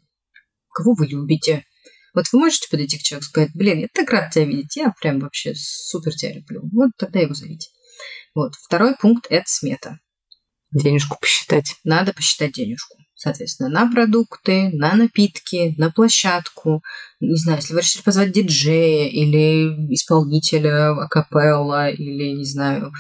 кого 0.69 0.93
вы 0.93 1.07
любите, 1.07 1.65
вот 2.13 2.25
вы 2.31 2.39
можете 2.39 2.67
подойти 2.69 2.97
к 2.97 3.03
человеку 3.03 3.25
и 3.25 3.29
сказать, 3.29 3.49
блин, 3.53 3.79
я 3.79 3.87
так 3.93 4.09
рад 4.09 4.31
тебя 4.31 4.45
видеть, 4.45 4.75
я 4.75 4.93
прям 4.99 5.19
вообще 5.19 5.53
супер 5.55 6.13
тебя 6.13 6.33
люблю. 6.33 6.61
Вот 6.73 6.91
тогда 6.97 7.19
его 7.19 7.33
зовите. 7.33 7.69
Вот. 8.35 8.53
Второй 8.55 8.95
пункт– 8.95 9.27
это 9.29 9.45
смета. 9.45 9.99
Денежку 10.71 11.17
посчитать. 11.19 11.75
Надо 11.83 12.13
посчитать 12.13 12.53
денежку. 12.53 12.97
Соответственно, 13.15 13.69
на 13.69 13.91
продукты, 13.91 14.71
на 14.73 14.95
напитки, 14.95 15.75
на 15.77 15.91
площадку. 15.91 16.81
Не 17.19 17.35
знаю, 17.35 17.59
если 17.59 17.73
вы 17.73 17.81
решили 17.81 18.01
позвать 18.01 18.31
диджея 18.31 19.09
или 19.09 19.93
исполнителя 19.93 20.91
акапелла, 20.91 21.89
или, 21.91 22.35
не 22.35 22.45
знаю, 22.45 22.91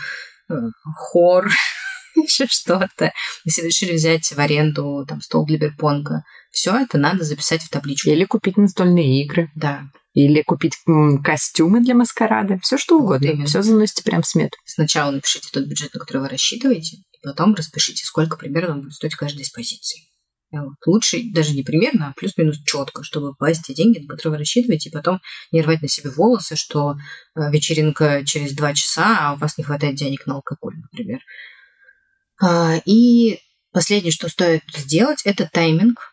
э, 0.49 0.53
хор, 0.95 1.49
еще 2.15 2.45
что-то. 2.47 3.11
Если 3.45 3.61
вы 3.61 3.67
решили 3.69 3.93
взять 3.93 4.31
в 4.31 4.39
аренду 4.39 5.05
там, 5.07 5.21
стол 5.21 5.45
для 5.45 5.57
берпонга, 5.57 6.23
все 6.51 6.75
это 6.77 6.97
надо 6.97 7.23
записать 7.23 7.63
в 7.63 7.69
табличку. 7.69 8.09
Или 8.09 8.25
купить 8.25 8.57
настольные 8.57 9.23
игры. 9.23 9.49
Да. 9.55 9.83
Или 10.13 10.41
купить 10.41 10.75
костюмы 11.23 11.81
для 11.81 11.95
маскарада. 11.95 12.59
Все 12.61 12.77
что 12.77 12.99
угодно. 12.99 13.33
Вот 13.33 13.47
все 13.47 13.61
заносите 13.61 14.03
прям 14.03 14.21
в 14.21 14.27
смету. 14.27 14.57
Сначала 14.65 15.11
напишите 15.11 15.49
тот 15.51 15.65
бюджет, 15.65 15.93
на 15.93 15.99
который 16.01 16.23
вы 16.23 16.29
рассчитываете, 16.29 16.97
и 16.97 17.17
потом 17.23 17.55
распишите, 17.55 18.05
сколько 18.05 18.37
примерно 18.37 18.75
будет 18.75 18.93
стоить 18.93 19.15
каждая 19.15 19.43
из 19.43 19.49
позиций. 19.49 20.11
Вот. 20.51 20.75
Лучше 20.85 21.21
даже 21.31 21.53
не 21.53 21.63
примерно, 21.63 22.09
а 22.09 22.13
плюс-минус 22.13 22.61
четко, 22.65 23.03
чтобы 23.03 23.29
попасть 23.29 23.65
те 23.65 23.73
деньги, 23.73 23.99
на 23.99 24.07
которые 24.07 24.31
вы 24.31 24.37
рассчитываете, 24.39 24.89
и 24.89 24.91
потом 24.91 25.21
не 25.53 25.61
рвать 25.61 25.81
на 25.81 25.87
себе 25.87 26.09
волосы, 26.09 26.57
что 26.57 26.95
э, 27.35 27.51
вечеринка 27.51 28.25
через 28.25 28.51
два 28.51 28.73
часа, 28.73 29.17
а 29.21 29.33
у 29.33 29.37
вас 29.37 29.57
не 29.57 29.63
хватает 29.63 29.95
денег 29.95 30.25
на 30.25 30.35
алкоголь, 30.35 30.75
например. 30.75 31.21
А, 32.41 32.81
и 32.85 33.39
последнее, 33.71 34.11
что 34.11 34.27
стоит 34.27 34.63
сделать, 34.75 35.21
это 35.23 35.49
тайминг 35.49 36.10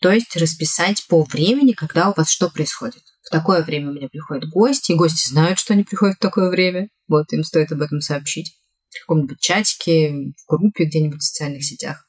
то 0.00 0.10
есть 0.10 0.36
расписать 0.36 1.06
по 1.08 1.24
времени, 1.24 1.72
когда 1.72 2.10
у 2.10 2.14
вас 2.14 2.30
что 2.30 2.50
происходит. 2.50 3.02
В 3.22 3.30
такое 3.30 3.62
время 3.62 3.90
у 3.90 3.94
меня 3.94 4.08
приходят 4.08 4.48
гости, 4.48 4.92
и 4.92 4.96
гости 4.96 5.28
знают, 5.28 5.58
что 5.58 5.72
они 5.72 5.84
приходят 5.84 6.16
в 6.16 6.20
такое 6.20 6.50
время. 6.50 6.88
Вот, 7.08 7.32
им 7.32 7.44
стоит 7.44 7.72
об 7.72 7.82
этом 7.82 8.00
сообщить. 8.00 8.52
В 8.88 9.00
каком-нибудь 9.00 9.40
чатике, 9.40 10.12
в 10.46 10.48
группе 10.48 10.84
где-нибудь 10.84 11.20
в 11.20 11.24
социальных 11.24 11.64
сетях. 11.64 12.06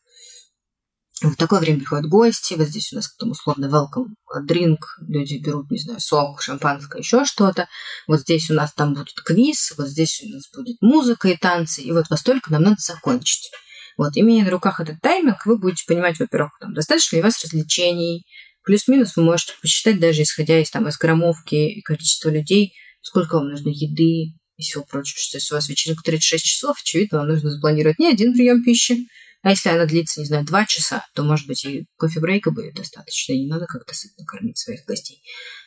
В 1.21 1.35
такое 1.35 1.59
время 1.59 1.79
приходят 1.79 2.07
гости, 2.07 2.53
вот 2.53 2.67
здесь 2.67 2.93
у 2.93 2.97
нас 2.97 3.11
там 3.15 3.31
условно 3.31 3.65
welcome 3.65 4.13
drink, 4.47 4.77
люди 4.99 5.37
берут, 5.43 5.71
не 5.71 5.79
знаю, 5.79 5.99
сок, 5.99 6.43
шампанское, 6.43 6.99
еще 6.99 7.25
что-то. 7.25 7.67
Вот 8.07 8.19
здесь 8.19 8.51
у 8.51 8.53
нас 8.53 8.71
там 8.73 8.93
будет 8.93 9.19
квиз, 9.25 9.73
вот 9.77 9.87
здесь 9.87 10.21
у 10.23 10.29
нас 10.29 10.43
будет 10.55 10.77
музыка 10.81 11.29
и 11.29 11.35
танцы, 11.35 11.81
и 11.81 11.91
вот 11.91 12.05
во 12.11 12.17
столько 12.17 12.51
нам 12.51 12.61
надо 12.61 12.77
закончить. 12.79 13.49
Вот, 13.97 14.15
имея 14.15 14.45
на 14.45 14.51
руках 14.51 14.79
этот 14.79 15.01
тайминг, 15.01 15.45
вы 15.45 15.57
будете 15.57 15.83
понимать, 15.87 16.19
во-первых, 16.19 16.51
там, 16.59 16.73
достаточно 16.73 17.15
ли 17.15 17.21
у 17.21 17.25
вас 17.25 17.43
развлечений, 17.43 18.25
плюс-минус 18.63 19.15
вы 19.15 19.23
можете 19.23 19.53
посчитать, 19.61 19.99
даже 19.99 20.21
исходя 20.21 20.59
из, 20.59 20.69
там, 20.69 20.87
из 20.87 20.97
граммовки 20.97 21.55
и 21.55 21.81
количества 21.81 22.29
людей, 22.29 22.73
сколько 23.01 23.35
вам 23.35 23.49
нужно 23.49 23.69
еды 23.69 24.37
и 24.57 24.61
всего 24.61 24.83
прочего. 24.83 25.17
Что 25.19 25.37
если 25.37 25.53
у 25.53 25.57
вас 25.57 25.67
вечеринка 25.67 26.03
36 26.03 26.45
часов, 26.45 26.77
очевидно, 26.79 27.19
вам 27.19 27.29
нужно 27.29 27.49
запланировать 27.49 27.97
не 27.97 28.07
один 28.07 28.33
прием 28.33 28.63
пищи, 28.63 29.07
а 29.41 29.51
если 29.51 29.69
она 29.69 29.85
длится, 29.85 30.19
не 30.19 30.25
знаю, 30.25 30.45
два 30.45 30.65
часа, 30.65 31.05
то, 31.15 31.23
может 31.23 31.47
быть, 31.47 31.63
и 31.65 31.85
кофе-брейка 31.97 32.51
будет 32.51 32.75
достаточно, 32.75 33.33
и 33.33 33.39
не 33.39 33.47
надо 33.47 33.65
как-то 33.65 33.95
сытно 33.95 34.25
кормить 34.25 34.57
своих 34.57 34.83
гостей. 34.85 35.21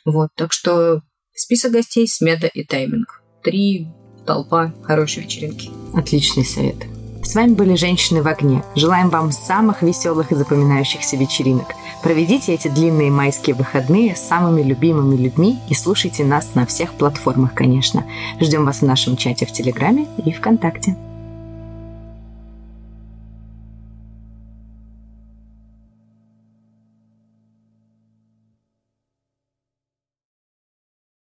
Вот, 0.05 0.29
так 0.37 0.53
что 0.53 1.03
список 1.35 1.73
гостей, 1.73 2.07
смета 2.07 2.47
и 2.47 2.65
тайминг. 2.65 3.23
Три 3.43 3.89
толпа 4.27 4.75
хорошей 4.85 5.23
вечеринки. 5.23 5.71
Отличный 5.97 6.45
совет. 6.45 6.77
С 7.31 7.37
вами 7.37 7.53
были 7.53 7.77
«Женщины 7.77 8.23
в 8.23 8.27
огне». 8.27 8.65
Желаем 8.75 9.09
вам 9.09 9.31
самых 9.31 9.83
веселых 9.83 10.33
и 10.33 10.35
запоминающихся 10.35 11.17
вечеринок. 11.17 11.77
Проведите 12.03 12.53
эти 12.53 12.67
длинные 12.67 13.13
майские 13.13 13.55
выходные 13.55 14.17
с 14.17 14.21
самыми 14.21 14.63
любимыми 14.63 15.15
людьми 15.15 15.61
и 15.69 15.75
слушайте 15.75 16.25
нас 16.25 16.57
на 16.57 16.67
всех 16.67 16.93
платформах, 16.93 17.55
конечно. 17.55 18.03
Ждем 18.41 18.65
вас 18.65 18.79
в 18.79 18.85
нашем 18.85 19.17
чате 19.17 19.47
в 19.47 19.53
Телеграме 19.53 20.09
и 20.25 20.33
ВКонтакте. 20.33 20.97